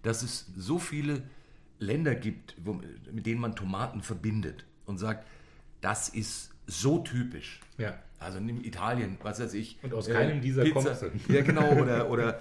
dass 0.04 0.24
es 0.24 0.48
so 0.56 0.80
viele 0.80 1.24
Länder 1.80 2.16
gibt, 2.16 2.56
wo, 2.64 2.82
mit 3.12 3.26
denen 3.26 3.42
man 3.42 3.56
Tomaten 3.56 4.02
verbindet 4.02 4.66
und 4.86 4.98
sagt, 4.98 5.26
das 5.82 6.10
ist 6.10 6.52
so 6.68 7.00
typisch. 7.00 7.62
Ja. 7.78 7.98
Also 8.20 8.40
nimm 8.40 8.64
Italien, 8.64 9.18
was 9.24 9.40
weiß 9.40 9.54
ich. 9.54 9.78
Und 9.82 9.94
aus 9.94 10.08
keinem 10.08 10.42
dieser 10.42 10.70
kommst 10.70 11.02
du. 11.02 11.12
Ja, 11.34 11.42
genau, 11.42 11.72
oder, 11.72 12.10
oder, 12.10 12.40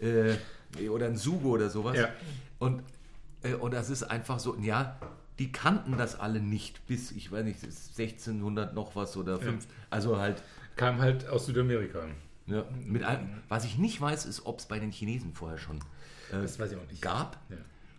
äh, 0.00 0.88
oder 0.88 1.06
ein 1.06 1.16
Sugo 1.16 1.50
oder 1.50 1.70
sowas. 1.70 1.96
Ja. 1.96 2.08
Und, 2.58 2.82
äh, 3.42 3.54
und 3.54 3.72
das 3.72 3.90
ist 3.90 4.02
einfach 4.02 4.40
so, 4.40 4.56
ja, 4.56 4.98
die 5.40 5.50
kannten 5.50 5.96
das 5.98 6.20
alle 6.20 6.40
nicht 6.40 6.86
bis, 6.86 7.10
ich 7.10 7.32
weiß 7.32 7.44
nicht, 7.44 7.64
1600 7.64 8.74
noch 8.74 8.94
was 8.94 9.16
oder 9.16 9.40
5. 9.40 9.66
Also 9.90 10.18
halt, 10.18 10.42
Kam 10.76 11.00
halt 11.00 11.26
aus 11.28 11.46
Südamerika. 11.46 12.06
ja, 12.46 12.64
mit 12.84 13.02
einem, 13.02 13.28
was 13.48 13.64
ich 13.64 13.76
nicht 13.78 14.00
weiß, 14.00 14.26
ist, 14.26 14.46
ob 14.46 14.60
es 14.60 14.66
bei 14.66 14.78
den 14.78 14.92
Chinesen 14.92 15.32
vorher 15.34 15.58
schon 15.58 15.78
äh, 16.30 16.42
Das 16.42 16.58
weiß 16.58 16.72
ich 16.72 16.78
auch 16.78 16.86
nicht. 16.88 17.02
gab, 17.02 17.38
Ja. 17.50 17.56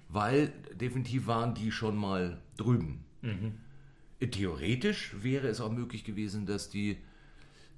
weil 0.09 0.53
definitiv 0.75 1.27
waren 1.27 1.53
die 1.53 1.71
schon 1.71 1.95
mal 1.97 2.37
drüben. 2.57 3.03
Mhm. 3.21 3.57
Äh, 4.19 4.27
Theoretisch 4.27 5.15
wäre 5.21 5.47
es 5.47 5.59
auch 5.61 5.71
möglich 5.71 6.03
gewesen, 6.03 6.45
dass 6.45 6.69
die 6.69 6.97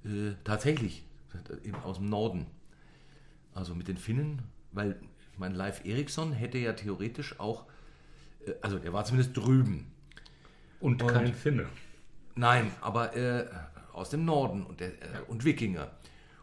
äh, 0.04 0.34
tatsächlich 0.44 1.04
aus 1.82 1.96
dem 1.96 2.10
Norden, 2.10 2.46
also 3.54 3.74
mit 3.74 3.88
den 3.88 3.96
Finnen, 3.96 4.42
weil 4.72 5.00
ich 5.32 5.38
meine, 5.38 5.54
Leif 5.56 5.84
Erikson 5.84 6.32
hätte 6.32 6.58
ja 6.58 6.74
theoretisch 6.74 7.40
auch, 7.40 7.64
also 8.62 8.78
er 8.78 8.92
war 8.92 9.04
zumindest 9.04 9.36
drüben. 9.36 9.90
Und, 10.80 11.02
Und- 11.02 11.08
kein 11.12 11.32
Finne. 11.34 11.66
Nein, 12.36 12.70
aber 12.80 13.14
äh, 13.16 13.46
aus 13.92 14.10
dem 14.10 14.24
Norden 14.24 14.64
und, 14.66 14.80
der, 14.80 14.88
äh, 14.88 15.20
und 15.28 15.44
Wikinger. 15.44 15.92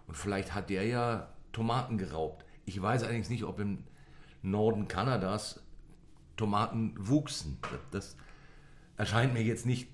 Und 0.08 0.16
vielleicht 0.16 0.54
hat 0.54 0.70
der 0.70 0.86
ja 0.86 1.30
Tomaten 1.52 1.98
geraubt. 1.98 2.46
Ich 2.66 2.82
weiß 2.82 3.04
allerdings 3.04 3.30
nicht, 3.30 3.44
ob 3.44 3.60
im 3.60 3.84
Norden 4.42 4.88
Kanadas 4.88 5.62
Tomaten 6.38 6.94
wuchsen. 6.98 7.58
Das, 7.92 8.16
erscheint 8.98 9.34
mir 9.34 9.44
jetzt 9.44 9.66
nicht 9.66 9.90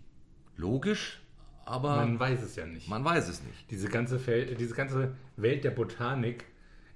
logisch, 0.57 1.21
aber 1.65 1.95
Man 1.97 2.09
man, 2.09 2.19
weiß 2.19 2.41
es 2.43 2.55
ja 2.55 2.65
nicht. 2.65 2.89
weiß 2.89 3.27
es 3.29 3.41
nicht. 3.41 3.71
Diese 3.71 3.87
ganze, 3.89 4.19
Fel 4.19 4.55
diese 4.55 4.75
ganze 4.75 5.15
Welt 5.37 5.63
der 5.63 5.71
Botanik 5.71 6.45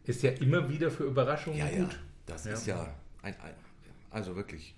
ist 0.04 0.22
ja 0.24 0.32
immer 0.32 0.70
wieder 0.70 0.92
für 0.92 1.04
Überraschungen 1.06 1.58
Ja, 1.60 1.70
ja, 1.70 1.84
gut. 1.84 2.00
das 2.26 2.46
Ja. 2.46 2.52
ist 2.54 2.66
ja 2.68 2.82
ein, 3.22 3.34
ein, 3.42 3.54
also 4.10 4.36
wirklich 4.36 4.76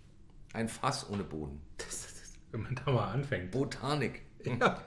ein 0.53 0.69
Fass 0.69 1.09
ohne 1.09 1.23
Boden. 1.23 1.61
Das 1.77 2.05
ist, 2.05 2.39
wenn 2.51 2.61
man 2.61 2.75
da 2.75 2.91
mal 2.91 3.11
anfängt. 3.11 3.51
Botanik. 3.51 4.21
Ja. 4.45 4.81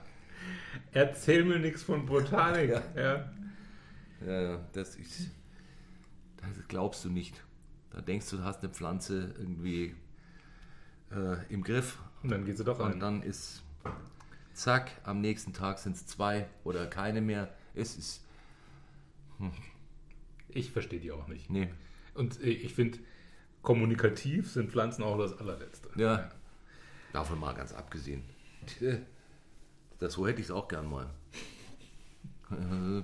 Erzähl 0.91 1.43
mir 1.43 1.59
nichts 1.59 1.83
von 1.83 2.05
Botanik. 2.05 2.69
Ja. 2.69 2.83
Ja. 2.95 3.33
Ja, 4.25 4.41
ja, 4.41 4.67
das 4.73 4.95
ist. 4.95 5.29
Das 6.37 6.49
glaubst 6.67 7.03
du 7.05 7.09
nicht. 7.09 7.43
Da 7.91 8.01
denkst 8.01 8.29
du, 8.29 8.37
du 8.37 8.43
hast 8.43 8.63
eine 8.63 8.71
Pflanze 8.73 9.33
irgendwie 9.37 9.95
äh, 11.11 11.45
im 11.53 11.63
Griff 11.63 11.99
Und 12.23 12.31
dann 12.31 12.45
geht 12.45 12.57
sie 12.57 12.63
doch 12.63 12.79
und 12.79 12.93
an. 12.93 12.99
dann 12.99 13.21
ist 13.23 13.63
zack, 14.53 14.91
am 15.03 15.21
nächsten 15.21 15.53
Tag 15.53 15.79
sind 15.79 15.95
es 15.95 16.05
zwei 16.07 16.47
oder 16.63 16.87
keine 16.87 17.21
mehr. 17.21 17.53
Es 17.75 17.95
ist. 17.97 18.23
Ich 20.49 20.71
verstehe 20.71 20.99
die 20.99 21.11
auch 21.11 21.27
nicht. 21.27 21.49
Nee. 21.49 21.69
Und 22.13 22.41
äh, 22.41 22.49
ich 22.49 22.73
finde, 22.73 22.99
kommunikativ 23.67 24.49
sind 24.49 24.71
Pflanzen 24.71 25.03
auch 25.03 25.17
das 25.17 25.37
allerletzte. 25.37 25.89
Ja. 25.97 26.31
Davon 27.11 27.37
mal 27.37 27.53
ganz 27.53 27.73
abgesehen. 27.73 28.23
Das 29.99 30.13
so 30.13 30.27
hätte 30.27 30.39
ich 30.39 30.45
es 30.45 30.51
auch 30.51 30.67
gern 30.67 30.87
mal. 30.87 31.09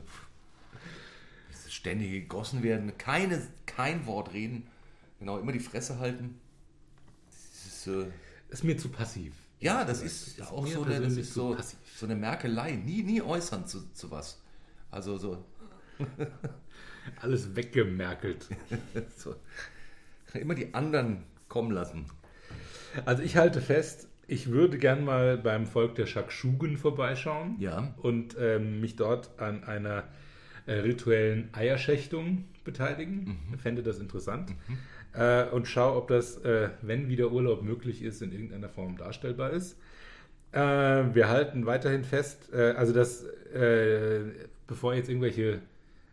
Dieses 1.49 1.73
Ständige 1.73 2.21
gegossen 2.21 2.61
werden, 2.61 2.95
keine, 2.99 3.41
kein 3.65 4.05
Wort 4.05 4.31
reden, 4.31 4.67
genau, 5.17 5.39
immer 5.39 5.51
die 5.51 5.59
Fresse 5.59 5.97
halten. 5.97 6.39
Das 7.31 7.65
ist, 7.65 7.87
äh, 7.87 8.05
Ist 8.49 8.63
mir 8.63 8.77
zu 8.77 8.89
passiv. 8.89 9.33
ja, 9.59 9.83
das 9.83 10.03
ist 10.03 10.27
ist 10.37 10.51
auch 10.51 10.67
so 10.67 10.83
eine, 10.83 11.01
das 11.01 11.17
ist 11.17 11.33
zu 11.33 11.55
so, 11.55 11.57
so 11.95 12.05
eine 12.05 12.15
Merkelei. 12.15 12.73
Nie, 12.75 13.01
nie 13.01 13.23
äußern 13.23 13.65
zu, 13.65 13.91
zu 13.91 14.11
was. 14.11 14.39
Also 14.91 15.17
so, 15.17 15.43
Alles 17.21 17.55
weggemerkelt. 17.55 18.47
so. 19.17 19.35
Immer 20.33 20.55
die 20.55 20.73
anderen 20.73 21.23
kommen 21.47 21.71
lassen. 21.71 22.05
Also 23.05 23.23
ich 23.23 23.37
halte 23.37 23.61
fest, 23.61 24.07
ich 24.27 24.49
würde 24.49 24.77
gern 24.77 25.03
mal 25.03 25.37
beim 25.37 25.65
Volk 25.67 25.95
der 25.95 26.05
Shakshugen 26.05 26.77
vorbeischauen 26.77 27.55
Ja. 27.59 27.93
und 28.01 28.35
ähm, 28.39 28.81
mich 28.81 28.95
dort 28.95 29.39
an 29.39 29.63
einer 29.63 30.03
äh, 30.65 30.73
rituellen 30.73 31.49
Eierschächtung 31.53 32.45
beteiligen. 32.63 33.37
Fände 33.61 33.83
das 33.83 33.99
interessant. 33.99 34.51
Äh, 35.13 35.45
und 35.49 35.67
schau, 35.67 35.97
ob 35.97 36.07
das, 36.07 36.37
äh, 36.37 36.69
wenn 36.81 37.09
wieder 37.09 37.31
Urlaub 37.31 37.61
möglich 37.63 38.01
ist, 38.01 38.21
in 38.21 38.31
irgendeiner 38.31 38.69
Form 38.69 38.97
darstellbar 38.97 39.51
ist. 39.51 39.77
Äh, 40.51 40.59
wir 40.59 41.27
halten 41.29 41.65
weiterhin 41.65 42.03
fest, 42.03 42.49
äh, 42.53 42.71
also 42.71 42.93
dass, 42.93 43.25
bevor 44.65 44.95
jetzt 44.95 45.09
irgendwelche 45.09 45.59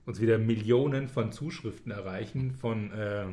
uns 0.05 0.21
wieder 0.21 0.37
Millionen 0.37 1.09
von 1.09 1.33
Zuschriften 1.33 1.91
erreichen 1.91 2.53
von, 2.53 2.93
äh, 2.93 3.25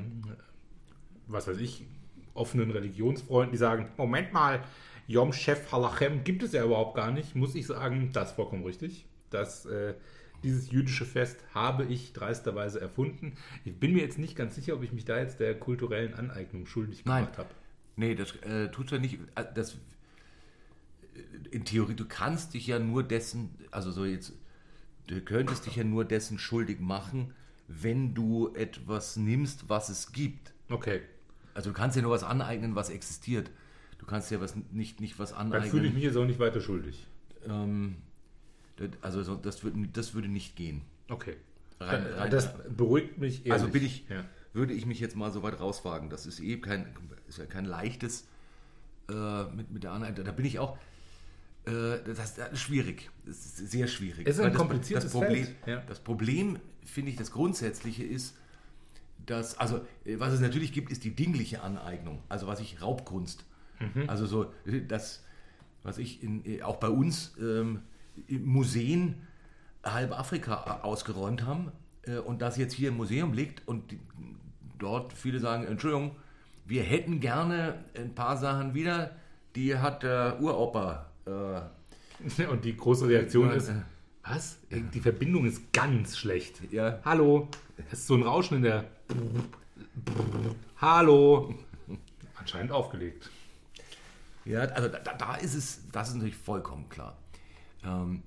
was 1.28 1.48
weiß 1.48 1.58
ich, 1.60 1.86
offenen 2.34 2.72
Religionsfreunden, 2.72 3.52
die 3.52 3.58
sagen, 3.58 3.90
Moment 3.98 4.34
mal, 4.34 4.64
Yom 5.08 5.34
Chef 5.34 5.72
Halachem 5.72 6.24
gibt 6.24 6.44
es 6.44 6.52
ja 6.54 6.64
überhaupt 6.64 6.96
gar 6.96 7.12
nicht, 7.12 7.36
muss 7.36 7.56
ich 7.56 7.66
sagen, 7.66 8.12
das 8.14 8.30
ist 8.30 8.36
vollkommen 8.36 8.64
richtig. 8.66 9.06
Das, 9.30 9.66
äh, 9.66 9.94
dieses 10.44 10.70
jüdische 10.72 11.06
Fest 11.06 11.44
habe 11.54 11.86
ich 11.86 12.14
dreisterweise 12.14 12.80
erfunden. 12.80 13.38
Ich 13.66 13.80
bin 13.80 13.94
mir 13.94 14.02
jetzt 14.02 14.20
nicht 14.20 14.36
ganz 14.36 14.56
sicher, 14.56 14.76
ob 14.76 14.84
ich 14.84 14.92
mich 14.92 15.06
da 15.06 15.18
jetzt 15.18 15.40
der 15.40 15.58
kulturellen 15.60 16.14
Aneignung 16.14 16.68
schuldig 16.68 17.04
gemacht 17.04 17.38
habe. 17.38 17.50
Nee, 17.96 18.14
das 18.16 18.36
äh, 18.44 18.70
tut 18.70 18.92
ja 18.92 19.00
nicht. 19.00 19.20
äh, 19.36 19.46
Das, 19.56 19.74
äh, 19.74 19.78
in 21.52 21.66
Theorie, 21.66 21.96
du 21.96 22.06
kannst 22.06 22.54
dich 22.54 22.68
ja 22.68 22.78
nur 22.78 23.04
dessen, 23.04 23.50
also 23.72 23.92
so 23.92 24.06
jetzt, 24.06 24.34
du 25.08 25.22
könntest 25.22 25.66
dich 25.66 25.78
ja 25.78 25.84
nur 25.84 26.06
dessen 26.06 26.38
schuldig 26.38 26.80
machen, 26.80 27.34
wenn 27.68 28.14
du 28.14 28.54
etwas 28.54 29.18
nimmst, 29.18 29.70
was 29.70 29.90
es 29.90 30.12
gibt. 30.12 30.54
Okay, 30.70 31.02
Also 31.58 31.72
du 31.72 31.74
kannst 31.76 31.96
ja 31.96 32.04
nur 32.04 32.12
was 32.12 32.24
aneignen, 32.24 32.76
was 32.76 32.92
existiert. 32.92 33.50
Du 33.98 34.06
kannst 34.06 34.30
ja 34.30 34.40
was 34.40 34.54
nicht, 34.72 35.02
nicht 35.02 35.18
was 35.18 35.32
dann 35.32 35.48
fühle 35.50 35.58
ich 35.66 35.72
aneignen. 35.74 35.94
mich 35.96 36.04
jetzt 36.04 36.16
auch 36.16 36.26
nicht 36.28 36.38
weiter 36.38 36.62
schuldig. 36.62 37.08
Ähm, 37.50 37.96
das- 38.76 38.90
also 39.02 39.24
so, 39.24 39.36
das, 39.36 39.64
würde, 39.64 39.88
das 39.92 40.14
würde 40.14 40.28
nicht 40.28 40.56
gehen. 40.56 40.84
Okay. 41.10 41.36
Rein- 41.80 42.06
rein- 42.14 42.30
das 42.30 42.50
beruhigt 42.70 43.18
mich 43.18 43.40
ehrlich. 43.40 43.54
Also 43.54 43.70
bin 43.70 43.84
ich, 43.84 44.08
Ja. 44.08 44.24
würde 44.54 44.74
ich 44.74 44.86
mich 44.86 45.00
jetzt 45.00 45.16
mal 45.16 45.32
so 45.32 45.42
weit 45.42 45.60
rauswagen. 45.60 46.12
Das 46.12 46.28
ist 46.28 46.40
eh 46.42 46.58
kein, 46.58 46.94
ist 47.28 47.40
ja 47.40 47.48
kein 47.48 47.66
leichtes 47.66 48.28
äh, 49.10 49.46
mit, 49.46 49.72
mit 49.72 49.84
der 49.84 49.94
Anleitung. 49.94 50.26
Da 50.26 50.32
bin 50.34 50.46
ich 50.46 50.60
auch. 50.60 50.78
Äh, 51.66 51.98
das, 52.06 52.38
ist 52.38 52.60
schwierig. 52.60 53.10
Das 53.26 53.36
ist 53.36 53.58
sehr 53.72 53.88
schwierig. 53.88 54.28
Es 54.28 54.36
ist 54.38 54.44
ein 54.44 54.52
das, 54.52 54.58
kompliziertes 54.60 55.06
das 55.06 55.12
Problem, 55.14 55.44
Feld, 55.46 55.56
ja. 55.66 55.82
Das 55.88 56.00
Problem, 56.02 56.60
finde 56.86 57.10
ich, 57.10 57.18
das 57.18 57.32
Grundsätzliche 57.32 58.04
ist, 58.04 58.36
dass, 59.26 59.58
also, 59.58 59.82
äh, 60.06 60.20
was 60.20 60.34
es 60.34 60.40
natürlich 60.40 60.74
gibt, 60.74 60.92
ist 60.92 61.04
die 61.04 61.16
dingliche 61.16 61.62
Aneignung. 61.62 62.20
Also, 62.30 62.48
was 62.48 62.60
ich 62.60 62.82
Raubkunst. 62.82 63.46
Mhm. 63.80 64.10
Also, 64.10 64.26
so, 64.26 64.46
äh, 64.66 64.82
das, 64.88 65.24
was 65.84 65.98
ich 65.98 66.24
in, 66.24 66.46
äh, 66.46 66.62
auch 66.62 66.78
bei 66.78 66.90
uns 66.90 67.34
ähm, 67.40 67.82
in 68.28 68.46
Museen 68.46 69.16
halb 69.84 70.18
Afrika 70.18 70.82
ausgeräumt 70.82 71.46
haben 71.46 71.72
äh, 72.04 72.18
und 72.18 72.42
das 72.42 72.58
jetzt 72.58 72.74
hier 72.74 72.90
im 72.90 72.98
Museum 72.98 73.34
liegt 73.34 73.68
und 73.68 73.92
die, 73.92 74.00
dort 74.80 75.14
viele 75.14 75.40
sagen, 75.40 75.66
Entschuldigung, 75.66 76.16
wir 76.66 76.84
hätten 76.84 77.20
gerne 77.20 77.86
ein 77.96 78.14
paar 78.14 78.38
Sachen 78.38 78.74
wieder, 78.74 79.12
die 79.56 79.78
hat 79.78 80.04
der 80.04 80.42
Uropa. 80.42 81.10
Äh, 81.26 81.62
Und 82.50 82.66
die 82.66 82.76
große 82.76 83.08
Reaktion 83.08 83.52
ist, 83.52 83.70
äh, 83.70 83.74
was? 84.30 84.58
Die 84.70 85.00
Verbindung 85.00 85.46
ist 85.46 85.72
ganz 85.74 86.18
schlecht. 86.18 86.62
Ja. 86.72 87.00
Hallo? 87.06 87.48
Es 87.92 88.00
ist 88.00 88.08
so 88.08 88.16
ein 88.16 88.24
Rauschen 88.24 88.58
in 88.58 88.64
der... 88.64 88.90
Hallo? 90.78 91.54
Anscheinend 92.36 92.72
aufgelegt. 92.72 93.30
Ja, 94.46 94.62
also 94.62 94.88
da, 94.88 95.00
da 95.00 95.36
ist 95.36 95.56
es, 95.56 95.82
das 95.92 96.10
ist 96.10 96.16
natürlich 96.16 96.38
vollkommen 96.38 96.88
klar. 96.90 97.18
Ähm, 97.84 98.24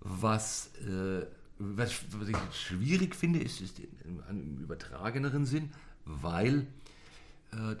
was, 0.00 0.70
äh, 0.78 1.26
was, 1.58 1.92
was 2.10 2.28
ich 2.28 2.36
schwierig 2.52 3.14
finde, 3.14 3.38
ist, 3.38 3.60
ist 3.60 3.78
im, 3.78 4.22
im 4.28 4.58
übertrageneren 4.58 5.46
Sinn, 5.46 5.72
weil 6.04 6.66
äh, 7.52 7.76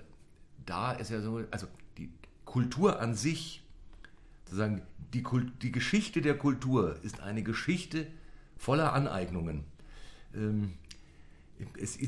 da 0.64 0.92
ist 0.92 1.10
ja 1.10 1.20
so, 1.20 1.42
also 1.50 1.66
die 1.98 2.10
Kultur 2.44 3.00
an 3.00 3.14
sich, 3.14 3.63
sozusagen 4.44 4.82
die, 5.12 5.22
Kult, 5.22 5.62
die 5.62 5.72
Geschichte 5.72 6.20
der 6.20 6.36
Kultur 6.36 6.96
ist 7.02 7.20
eine 7.20 7.42
Geschichte 7.42 8.06
voller 8.56 8.92
Aneignungen. 8.92 9.64
Ähm, 10.34 10.74
es, 11.78 11.98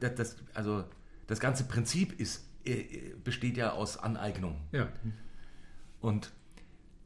das, 0.00 0.36
also 0.54 0.84
das 1.26 1.40
ganze 1.40 1.64
Prinzip 1.64 2.18
ist, 2.18 2.44
äh, 2.64 3.14
besteht 3.22 3.56
ja 3.56 3.72
aus 3.72 3.96
Aneignung. 3.96 4.56
Ja. 4.72 4.88
Und 6.00 6.32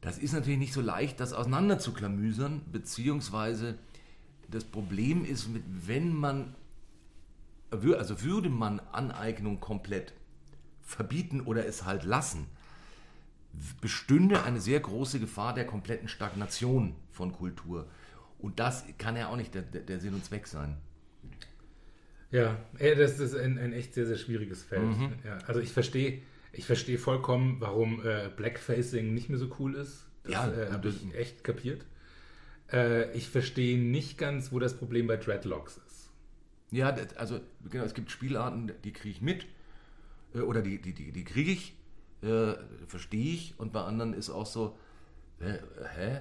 das 0.01 0.19
ist 0.19 0.33
natürlich 0.33 0.59
nicht 0.59 0.73
so 0.73 0.81
leicht, 0.81 1.21
das 1.21 1.33
auseinander 1.33 1.79
zu 1.79 1.93
klamüsern, 1.93 2.63
beziehungsweise 2.73 3.79
das 4.51 4.65
Problem 4.65 5.25
ist, 5.25 5.49
wenn 5.87 6.15
man, 6.15 6.55
also 7.71 8.23
würde 8.23 8.49
man 8.49 8.81
Aneignung 8.81 9.61
komplett 9.61 10.15
verbieten 10.83 11.43
oder 11.43 11.67
es 11.67 11.85
halt 11.85 12.05
lassen, 12.05 12.47
bestünde 13.81 14.43
eine 14.43 14.61
sehr 14.61 14.81
große 14.81 15.21
Gefahr 15.21 15.55
der 15.55 15.67
kompletten 15.67 16.09
Stagnation 16.09 16.95
von 17.11 17.33
Kultur. 17.33 17.89
Und 18.39 18.59
das 18.59 18.85
kann 18.99 19.17
ja 19.17 19.29
auch 19.29 19.37
nicht 19.37 19.55
der, 19.55 19.63
der 19.63 20.01
Sinn 20.01 20.15
und 20.15 20.25
Zweck 20.25 20.47
sein. 20.47 20.77
Ja, 22.31 22.59
das 22.79 23.19
ist 23.19 23.35
ein, 23.35 23.59
ein 23.59 23.73
echt 23.73 23.95
sehr, 23.95 24.07
sehr 24.07 24.17
schwieriges 24.17 24.63
Feld. 24.63 24.83
Mhm. 24.83 25.13
Ja, 25.25 25.39
also 25.47 25.61
ich 25.61 25.73
verstehe 25.73 26.23
ich 26.53 26.67
verstehe 26.67 26.99
vollkommen, 26.99 27.57
warum 27.61 28.05
äh, 28.05 28.29
Blackfacing 28.35 29.15
nicht 29.15 29.29
mehr 29.29 29.39
so 29.39 29.55
cool 29.59 29.75
ist. 29.75 30.07
Das 30.25 30.33
Ja, 30.33 30.53
äh, 30.53 30.71
habe 30.71 30.89
ich 30.89 31.15
echt 31.15 31.45
kapiert. 31.45 31.85
Äh, 32.73 33.13
ich 33.17 33.29
verstehe 33.29 33.79
nicht 33.79 34.19
ganz, 34.19 34.53
wo 34.53 34.59
das 34.59 34.77
Problem 34.77 35.07
bei 35.07 35.17
Dreadlocks 35.17 35.81
ist. 35.87 36.11
Ja, 36.73 36.93
das, 36.93 37.17
also 37.17 37.41
genau, 37.69 37.85
es 37.85 37.95
gibt 37.95 38.11
Spielarten, 38.11 38.73
die 38.85 38.93
kriege 38.93 39.11
ich 39.11 39.23
mit 39.23 39.47
äh, 40.35 40.41
oder 40.41 40.63
die, 40.63 40.81
die, 40.81 40.93
die, 40.93 41.13
die 41.13 41.25
kriege 41.25 41.53
ich, 41.53 41.75
äh, 42.23 42.55
verstehe 42.87 43.35
ich 43.35 43.55
und 43.59 43.73
bei 43.73 43.83
anderen 43.83 44.15
ist 44.15 44.31
auch 44.31 44.47
so, 44.47 44.77
äh, 45.41 45.59
hä? 45.97 46.21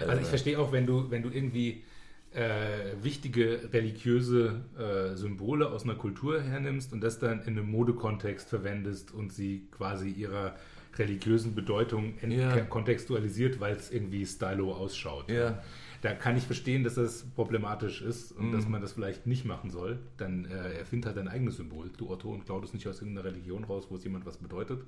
Also 0.00 0.20
ich 0.22 0.28
verstehe 0.28 0.58
auch, 0.58 0.72
wenn 0.72 0.86
du, 0.86 1.10
wenn 1.10 1.22
du 1.22 1.30
irgendwie 1.30 1.84
äh, 2.32 2.94
wichtige 3.02 3.68
religiöse 3.72 4.62
äh, 4.78 5.16
Symbole 5.16 5.68
aus 5.70 5.84
einer 5.84 5.94
Kultur 5.94 6.42
hernimmst 6.42 6.92
und 6.92 7.02
das 7.02 7.18
dann 7.18 7.40
in 7.42 7.58
einem 7.58 7.70
Modekontext 7.70 8.48
verwendest 8.48 9.12
und 9.12 9.32
sie 9.32 9.68
quasi 9.70 10.08
ihrer 10.10 10.56
religiösen 10.96 11.54
Bedeutung 11.54 12.14
Ja. 12.28 12.60
kontextualisiert, 12.62 13.60
weil 13.60 13.76
es 13.76 13.90
irgendwie 13.90 14.26
stylo 14.26 14.72
ausschaut. 14.72 15.30
Ja. 15.30 15.62
Da 16.02 16.14
kann 16.14 16.36
ich 16.36 16.44
verstehen, 16.44 16.82
dass 16.82 16.96
das 16.96 17.24
problematisch 17.36 18.02
ist 18.02 18.32
und 18.32 18.50
dass 18.52 18.66
man 18.68 18.82
das 18.82 18.92
vielleicht 18.92 19.26
nicht 19.26 19.44
machen 19.44 19.70
soll. 19.70 20.00
Dann 20.16 20.44
äh, 20.46 20.74
erfind 20.74 21.06
halt 21.06 21.16
dein 21.16 21.28
eigenes 21.28 21.56
Symbol. 21.56 21.90
Du 21.96 22.10
Otto 22.10 22.30
und 22.30 22.44
Claudius 22.44 22.74
nicht 22.74 22.88
aus 22.88 23.00
irgendeiner 23.00 23.28
Religion 23.28 23.62
raus, 23.62 23.86
wo 23.88 23.94
es 23.94 24.02
jemand 24.02 24.26
was 24.26 24.36
bedeutet. 24.36 24.82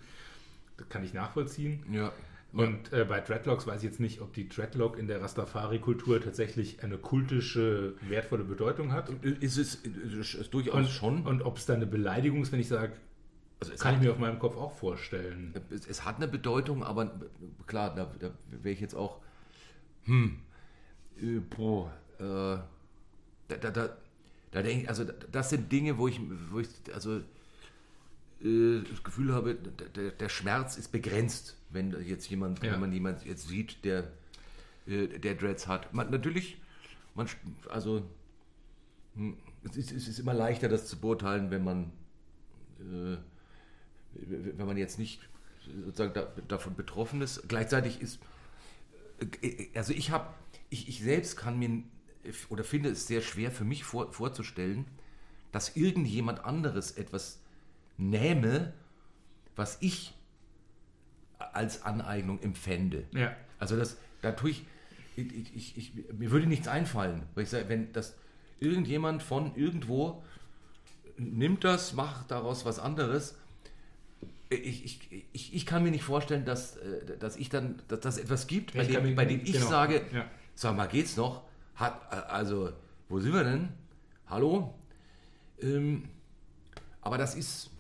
Das 0.77 0.89
kann 0.89 1.05
ich 1.05 1.15
nachvollziehen. 1.15 1.85
Ja. 1.93 2.13
Und 2.53 2.93
äh, 2.93 3.05
bei 3.05 3.21
Dreadlocks 3.21 3.67
weiß 3.67 3.79
ich 3.83 3.91
jetzt 3.91 4.01
nicht, 4.01 4.21
ob 4.21 4.33
die 4.33 4.49
Dreadlock 4.49 4.99
in 4.99 5.07
der 5.07 5.21
Rastafari-Kultur 5.21 6.21
tatsächlich 6.21 6.83
eine 6.83 6.99
kultische, 6.99 7.95
wertvolle 8.09 8.45
Bedeutung 8.45 8.93
hat. 8.93 9.09
Ist 9.23 9.57
es 9.57 9.77
ist, 9.77 10.35
ist 10.35 10.55
durchaus 10.55 10.75
Und, 10.75 10.89
schon. 10.89 11.27
und 11.27 11.43
ob 11.43 11.59
es 11.59 11.67
da 11.67 11.75
eine 11.75 11.87
Beleidigung 11.87 12.43
ist, 12.43 12.53
wenn 12.53 12.61
ich 12.61 12.69
sage, 12.69 12.93
also 13.61 13.73
es, 13.73 13.81
kann 13.81 13.93
hat, 13.93 14.01
ich 14.01 14.07
mir 14.07 14.13
auf 14.13 14.19
meinem 14.19 14.39
Kopf 14.39 14.57
auch 14.57 14.73
vorstellen. 14.73 15.55
es, 15.71 15.87
es 15.87 16.05
hat 16.05 16.17
eine 16.17 16.29
Bedeutung, 16.29 16.85
aber 16.85 17.21
klar, 17.67 17.95
da, 17.95 18.13
da 18.19 18.31
wäre 18.51 18.73
ich 18.73 18.81
jetzt 18.81 18.95
auch, 18.95 19.21
hm, 20.05 20.39
boah, 21.51 21.93
äh, 22.19 22.23
da, 23.49 23.57
da, 23.61 23.71
da, 23.71 23.97
da 24.51 24.63
denke 24.63 24.83
ich, 24.83 24.89
also 24.89 25.05
das 25.05 25.51
sind 25.51 25.71
Dinge, 25.71 25.99
wo 25.99 26.09
ich, 26.09 26.21
wo 26.51 26.61
ich 26.61 26.69
also 26.93 27.19
äh, 28.43 28.83
das 28.89 29.03
Gefühl 29.03 29.33
habe, 29.35 29.55
der, 29.55 30.11
der 30.11 30.29
Schmerz 30.29 30.77
ist 30.77 30.93
begrenzt, 30.93 31.57
wenn 31.71 31.91
jetzt 32.07 32.29
jemand, 32.29 32.63
Ja. 32.63 32.73
wenn 32.73 32.81
man 32.81 32.93
jemand 32.93 33.25
jetzt 33.25 33.49
sieht, 33.49 33.85
der, 33.85 34.11
äh, 34.87 35.07
der 35.19 35.35
Dreads 35.35 35.67
hat. 35.67 35.93
Man, 35.93 36.11
natürlich, 36.11 36.59
man, 37.15 37.29
also 37.71 38.03
hm, 39.15 39.37
es 39.65 39.77
ist, 39.77 39.93
es 39.93 40.09
ist 40.09 40.19
immer 40.19 40.35
leichter, 40.35 40.69
das 40.69 40.87
zu 40.87 40.99
beurteilen, 40.99 41.51
wenn 41.51 41.65
man 41.65 41.93
äh, 42.81 43.17
wenn 44.15 44.67
man 44.67 44.77
jetzt 44.77 44.99
nicht 44.99 45.21
sozusagen 45.85 46.15
da, 46.15 46.29
davon 46.49 46.75
betroffen 46.75 47.23
ist. 47.23 47.49
Gleichzeitig 47.49 48.01
ist, 48.01 48.19
äh, 49.43 49.69
also 49.75 49.93
ich 49.93 50.11
habe, 50.11 50.27
ich, 50.75 50.89
ich 50.89 51.01
selbst 51.01 51.37
kann 51.37 51.59
mir 51.59 51.85
oder 52.49 52.65
finde 52.65 52.89
es 52.89 53.07
sehr 53.07 53.21
schwer 53.21 53.53
für 53.53 53.65
mich 53.65 53.85
vor, 53.85 54.13
vorzustellen, 54.13 54.87
dass 55.53 55.77
irgendjemand 55.77 56.45
anderes 56.45 56.93
etwas 56.93 57.41
nähme, 57.97 58.73
was 59.55 59.79
ich 59.81 60.15
als 61.39 61.83
Aneignung 61.83 62.43
empfände. 62.43 63.05
Ja. 63.13 63.37
Also 63.61 63.77
das, 63.77 63.99
da 64.21 64.33
tue 64.33 64.51
ich, 64.51 64.65
ich, 65.15 65.55
ich, 65.55 65.77
ich, 65.77 65.93
mir 66.13 66.33
würde 66.33 66.47
nichts 66.47 66.67
einfallen, 66.67 67.23
weil 67.35 67.45
ich 67.45 67.51
sage, 67.51 67.69
wenn 67.69 67.93
das 67.93 68.17
irgendjemand 68.59 69.23
von 69.23 69.55
irgendwo 69.55 70.25
nimmt 71.17 71.63
das, 71.63 71.93
macht 71.93 72.33
daraus 72.33 72.65
was 72.65 72.81
anderes, 72.81 73.39
ich, 74.51 75.01
ich, 75.33 75.55
ich, 75.55 75.67
kann 75.67 75.85
mir 75.85 75.91
nicht 75.91 76.05
vorstellen, 76.05 76.45
dass, 76.45 76.77
äh, 76.77 77.17
dass 77.19 77.37
ich 77.37 77.49
dann, 77.49 77.83
dass 77.89 78.01
das 78.01 78.19
etwas 78.19 78.47
gibt, 78.47 78.75
bei 78.75 78.85
dem, 78.85 79.15
bei 79.15 79.25
dem 79.25 79.41
ich 79.41 79.53
genau, 79.53 79.69
sage, 79.69 80.03
ja. 80.13 80.29
Sag 80.55 80.77
mal, 80.77 80.87
geht's 80.87 81.17
noch? 81.17 81.43
Hat, 81.75 82.01
äh, 82.11 82.17
also, 82.31 82.73
wo 83.09 83.21
sind 83.21 83.33
wir 83.33 83.45
denn? 83.45 83.69
Hallo? 84.27 84.75
Ähm, 85.61 86.09
aber 87.01 87.19
das 87.19 87.35
ist 87.35 87.71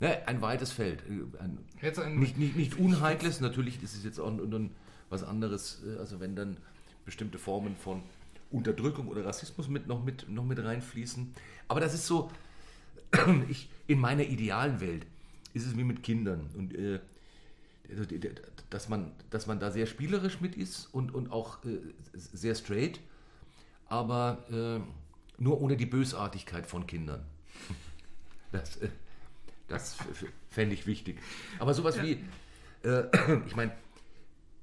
ne, 0.00 0.26
ein 0.26 0.42
weites 0.42 0.72
Feld. 0.72 1.02
äh, 1.08 1.38
Ein, 1.38 1.58
ein, 1.82 2.18
nicht, 2.18 2.38
nicht, 2.38 2.56
nicht 2.56 2.78
unheikles, 2.78 3.40
natürlich 3.40 3.82
ist 3.82 3.94
es 3.94 4.04
jetzt 4.04 4.18
auch 4.18 4.32
was 5.08 5.22
anderes, 5.22 5.82
äh, 5.86 5.98
also 5.98 6.20
wenn 6.20 6.36
dann 6.36 6.56
bestimmte 7.04 7.38
Formen 7.38 7.76
von 7.76 8.02
Unterdrückung 8.50 9.08
oder 9.08 9.24
Rassismus 9.24 9.68
mit, 9.68 9.86
noch, 9.86 10.02
mit, 10.04 10.28
noch 10.28 10.44
mit 10.44 10.62
reinfließen. 10.62 11.32
Aber 11.68 11.80
das 11.80 11.94
ist 11.94 12.06
so, 12.06 12.30
ich, 13.48 13.68
in 13.86 13.98
meiner 14.00 14.24
idealen 14.24 14.80
Welt 14.80 15.06
ist 15.54 15.66
es 15.66 15.76
wie 15.76 15.84
mit 15.84 16.02
Kindern. 16.02 16.48
Und 16.56 16.74
äh, 16.74 17.00
also, 17.90 18.04
dass, 18.70 18.88
man, 18.88 19.12
dass 19.30 19.46
man 19.46 19.60
da 19.60 19.70
sehr 19.70 19.86
spielerisch 19.86 20.40
mit 20.40 20.56
ist 20.56 20.86
und, 20.92 21.14
und 21.14 21.30
auch 21.32 21.64
äh, 21.64 21.78
sehr 22.12 22.54
straight, 22.54 23.00
aber 23.86 24.44
äh, 24.50 24.80
nur 25.42 25.60
ohne 25.60 25.76
die 25.76 25.86
Bösartigkeit 25.86 26.66
von 26.66 26.86
Kindern. 26.86 27.24
Das, 28.52 28.78
äh, 28.78 28.88
das 29.68 29.96
fände 30.50 30.74
ich 30.74 30.84
wichtig. 30.84 31.20
Aber 31.60 31.72
sowas 31.72 32.02
wie, 32.02 32.24
äh, 32.82 33.04
ich 33.46 33.54
meine, 33.54 33.70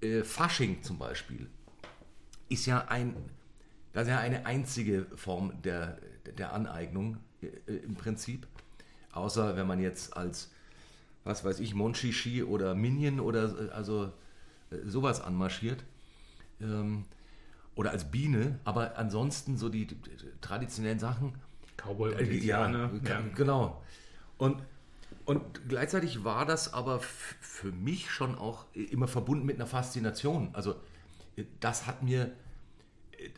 äh, 0.01 0.23
Fasching 0.23 0.83
zum 0.83 0.97
Beispiel 0.97 1.47
ist 2.49 2.65
ja 2.65 2.85
ein, 2.89 3.15
das 3.93 4.03
ist 4.03 4.09
ja 4.09 4.19
eine 4.19 4.45
einzige 4.45 5.05
Form 5.15 5.61
der, 5.61 5.99
der 6.37 6.53
Aneignung 6.53 7.17
äh, 7.41 7.47
im 7.77 7.95
Prinzip. 7.95 8.47
Außer 9.11 9.55
wenn 9.55 9.67
man 9.67 9.79
jetzt 9.79 10.15
als, 10.15 10.51
was 11.27 11.43
weiß 11.43 11.59
ich, 11.59 11.75
Monchichi 11.75 12.43
oder 12.43 12.75
Minion 12.75 13.19
oder 13.19 13.67
äh, 13.67 13.69
also 13.69 14.11
äh, 14.71 14.77
sowas 14.85 15.21
anmarschiert. 15.21 15.83
Ähm, 16.61 17.05
oder 17.75 17.91
als 17.91 18.09
Biene, 18.09 18.59
aber 18.63 18.97
ansonsten 18.97 19.55
so 19.55 19.69
die, 19.69 19.87
traditionellen 20.41 20.97
Sachen, 20.97 21.35
Cowboy 21.77 22.13
und 22.13 22.19
äh, 22.21 22.37
ja, 22.37 22.69
ja, 22.71 22.89
genau. 23.35 23.83
Und, 24.37 24.63
und 25.25 25.69
gleichzeitig 25.69 26.23
war 26.23 26.45
das 26.45 26.73
aber 26.73 26.99
für 26.99 27.71
mich 27.71 28.09
schon 28.09 28.35
auch 28.35 28.65
immer 28.73 29.07
verbunden 29.07 29.45
mit 29.45 29.57
einer 29.57 29.67
Faszination. 29.67 30.49
Also 30.53 30.75
äh, 31.35 31.43
das 31.59 31.85
hat 31.85 32.01
mir 32.01 32.31
äh, 33.11 33.29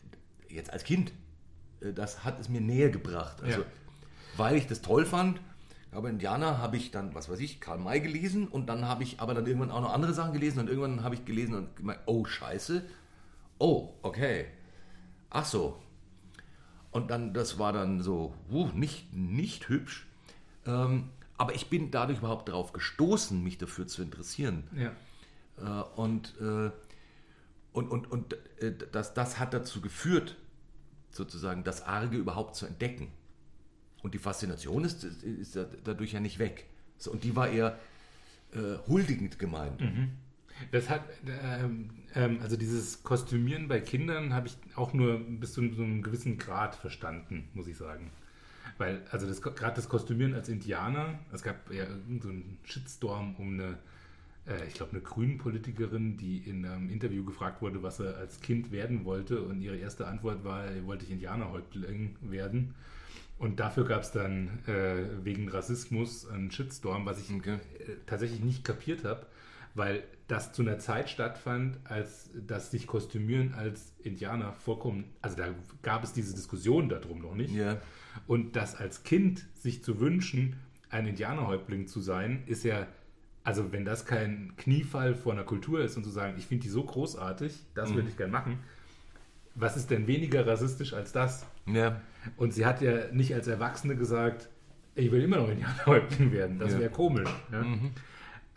jetzt 0.53 0.71
als 0.71 0.85
Kind, 0.85 1.11
äh, 1.81 1.91
das 1.91 2.23
hat 2.23 2.39
es 2.39 2.47
mir 2.47 2.61
näher 2.61 2.89
gebracht. 2.89 3.41
Also, 3.43 3.61
Ja. 3.61 3.65
Weil 4.37 4.55
ich 4.55 4.67
das 4.67 4.81
toll 4.81 5.05
fand. 5.05 5.41
Aber 5.91 6.09
Indianer 6.09 6.59
habe 6.59 6.77
ich 6.77 6.91
dann, 6.91 7.15
was 7.15 7.29
weiß 7.29 7.39
ich, 7.39 7.59
Karl 7.59 7.79
May 7.79 7.99
gelesen 7.99 8.47
und 8.47 8.67
dann 8.67 8.87
habe 8.87 9.03
ich 9.03 9.19
aber 9.19 9.33
dann 9.33 9.47
irgendwann 9.47 9.71
auch 9.71 9.81
noch 9.81 9.93
andere 9.93 10.13
Sachen 10.13 10.33
gelesen 10.33 10.59
und 10.59 10.69
irgendwann 10.69 11.03
habe 11.03 11.15
ich 11.15 11.25
gelesen 11.25 11.55
und 11.55 11.75
gemeint, 11.75 11.99
oh 12.05 12.25
scheiße, 12.25 12.83
oh, 13.57 13.93
okay, 14.03 14.45
ach 15.31 15.45
so, 15.45 15.81
und 16.91 17.11
dann, 17.11 17.33
das 17.33 17.59
war 17.59 17.73
dann 17.73 18.01
so, 18.01 18.33
uh, 18.51 18.67
nicht, 18.73 19.13
nicht 19.13 19.69
hübsch. 19.69 20.07
Ähm, 20.65 21.09
aber 21.37 21.53
ich 21.53 21.69
bin 21.69 21.91
dadurch 21.91 22.19
überhaupt 22.19 22.49
darauf 22.49 22.73
gestoßen, 22.73 23.41
mich 23.43 23.57
dafür 23.57 23.87
zu 23.87 24.01
interessieren. 24.01 24.63
Ja. 24.75 24.91
Äh, 25.57 25.83
und, 25.95 26.33
äh, 26.41 26.71
und, 27.73 27.91
und, 27.91 28.11
und 28.11 28.33
äh, 28.61 28.73
das, 28.91 29.13
das 29.13 29.39
hat 29.39 29.53
dazu 29.53 29.81
geführt, 29.81 30.35
sozusagen 31.11 31.63
das 31.63 31.83
Arge 31.83 32.17
überhaupt 32.17 32.55
zu 32.55 32.65
entdecken. 32.65 33.11
Und 34.03 34.13
die 34.13 34.19
Faszination 34.19 34.83
ist, 34.85 35.03
ist 35.03 35.55
da- 35.55 35.67
dadurch 35.83 36.13
ja 36.13 36.19
nicht 36.19 36.39
weg. 36.39 36.65
So, 36.97 37.11
und 37.11 37.23
die 37.23 37.35
war 37.35 37.49
eher 37.49 37.77
äh, 38.53 38.77
huldigend 38.87 39.39
gemeint. 39.39 39.81
Das 40.71 40.89
hat, 40.89 41.03
ähm, 41.43 41.89
ähm, 42.15 42.39
also 42.41 42.57
dieses 42.57 43.03
Kostümieren 43.03 43.67
bei 43.67 43.79
Kindern 43.79 44.33
habe 44.33 44.47
ich 44.47 44.57
auch 44.75 44.93
nur 44.93 45.19
bis 45.19 45.53
zu 45.53 45.61
einem 45.61 46.01
gewissen 46.01 46.37
Grad 46.37 46.75
verstanden, 46.75 47.47
muss 47.53 47.67
ich 47.67 47.77
sagen. 47.77 48.11
Weil, 48.77 49.01
also 49.11 49.27
das, 49.27 49.41
gerade 49.41 49.75
das 49.75 49.87
Kostümieren 49.89 50.33
als 50.33 50.49
Indianer, 50.49 51.19
es 51.33 51.43
gab 51.43 51.71
ja 51.71 51.83
irgendeinen 51.83 52.21
so 52.21 52.29
einen 52.29 52.57
Shitstorm 52.63 53.35
um 53.35 53.53
eine, 53.53 53.77
äh, 54.47 54.67
ich 54.67 54.73
glaube, 54.73 54.91
eine 54.93 55.01
Grünen-Politikerin, 55.01 56.17
die 56.17 56.37
in 56.37 56.65
einem 56.65 56.89
Interview 56.89 57.23
gefragt 57.23 57.61
wurde, 57.61 57.83
was 57.83 57.99
er 57.99 58.17
als 58.17 58.39
Kind 58.41 58.71
werden 58.71 59.05
wollte. 59.05 59.41
Und 59.41 59.61
ihre 59.61 59.77
erste 59.77 60.07
Antwort 60.07 60.43
war, 60.43 60.65
wollte 60.85 61.05
ich 61.05 61.11
Indianerhäuptling 61.11 62.15
werden. 62.21 62.73
Und 63.39 63.59
dafür 63.59 63.85
gab 63.85 64.01
es 64.01 64.11
dann 64.11 64.59
äh, 64.67 65.23
wegen 65.23 65.49
Rassismus 65.49 66.27
einen 66.29 66.51
Shitstorm, 66.51 67.05
was 67.05 67.19
ich 67.19 67.33
Okay. 67.33 67.55
äh, 67.79 67.93
tatsächlich 68.05 68.41
nicht 68.41 68.63
kapiert 68.65 69.05
habe, 69.05 69.25
weil 69.75 70.03
das 70.27 70.51
zu 70.51 70.61
einer 70.61 70.77
Zeit 70.77 71.09
stattfand, 71.09 71.79
als 71.85 72.29
das 72.35 72.69
sich 72.69 72.85
Kostümieren 72.85 73.53
als 73.53 73.93
Indianer 74.03 74.51
vollkommen, 74.53 75.05
also 75.21 75.37
da 75.37 75.47
gab 75.81 76.03
es 76.03 76.11
diese 76.13 76.35
Diskussion 76.35 76.89
darum 76.89 77.21
noch 77.21 77.33
nicht. 77.33 77.53
Ja. 77.55 77.77
Und 78.27 78.55
das 78.55 78.75
als 78.75 79.03
Kind 79.03 79.45
sich 79.55 79.83
zu 79.83 79.99
wünschen, 79.99 80.57
ein 80.89 81.07
Indianerhäuptling 81.07 81.87
zu 81.87 82.01
sein, 82.01 82.43
ist 82.45 82.63
ja, 82.63 82.87
also 83.43 83.71
wenn 83.71 83.85
das 83.85 84.05
kein 84.05 84.53
Kniefall 84.57 85.15
vor 85.15 85.31
einer 85.31 85.43
Kultur 85.43 85.81
ist 85.81 85.95
und 85.95 86.03
zu 86.03 86.09
sagen, 86.09 86.35
ich 86.37 86.45
finde 86.45 86.63
die 86.63 86.69
so 86.69 86.83
großartig, 86.83 87.53
das 87.73 87.93
würde 87.93 88.09
ich 88.09 88.17
gern 88.17 88.31
machen, 88.31 88.59
was 89.59 89.77
ist 89.77 89.89
denn 89.91 90.07
weniger 90.07 90.45
rassistisch 90.47 90.93
als 90.93 91.11
das? 91.11 91.45
Ja. 91.65 92.01
Und 92.37 92.53
sie 92.53 92.65
hat 92.65 92.81
ja 92.81 93.11
nicht 93.11 93.33
als 93.33 93.47
Erwachsene 93.47 93.95
gesagt, 93.95 94.49
ich 94.95 95.11
will 95.11 95.21
immer 95.23 95.37
noch 95.37 95.49
Indianerhäuptling 95.49 96.31
werden. 96.31 96.59
Das 96.59 96.73
Ja. 96.73 96.79
wäre 96.79 96.89
komisch. 96.91 97.29
Ja? 97.51 97.65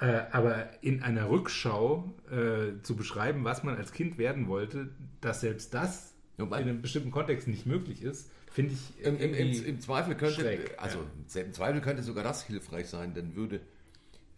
Äh, 0.00 0.22
aber 0.32 0.82
in 0.82 1.02
einer 1.02 1.28
Rückschau 1.30 2.12
äh, 2.30 2.82
zu 2.82 2.96
beschreiben, 2.96 3.44
was 3.44 3.62
man 3.62 3.76
als 3.76 3.92
Kind 3.92 4.18
werden 4.18 4.48
wollte, 4.48 4.88
dass 5.20 5.42
selbst 5.42 5.74
das 5.74 6.14
Wobei- 6.38 6.60
in 6.62 6.68
einem 6.68 6.82
bestimmten 6.82 7.10
Kontext 7.12 7.46
nicht 7.46 7.66
möglich 7.66 8.02
ist, 8.02 8.30
finde 8.50 8.72
ich 8.72 9.04
Im, 9.04 9.16
im, 9.16 9.20
im, 9.20 9.34
irgendwie 9.34 9.68
Im 9.68 9.80
Zweifel 9.80 10.14
könnte, 10.16 10.40
schräg, 10.40 10.74
also 10.78 10.98
ja. 11.34 11.40
im 11.42 11.52
Zweifel 11.52 11.80
könnte 11.80 12.02
sogar 12.02 12.24
das 12.24 12.42
hilfreich 12.44 12.88
sein, 12.88 13.14
denn 13.14 13.36
würde, 13.36 13.60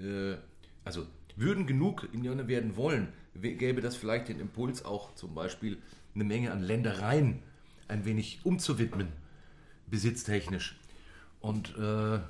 äh, 0.00 0.36
also 0.84 1.06
würden 1.36 1.66
genug 1.66 2.08
Indianer 2.12 2.46
werden 2.46 2.76
wollen, 2.76 3.08
gäbe 3.34 3.80
das 3.80 3.96
vielleicht 3.96 4.28
den 4.28 4.38
Impuls 4.40 4.84
auch 4.84 5.14
zum 5.14 5.34
Beispiel 5.34 5.78
eine 6.14 6.24
Menge 6.24 6.52
an 6.52 6.62
Ländereien 6.62 7.42
ein 7.88 8.04
wenig 8.04 8.40
umzuwidmen, 8.44 9.08
besitztechnisch. 9.88 10.78
Und 11.40 11.76
äh, 11.76 12.20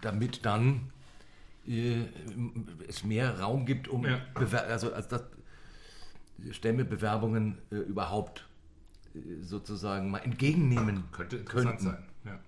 damit 0.00 0.46
dann 0.46 0.90
äh, 1.66 2.02
es 2.88 3.04
mehr 3.04 3.38
Raum 3.40 3.66
gibt, 3.66 3.88
um 3.88 4.04
Ja. 4.06 4.20
Also 4.34 4.92
als 4.94 5.08
das 5.08 5.22
Stämmebewerbungen 6.50 7.58
äh, 7.70 7.76
überhaupt 7.76 8.46
äh, 9.14 9.18
sozusagen 9.42 10.10
mal 10.10 10.18
entgegennehmen 10.18 11.04
Könnte 11.12 11.36
interessant 11.36 11.68
könnten. 11.80 11.84
sein. 11.84 12.04
Ja. 12.24 12.38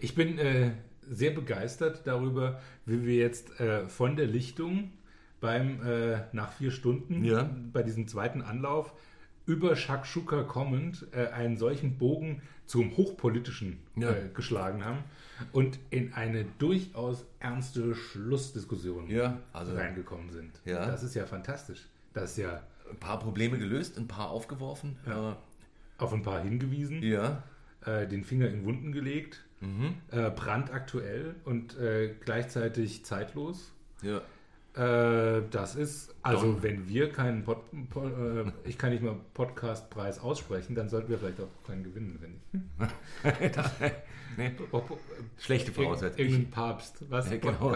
Ich 0.00 0.14
bin 0.14 0.38
äh, 0.38 0.72
sehr 1.10 1.30
begeistert 1.30 2.06
darüber, 2.06 2.60
wie 2.84 3.04
wir 3.06 3.16
jetzt 3.16 3.58
äh, 3.60 3.88
von 3.88 4.16
der 4.16 4.26
Lichtung 4.26 4.92
beim 5.40 5.78
nach 6.32 6.50
vier 6.50 6.72
Stunden 6.72 7.24
Ja. 7.24 7.48
bei 7.72 7.84
diesem 7.84 8.08
zweiten 8.08 8.42
Anlauf 8.42 8.92
über 9.48 9.74
Shakshuka 9.76 10.42
kommend 10.44 11.06
äh, 11.12 11.28
einen 11.28 11.56
solchen 11.56 11.96
Bogen 11.98 12.42
zum 12.66 12.96
Hochpolitischen 12.96 13.78
Ja. 13.96 14.10
äh, 14.10 14.28
geschlagen 14.34 14.84
haben 14.84 14.98
und 15.52 15.78
in 15.90 16.12
eine 16.12 16.44
durchaus 16.58 17.24
ernste 17.40 17.94
Schlussdiskussion 17.94 19.08
Ja, 19.10 19.38
also 19.52 19.74
reingekommen 19.74 20.30
sind. 20.30 20.60
Ja. 20.66 20.86
Das 20.86 21.02
ist 21.02 21.14
ja 21.14 21.24
fantastisch. 21.26 21.86
Das 22.12 22.32
ist 22.32 22.36
ja 22.38 22.62
ein 22.90 22.98
paar 22.98 23.18
Probleme 23.18 23.58
gelöst, 23.58 23.96
ein 23.98 24.06
paar 24.06 24.30
aufgeworfen. 24.30 24.96
Ja. 25.06 25.36
auf 25.96 26.12
ein 26.12 26.22
paar 26.22 26.40
hingewiesen. 26.42 27.02
Äh, 27.02 27.08
ja. 27.14 27.42
äh, 27.84 28.06
den 28.06 28.22
Finger 28.24 28.48
in 28.48 28.64
Wunden 28.64 28.92
gelegt, 28.92 29.42
Mhm. 29.60 29.94
äh, 30.12 30.30
brandaktuell 30.30 31.34
und 31.44 31.76
äh, 31.78 32.14
gleichzeitig 32.24 33.04
zeitlos. 33.04 33.72
ja. 34.02 34.20
Äh, 34.78 35.42
das 35.50 35.74
ist, 35.74 36.14
also 36.22 36.52
Don. 36.52 36.62
wenn 36.62 36.88
wir 36.88 37.10
keinen 37.10 37.42
Pod, 37.42 37.64
Pod, 37.90 38.12
äh, 38.12 38.44
ich 38.64 38.78
kann 38.78 38.90
nicht 38.92 39.02
mal 39.02 39.16
Podcastpreis 39.34 40.20
aussprechen, 40.20 40.76
dann 40.76 40.88
sollten 40.88 41.10
wir 41.10 41.18
vielleicht 41.18 41.40
auch 41.40 41.48
keinen 41.66 41.82
gewinnen, 41.82 42.18
wenn 42.20 42.34
ich. 42.52 43.90
nee, 44.36 44.52
schlechte 45.36 45.72
Voraussetzung. 45.72 46.20
Ich, 46.20 46.30
Irgendein 46.30 46.50
Papst, 46.52 47.10
was? 47.10 47.28
Ja, 47.28 47.38
genau. 47.38 47.74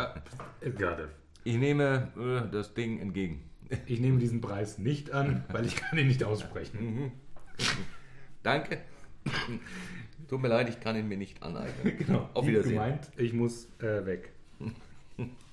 Äh, 0.60 0.70
Gerade. 0.70 1.08
ich 1.42 1.56
nehme 1.56 2.12
äh, 2.16 2.48
das 2.52 2.72
Ding 2.72 3.00
entgegen. 3.00 3.42
Ich 3.86 3.98
nehme 3.98 4.20
diesen 4.20 4.40
Preis 4.40 4.78
nicht 4.78 5.10
an, 5.10 5.44
weil 5.50 5.66
ich 5.66 5.74
kann 5.74 5.98
ihn 5.98 6.06
nicht 6.06 6.22
aussprechen. 6.22 7.10
Danke. 8.44 8.78
Tut 10.28 10.40
mir 10.40 10.48
leid, 10.48 10.68
ich 10.68 10.78
kann 10.78 10.94
ihn 10.94 11.08
mir 11.08 11.16
nicht 11.16 11.42
aneignen. 11.42 11.98
Genau. 11.98 12.30
Auf 12.34 12.46
Wiedersehen. 12.46 12.74
Gemeint, 12.74 13.10
ich 13.16 13.32
muss 13.32 13.66
äh, 13.80 14.06
weg. 14.06 14.30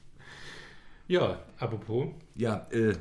ja, 1.10 1.40
apropos, 1.58 2.08
Ja, 2.36 2.68
äh, 2.72 2.96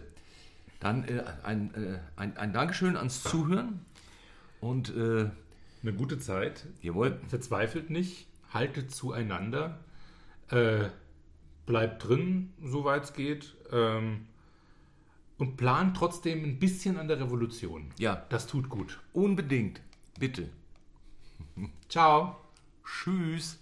dann 0.81 1.05
äh, 1.05 1.23
ein, 1.45 1.73
äh, 1.75 1.99
ein, 2.17 2.37
ein 2.37 2.53
Dankeschön 2.53 2.97
ans 2.97 3.23
Zuhören. 3.23 3.85
Und 4.61 4.91
äh, 4.97 5.31
eine 5.83 5.93
gute 5.93 6.19
Zeit. 6.19 6.67
jawohl, 6.83 7.21
Verzweifelt 7.29 7.91
nicht, 7.91 8.27
haltet 8.53 8.91
zueinander, 8.91 9.79
äh, 10.51 10.87
bleibt 11.67 12.09
drin, 12.09 12.53
soweit 12.63 13.05
es 13.05 13.13
geht, 13.13 13.55
ähm, 13.71 14.27
und 15.37 15.57
plant 15.57 15.97
trotzdem 15.97 16.43
ein 16.43 16.59
bisschen 16.59 16.97
an 16.97 17.07
der 17.07 17.21
Revolution. 17.21 17.91
ja, 17.99 18.25
Das 18.31 18.49
tut 18.49 18.69
gut. 18.69 18.99
unbedingt. 19.13 19.81
Bitte. 20.19 20.49
Ciao. 21.89 22.37
Tschüss. 22.85 23.59